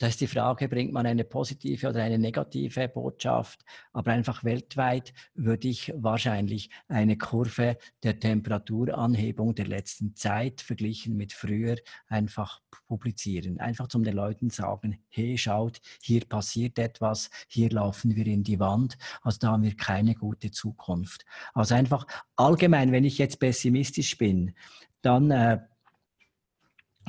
da 0.03 0.09
ist 0.09 0.21
die 0.21 0.27
Frage, 0.27 0.69
bringt 0.69 0.93
man 0.93 1.07
eine 1.07 1.23
positive 1.23 1.91
oder 1.91 2.03
eine 2.03 2.19
negative 2.19 2.89
Botschaft? 2.89 3.65
Aber 3.93 4.11
einfach 4.11 4.43
weltweit 4.43 5.15
würde 5.35 5.69
ich 5.69 5.93
wahrscheinlich 5.95 6.71
eine 6.89 7.17
Kurve 7.17 7.79
der 8.03 8.19
Temperaturanhebung 8.19 9.55
der 9.55 9.69
letzten 9.69 10.17
Zeit 10.17 10.61
verglichen 10.61 11.17
mit 11.17 11.33
früher 11.33 11.77
einfach 12.09 12.61
publizieren. 12.89 13.61
Einfach 13.61 13.87
zum 13.87 14.03
den 14.03 14.17
Leuten 14.17 14.51
sagen, 14.51 14.99
hey, 15.09 15.39
schaut, 15.39 15.81
hier 16.03 16.25
passiert 16.25 16.81
etwas, 16.81 17.31
hier 17.47 17.71
laufen 17.71 18.17
wir 18.17 18.27
in 18.27 18.43
die 18.43 18.59
Wand, 18.59 18.99
also 19.23 19.39
da 19.39 19.53
haben 19.53 19.63
wir 19.63 19.77
keine 19.77 20.17
gute 20.17 20.51
Zukunft. 20.51 21.25
Also 21.55 21.77
einfach 21.77 22.09
allgemein, 22.35 22.91
wenn 22.91 23.05
ich 23.05 23.19
jetzt 23.19 23.39
pessimistisch 23.39 24.19
bin, 24.19 24.57
dann 25.01 25.31
äh, 25.31 25.61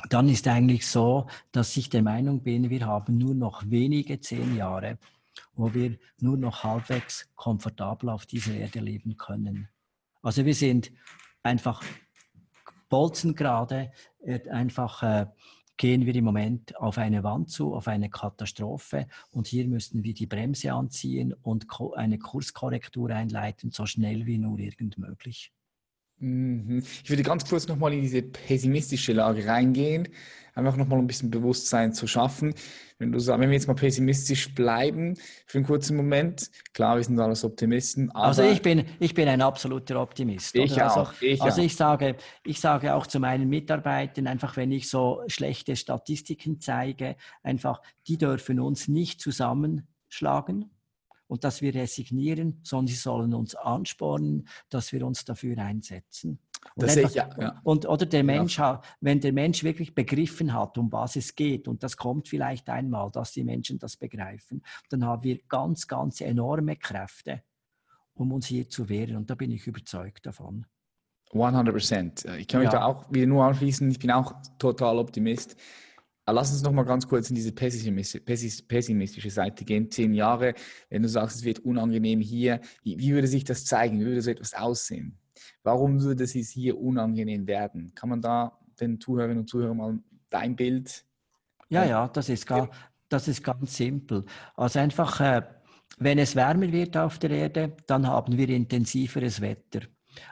dann 0.08 0.28
ist 0.28 0.48
eigentlich 0.48 0.86
so, 0.86 1.26
dass 1.52 1.76
ich 1.76 1.88
der 1.88 2.02
Meinung 2.02 2.42
bin, 2.42 2.70
wir 2.70 2.86
haben 2.86 3.18
nur 3.18 3.34
noch 3.34 3.62
wenige 3.70 4.20
zehn 4.20 4.56
Jahre, 4.56 4.98
wo 5.54 5.72
wir 5.72 5.96
nur 6.20 6.36
noch 6.36 6.64
halbwegs 6.64 7.28
komfortabel 7.36 8.10
auf 8.10 8.26
dieser 8.26 8.54
Erde 8.54 8.80
leben 8.80 9.16
können. 9.16 9.68
Also 10.22 10.44
wir 10.44 10.54
sind 10.54 10.90
einfach 11.42 11.82
bolzengerade, 12.88 13.92
äh, 14.22 14.48
einfach 14.48 15.02
äh, 15.02 15.26
gehen 15.76 16.06
wir 16.06 16.14
im 16.14 16.24
Moment 16.24 16.76
auf 16.76 16.98
eine 16.98 17.24
Wand 17.24 17.50
zu, 17.50 17.74
auf 17.74 17.88
eine 17.88 18.08
Katastrophe 18.08 19.08
und 19.30 19.48
hier 19.48 19.66
müssen 19.66 20.04
wir 20.04 20.14
die 20.14 20.26
Bremse 20.26 20.72
anziehen 20.72 21.32
und 21.42 21.66
eine 21.96 22.18
Kurskorrektur 22.18 23.10
einleiten, 23.10 23.70
so 23.70 23.84
schnell 23.86 24.26
wie 24.26 24.38
nur 24.38 24.58
irgend 24.58 24.98
möglich. 24.98 25.52
Mhm. 26.18 26.82
Ich 27.02 27.10
würde 27.10 27.22
ganz 27.22 27.48
kurz 27.48 27.66
nochmal 27.68 27.92
in 27.92 28.02
diese 28.02 28.22
pessimistische 28.22 29.12
Lage 29.12 29.46
reingehen, 29.46 30.08
einfach 30.54 30.76
nochmal 30.76 30.98
ein 30.98 31.06
bisschen 31.06 31.30
Bewusstsein 31.30 31.92
zu 31.92 32.06
schaffen. 32.06 32.54
Wenn, 32.98 33.10
du, 33.10 33.18
wenn 33.26 33.40
wir 33.40 33.52
jetzt 33.52 33.66
mal 33.66 33.74
pessimistisch 33.74 34.54
bleiben 34.54 35.16
für 35.46 35.58
einen 35.58 35.66
kurzen 35.66 35.96
Moment, 35.96 36.50
klar, 36.72 36.96
wir 36.96 37.04
sind 37.04 37.18
alles 37.18 37.44
Optimisten. 37.44 38.10
also 38.12 38.42
ich 38.42 38.62
bin, 38.62 38.84
ich 39.00 39.14
bin 39.14 39.28
ein 39.28 39.42
absoluter 39.42 40.00
Optimist. 40.00 40.54
Ich 40.54 40.80
also, 40.80 41.00
auch. 41.00 41.12
Ich 41.20 41.42
also 41.42 41.60
auch. 41.60 41.64
ich 41.64 41.74
sage, 41.74 42.16
ich 42.44 42.60
sage 42.60 42.94
auch 42.94 43.08
zu 43.08 43.18
meinen 43.18 43.48
Mitarbeitern, 43.48 44.28
einfach 44.28 44.56
wenn 44.56 44.70
ich 44.70 44.88
so 44.88 45.22
schlechte 45.26 45.74
Statistiken 45.74 46.60
zeige, 46.60 47.16
einfach, 47.42 47.82
die 48.06 48.16
dürfen 48.16 48.60
uns 48.60 48.86
nicht 48.86 49.20
zusammenschlagen 49.20 50.70
und 51.26 51.44
dass 51.44 51.62
wir 51.62 51.74
resignieren, 51.74 52.60
sondern 52.62 52.88
sie 52.88 52.94
sollen 52.94 53.34
uns 53.34 53.54
anspornen, 53.54 54.48
dass 54.68 54.92
wir 54.92 55.06
uns 55.06 55.24
dafür 55.24 55.58
einsetzen. 55.58 56.38
Und, 56.76 56.88
einfach, 56.88 57.10
ich, 57.10 57.14
ja, 57.14 57.30
ja. 57.38 57.60
und 57.62 57.86
oder 57.86 58.06
der 58.06 58.24
Mensch, 58.24 58.58
ja. 58.58 58.80
wenn 59.00 59.20
der 59.20 59.32
Mensch 59.32 59.62
wirklich 59.64 59.94
begriffen 59.94 60.52
hat, 60.54 60.78
um 60.78 60.90
was 60.90 61.16
es 61.16 61.34
geht, 61.34 61.68
und 61.68 61.82
das 61.82 61.96
kommt 61.96 62.28
vielleicht 62.28 62.68
einmal, 62.68 63.10
dass 63.10 63.32
die 63.32 63.44
Menschen 63.44 63.78
das 63.78 63.96
begreifen, 63.96 64.62
dann 64.88 65.04
haben 65.04 65.22
wir 65.22 65.40
ganz, 65.48 65.86
ganz 65.86 66.20
enorme 66.20 66.76
Kräfte, 66.76 67.42
um 68.14 68.32
uns 68.32 68.46
hier 68.46 68.68
zu 68.68 68.88
wehren. 68.88 69.16
Und 69.16 69.30
da 69.30 69.34
bin 69.34 69.50
ich 69.50 69.66
überzeugt 69.66 70.26
davon. 70.26 70.66
100 71.32 71.74
Prozent. 71.74 72.24
Ich 72.38 72.48
kann 72.48 72.60
mich 72.60 72.70
da 72.70 72.84
auch 72.84 73.12
wieder 73.12 73.26
nur 73.26 73.44
anschließen. 73.44 73.90
Ich 73.90 73.98
bin 73.98 74.10
auch 74.10 74.34
total 74.58 74.98
Optimist. 74.98 75.56
Lass 76.26 76.52
uns 76.52 76.62
noch 76.62 76.72
mal 76.72 76.84
ganz 76.84 77.06
kurz 77.06 77.28
in 77.28 77.36
diese 77.36 77.52
pessimistische 77.52 79.30
Seite 79.30 79.64
gehen. 79.64 79.90
Zehn 79.90 80.14
Jahre, 80.14 80.54
wenn 80.88 81.02
du 81.02 81.08
sagst, 81.08 81.36
es 81.36 81.44
wird 81.44 81.58
unangenehm 81.60 82.20
hier, 82.20 82.60
wie, 82.82 82.98
wie 82.98 83.12
würde 83.12 83.28
sich 83.28 83.44
das 83.44 83.66
zeigen? 83.66 84.00
Wie 84.00 84.06
würde 84.06 84.22
so 84.22 84.30
etwas 84.30 84.54
aussehen? 84.54 85.18
Warum 85.62 86.00
würde 86.00 86.24
es 86.24 86.32
hier 86.32 86.78
unangenehm 86.80 87.46
werden? 87.46 87.92
Kann 87.94 88.08
man 88.08 88.22
da 88.22 88.58
den 88.80 89.00
Zuhörerinnen 89.00 89.40
und 89.40 89.48
Zuhörern 89.48 89.76
mal 89.76 89.98
dein 90.30 90.56
Bild? 90.56 91.04
Ja, 91.68 91.84
ja, 91.84 92.08
das 92.08 92.28
ist, 92.28 92.46
gar, 92.46 92.70
das 93.08 93.28
ist 93.28 93.42
ganz 93.42 93.76
simpel. 93.76 94.24
Also 94.56 94.78
einfach, 94.78 95.20
äh, 95.20 95.42
wenn 95.98 96.18
es 96.18 96.36
wärmer 96.36 96.72
wird 96.72 96.96
auf 96.96 97.18
der 97.18 97.30
Erde, 97.30 97.76
dann 97.86 98.06
haben 98.06 98.36
wir 98.36 98.48
intensiveres 98.48 99.40
Wetter. 99.40 99.80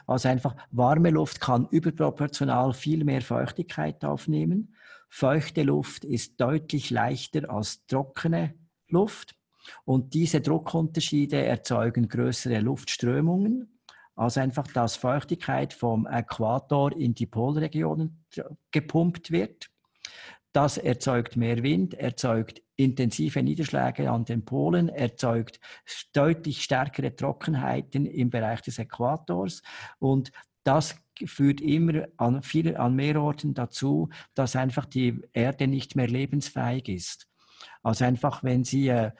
Also 0.06 0.28
einfach 0.28 0.56
warme 0.70 1.10
Luft 1.10 1.40
kann 1.40 1.66
überproportional 1.70 2.72
viel 2.72 3.04
mehr 3.04 3.22
Feuchtigkeit 3.22 4.04
aufnehmen. 4.04 4.74
Feuchte 5.14 5.62
Luft 5.62 6.06
ist 6.06 6.40
deutlich 6.40 6.88
leichter 6.88 7.50
als 7.50 7.84
trockene 7.84 8.54
Luft. 8.88 9.34
Und 9.84 10.14
diese 10.14 10.40
Druckunterschiede 10.40 11.44
erzeugen 11.44 12.08
größere 12.08 12.60
Luftströmungen. 12.60 13.78
Also 14.16 14.40
einfach, 14.40 14.66
dass 14.68 14.96
Feuchtigkeit 14.96 15.74
vom 15.74 16.06
Äquator 16.06 16.96
in 16.96 17.14
die 17.14 17.26
Polregionen 17.26 18.24
gepumpt 18.70 19.30
wird. 19.30 19.68
Das 20.54 20.78
erzeugt 20.78 21.36
mehr 21.36 21.62
Wind, 21.62 21.92
erzeugt 21.92 22.62
intensive 22.76 23.42
Niederschläge 23.42 24.10
an 24.10 24.24
den 24.24 24.46
Polen, 24.46 24.88
erzeugt 24.88 25.60
deutlich 26.14 26.62
stärkere 26.62 27.14
Trockenheiten 27.14 28.06
im 28.06 28.30
Bereich 28.30 28.62
des 28.62 28.78
Äquators 28.78 29.62
und 29.98 30.32
das 30.64 30.96
führt 31.24 31.60
immer 31.60 32.06
an, 32.16 32.42
viel, 32.42 32.76
an 32.76 32.94
mehr 32.94 33.20
Orten 33.20 33.54
dazu, 33.54 34.08
dass 34.34 34.56
einfach 34.56 34.86
die 34.86 35.20
Erde 35.32 35.66
nicht 35.66 35.96
mehr 35.96 36.08
lebensfähig 36.08 36.88
ist. 36.88 37.28
Also 37.82 38.04
einfach, 38.04 38.42
wenn 38.42 38.64
Sie 38.64 38.88
äh, 38.88 39.12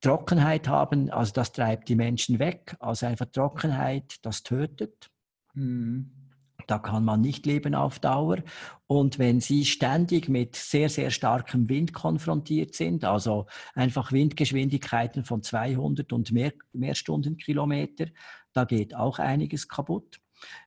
Trockenheit 0.00 0.68
haben, 0.68 1.10
also 1.10 1.32
das 1.32 1.52
treibt 1.52 1.88
die 1.88 1.96
Menschen 1.96 2.38
weg, 2.38 2.76
also 2.80 3.06
einfach 3.06 3.26
Trockenheit, 3.26 4.16
das 4.22 4.42
tötet. 4.42 5.10
Mhm. 5.54 6.12
Da 6.66 6.78
kann 6.78 7.04
man 7.04 7.22
nicht 7.22 7.46
leben 7.46 7.74
auf 7.74 7.98
Dauer. 7.98 8.38
Und 8.86 9.18
wenn 9.18 9.40
Sie 9.40 9.64
ständig 9.64 10.28
mit 10.28 10.54
sehr, 10.54 10.90
sehr 10.90 11.10
starkem 11.10 11.68
Wind 11.68 11.94
konfrontiert 11.94 12.74
sind, 12.74 13.04
also 13.04 13.46
einfach 13.74 14.12
Windgeschwindigkeiten 14.12 15.24
von 15.24 15.42
200 15.42 16.12
und 16.12 16.30
mehr, 16.30 16.52
mehr 16.72 16.94
Stundenkilometer, 16.94 18.06
da 18.52 18.64
geht 18.64 18.94
auch 18.94 19.18
einiges 19.18 19.68
kaputt. 19.68 20.20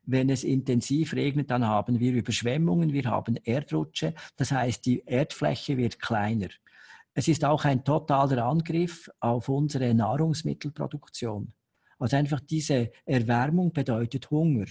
Wenn 0.04 0.30
es 0.30 0.44
intensiv 0.44 1.14
regnet, 1.14 1.52
dann 1.52 1.66
haben 1.66 2.00
wir 2.00 2.14
Überschwemmungen, 2.14 2.94
wir 2.94 3.06
haben 3.06 3.38
Erdrutsche. 3.44 4.14
Das 4.36 4.52
heißt, 4.52 4.86
die 4.86 5.04
Erdfläche 5.06 5.78
wird 5.78 6.00
kleiner. 6.00 6.50
Es 7.14 7.28
ist 7.28 7.44
auch 7.44 7.66
ein 7.66 7.84
totaler 7.84 8.46
Angriff 8.46 9.10
auf 9.20 9.50
unsere 9.50 9.94
Nahrungsmittelproduktion. 9.94 11.54
Also 12.00 12.18
einfach 12.18 12.40
diese 12.40 12.92
Erwärmung 13.06 13.74
bedeutet 13.74 14.32
Hunger. 14.32 14.66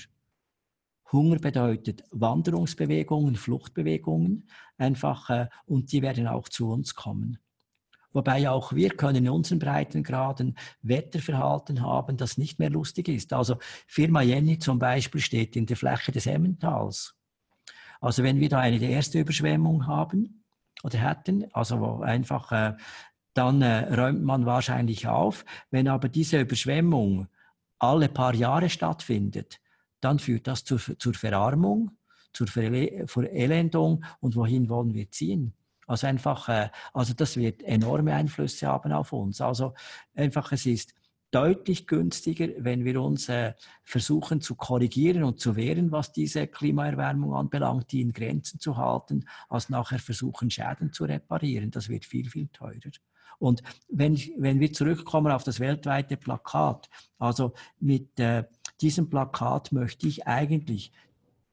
Hunger 1.13 1.39
bedeutet 1.39 2.05
Wanderungsbewegungen, 2.11 3.37
Fluchtbewegungen 3.37 4.49
einfach 4.79 5.29
äh, 5.31 5.49
und 5.67 5.93
die 5.93 6.03
werden 6.03 6.27
auch 6.27 6.49
zu 6.49 6.71
uns 6.71 6.95
kommen. 6.95 7.39
Wobei 8.13 8.51
auch 8.51 8.73
wir 8.73 8.91
können 8.91 9.25
in 9.25 9.31
unseren 9.31 9.61
Breitengraden 9.61 10.57
Wetterverhalten 10.83 11.83
haben, 11.83 12.17
das 12.17 12.39
nicht 12.39 12.59
mehr 12.59 12.71
lustig 12.71 13.09
ist. 13.09 13.33
Also 13.33 13.59
Firma 13.87 14.23
Jenny 14.23 14.59
zum 14.59 14.79
Beispiel 14.79 15.21
steht 15.21 15.57
in 15.57 15.67
der 15.67 15.77
Fläche 15.77 16.11
des 16.11 16.27
Emmentals. 16.27 17.15
Also 18.01 18.23
wenn 18.23 18.41
wir 18.41 18.49
da 18.49 18.59
eine 18.59 18.83
erste 18.83 19.21
Überschwemmung 19.21 19.87
haben 19.87 20.43
oder 20.83 20.99
hätten, 20.99 21.47
also 21.53 22.01
einfach, 22.01 22.51
äh, 22.51 22.77
dann 23.35 23.63
äh, 23.63 23.95
räumt 23.95 24.23
man 24.25 24.47
wahrscheinlich 24.47 25.07
auf. 25.07 25.45
Wenn 25.71 25.87
aber 25.87 26.09
diese 26.09 26.41
Überschwemmung 26.41 27.29
alle 27.79 28.09
paar 28.09 28.35
Jahre 28.35 28.69
stattfindet, 28.69 29.61
dann 30.01 30.19
führt 30.19 30.47
das 30.47 30.65
zur, 30.65 30.81
zur 30.99 31.15
Verarmung, 31.15 31.93
zur 32.33 32.47
Verelendung 32.49 34.05
und 34.21 34.35
wohin 34.35 34.69
wollen 34.69 34.95
wir 34.95 35.11
ziehen? 35.11 35.55
Also 35.91 36.07
einfach, 36.07 36.49
äh, 36.49 36.69
also 36.95 37.15
das 37.15 37.37
wird 37.37 37.65
enorme 37.65 38.15
Einflüsse 38.15 38.69
haben 38.69 38.93
auf 38.93 39.13
uns. 39.13 39.41
Also 39.41 39.75
einfach, 40.15 40.53
es 40.53 40.65
ist 40.65 40.95
deutlich 41.33 41.89
günstiger, 41.89 42.47
wenn 42.59 42.85
wir 42.85 43.03
uns 43.03 43.29
äh, 43.29 43.55
versuchen 43.83 44.41
zu 44.41 44.55
korrigieren 44.55 45.25
und 45.25 45.41
zu 45.41 45.57
wehren, 45.57 45.91
was 45.91 46.13
diese 46.13 46.47
Klimaerwärmung 46.47 47.35
anbelangt, 47.35 47.91
die 47.91 48.03
in 48.03 48.13
Grenzen 48.13 48.61
zu 48.61 48.77
halten, 48.77 49.27
als 49.49 49.69
nachher 49.69 49.99
versuchen, 49.99 50.49
Schäden 50.49 50.93
zu 50.93 51.05
reparieren. 51.07 51.73
Das 51.73 51.89
wird 51.89 52.05
viel, 52.05 52.31
viel 52.31 52.47
teurer. 52.53 52.93
Und 53.41 53.61
wenn, 53.89 54.17
wenn 54.37 54.61
wir 54.61 54.73
zurückkommen 54.73 55.33
auf 55.33 55.43
das 55.43 55.59
weltweite 55.59 56.17
Plakat, 56.17 56.89
also 57.19 57.53
mit 57.81 58.21
äh, 58.21 58.45
diesem 58.81 59.11
Plakat 59.11 59.73
möchte 59.73 60.07
ich 60.07 60.25
eigentlich 60.29 60.93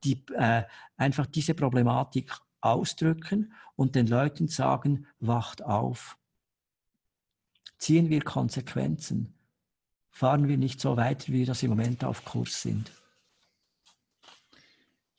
die, 0.04 0.24
äh, 0.36 0.64
einfach 0.96 1.26
diese 1.26 1.56
Problematik 1.56 2.34
ausdrücken 2.68 3.54
und 3.76 3.96
den 3.96 4.08
Leuten 4.08 4.48
sagen, 4.48 5.08
wacht 5.20 5.64
auf. 5.64 6.18
Ziehen 7.78 8.10
wir 8.10 8.22
Konsequenzen. 8.22 9.34
Fahren 10.10 10.48
wir 10.48 10.58
nicht 10.58 10.82
so 10.82 10.98
weiter, 10.98 11.28
wie 11.28 11.40
wir 11.40 11.46
das 11.46 11.64
im 11.64 11.70
Moment 11.70 12.04
auf 12.04 12.26
Kurs 12.26 12.62
sind. 12.62 12.92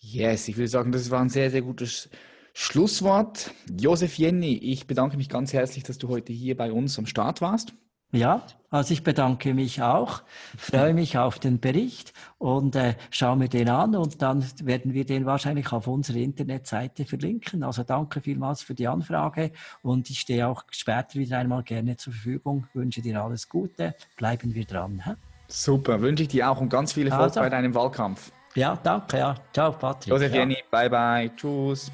Yes, 0.00 0.48
ich 0.48 0.56
würde 0.56 0.68
sagen, 0.68 0.92
das 0.92 1.10
war 1.10 1.20
ein 1.20 1.28
sehr, 1.28 1.50
sehr 1.50 1.62
gutes 1.62 2.08
Schlusswort. 2.52 3.52
Josef 3.70 4.16
Jenny, 4.18 4.56
ich 4.56 4.86
bedanke 4.86 5.16
mich 5.16 5.28
ganz 5.28 5.52
herzlich, 5.52 5.84
dass 5.84 5.98
du 5.98 6.08
heute 6.08 6.32
hier 6.32 6.56
bei 6.56 6.72
uns 6.72 6.98
am 6.98 7.06
Start 7.06 7.40
warst. 7.40 7.74
Ja, 8.10 8.42
also 8.70 8.94
ich 8.94 9.02
bedanke 9.02 9.52
mich 9.52 9.82
auch, 9.82 10.22
freue 10.56 10.94
mich 10.94 11.18
auf 11.18 11.38
den 11.38 11.60
Bericht 11.60 12.14
und 12.38 12.74
äh, 12.74 12.94
schaue 13.10 13.36
mir 13.36 13.48
den 13.48 13.68
an 13.68 13.94
und 13.96 14.22
dann 14.22 14.44
werden 14.62 14.94
wir 14.94 15.04
den 15.04 15.26
wahrscheinlich 15.26 15.72
auf 15.72 15.86
unserer 15.86 16.16
Internetseite 16.16 17.04
verlinken. 17.04 17.62
Also 17.62 17.82
danke 17.82 18.22
vielmals 18.22 18.62
für 18.62 18.74
die 18.74 18.88
Anfrage 18.88 19.52
und 19.82 20.08
ich 20.08 20.20
stehe 20.20 20.48
auch 20.48 20.64
später 20.70 21.14
wieder 21.14 21.38
einmal 21.38 21.62
gerne 21.62 21.96
zur 21.96 22.14
Verfügung. 22.14 22.66
Wünsche 22.72 23.02
dir 23.02 23.22
alles 23.22 23.48
Gute, 23.48 23.94
bleiben 24.16 24.54
wir 24.54 24.64
dran. 24.64 25.02
Hä? 25.04 25.12
Super, 25.48 26.00
wünsche 26.00 26.22
ich 26.22 26.28
dir 26.30 26.50
auch 26.50 26.60
und 26.60 26.70
ganz 26.70 26.94
viel 26.94 27.06
Erfolg 27.08 27.24
also, 27.24 27.40
bei 27.40 27.50
deinem 27.50 27.74
Wahlkampf. 27.74 28.32
Ja, 28.54 28.78
danke, 28.82 29.18
ja. 29.18 29.34
Ciao, 29.52 29.72
Patrick. 29.72 30.12
Josef 30.12 30.32
ja. 30.32 30.40
Jenny, 30.40 30.56
bye 30.70 30.88
bye, 30.88 31.30
tschüss. 31.36 31.90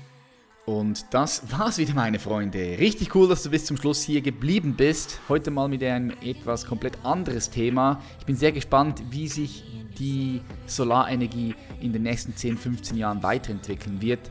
Und 0.67 1.05
das 1.11 1.43
war's 1.51 1.77
wieder, 1.77 1.93
meine 1.93 2.19
Freunde. 2.19 2.79
Richtig 2.79 3.15
cool, 3.15 3.29
dass 3.29 3.43
du 3.43 3.51
bis 3.51 3.67
zum 3.67 3.77
Schluss 3.77 4.03
hier 4.03 4.23
geblieben 4.23 4.75
bist. 4.75 5.21
Heute 5.29 5.51
mal 5.51 5.69
mit 5.69 5.83
einem 5.83 6.11
etwas 6.23 6.65
komplett 6.65 6.97
anderes 7.05 7.51
Thema. 7.51 8.01
Ich 8.19 8.25
bin 8.25 8.35
sehr 8.35 8.51
gespannt, 8.51 9.03
wie 9.11 9.29
sich 9.29 9.63
die 9.99 10.41
Solarenergie 10.67 11.55
in 11.81 11.93
den 11.93 12.05
nächsten 12.05 12.35
10, 12.35 12.57
15 12.57 12.97
Jahren 12.97 13.23
weiterentwickeln 13.23 14.01
wird. 14.01 14.31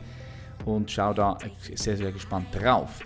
Und 0.64 0.90
schau 0.90 1.14
da 1.14 1.38
sehr, 1.74 1.96
sehr 1.96 2.10
gespannt 2.10 2.48
drauf. 2.52 3.00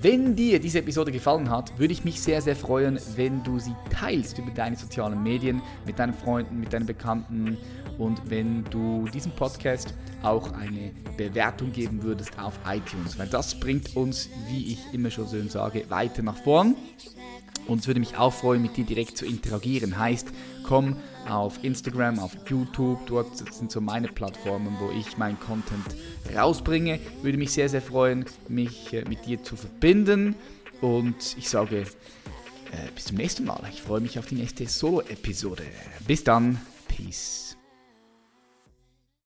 Wenn 0.00 0.34
dir 0.34 0.58
diese 0.58 0.78
Episode 0.78 1.12
gefallen 1.12 1.50
hat, 1.50 1.78
würde 1.78 1.92
ich 1.92 2.04
mich 2.04 2.20
sehr, 2.20 2.40
sehr 2.40 2.56
freuen, 2.56 2.98
wenn 3.16 3.42
du 3.42 3.58
sie 3.58 3.74
teilst 3.90 4.38
über 4.38 4.52
deine 4.52 4.76
sozialen 4.76 5.22
Medien 5.22 5.60
mit 5.84 5.98
deinen 5.98 6.14
Freunden, 6.14 6.60
mit 6.60 6.72
deinen 6.72 6.86
Bekannten 6.86 7.58
und 8.00 8.30
wenn 8.30 8.64
du 8.64 9.06
diesem 9.12 9.32
Podcast 9.32 9.92
auch 10.22 10.52
eine 10.52 10.90
Bewertung 11.18 11.70
geben 11.70 12.02
würdest 12.02 12.38
auf 12.38 12.58
iTunes, 12.66 13.18
weil 13.18 13.28
das 13.28 13.60
bringt 13.60 13.94
uns, 13.94 14.30
wie 14.48 14.72
ich 14.72 14.78
immer 14.94 15.10
schon 15.10 15.26
so 15.26 15.40
sage, 15.48 15.84
weiter 15.90 16.22
nach 16.22 16.38
vorn. 16.38 16.76
Und 17.66 17.80
es 17.80 17.86
würde 17.86 18.00
mich 18.00 18.16
auch 18.16 18.32
freuen, 18.32 18.62
mit 18.62 18.78
dir 18.78 18.84
direkt 18.84 19.18
zu 19.18 19.26
interagieren. 19.26 19.98
Heißt, 19.98 20.28
komm 20.62 20.96
auf 21.28 21.62
Instagram, 21.62 22.18
auf 22.18 22.34
YouTube, 22.48 23.06
dort 23.06 23.36
sind 23.36 23.70
so 23.70 23.82
meine 23.82 24.08
Plattformen, 24.08 24.76
wo 24.80 24.90
ich 24.98 25.18
meinen 25.18 25.38
Content 25.38 25.84
rausbringe. 26.34 27.00
Würde 27.20 27.36
mich 27.36 27.52
sehr, 27.52 27.68
sehr 27.68 27.82
freuen, 27.82 28.24
mich 28.48 28.94
äh, 28.94 29.04
mit 29.06 29.26
dir 29.26 29.42
zu 29.42 29.56
verbinden. 29.56 30.36
Und 30.80 31.36
ich 31.36 31.50
sage, 31.50 31.80
äh, 31.80 31.84
bis 32.94 33.04
zum 33.04 33.18
nächsten 33.18 33.44
Mal. 33.44 33.60
Ich 33.70 33.82
freue 33.82 34.00
mich 34.00 34.18
auf 34.18 34.24
die 34.24 34.36
nächste 34.36 34.66
Solo-Episode. 34.66 35.64
Bis 36.06 36.24
dann. 36.24 36.58
Peace. 36.88 37.49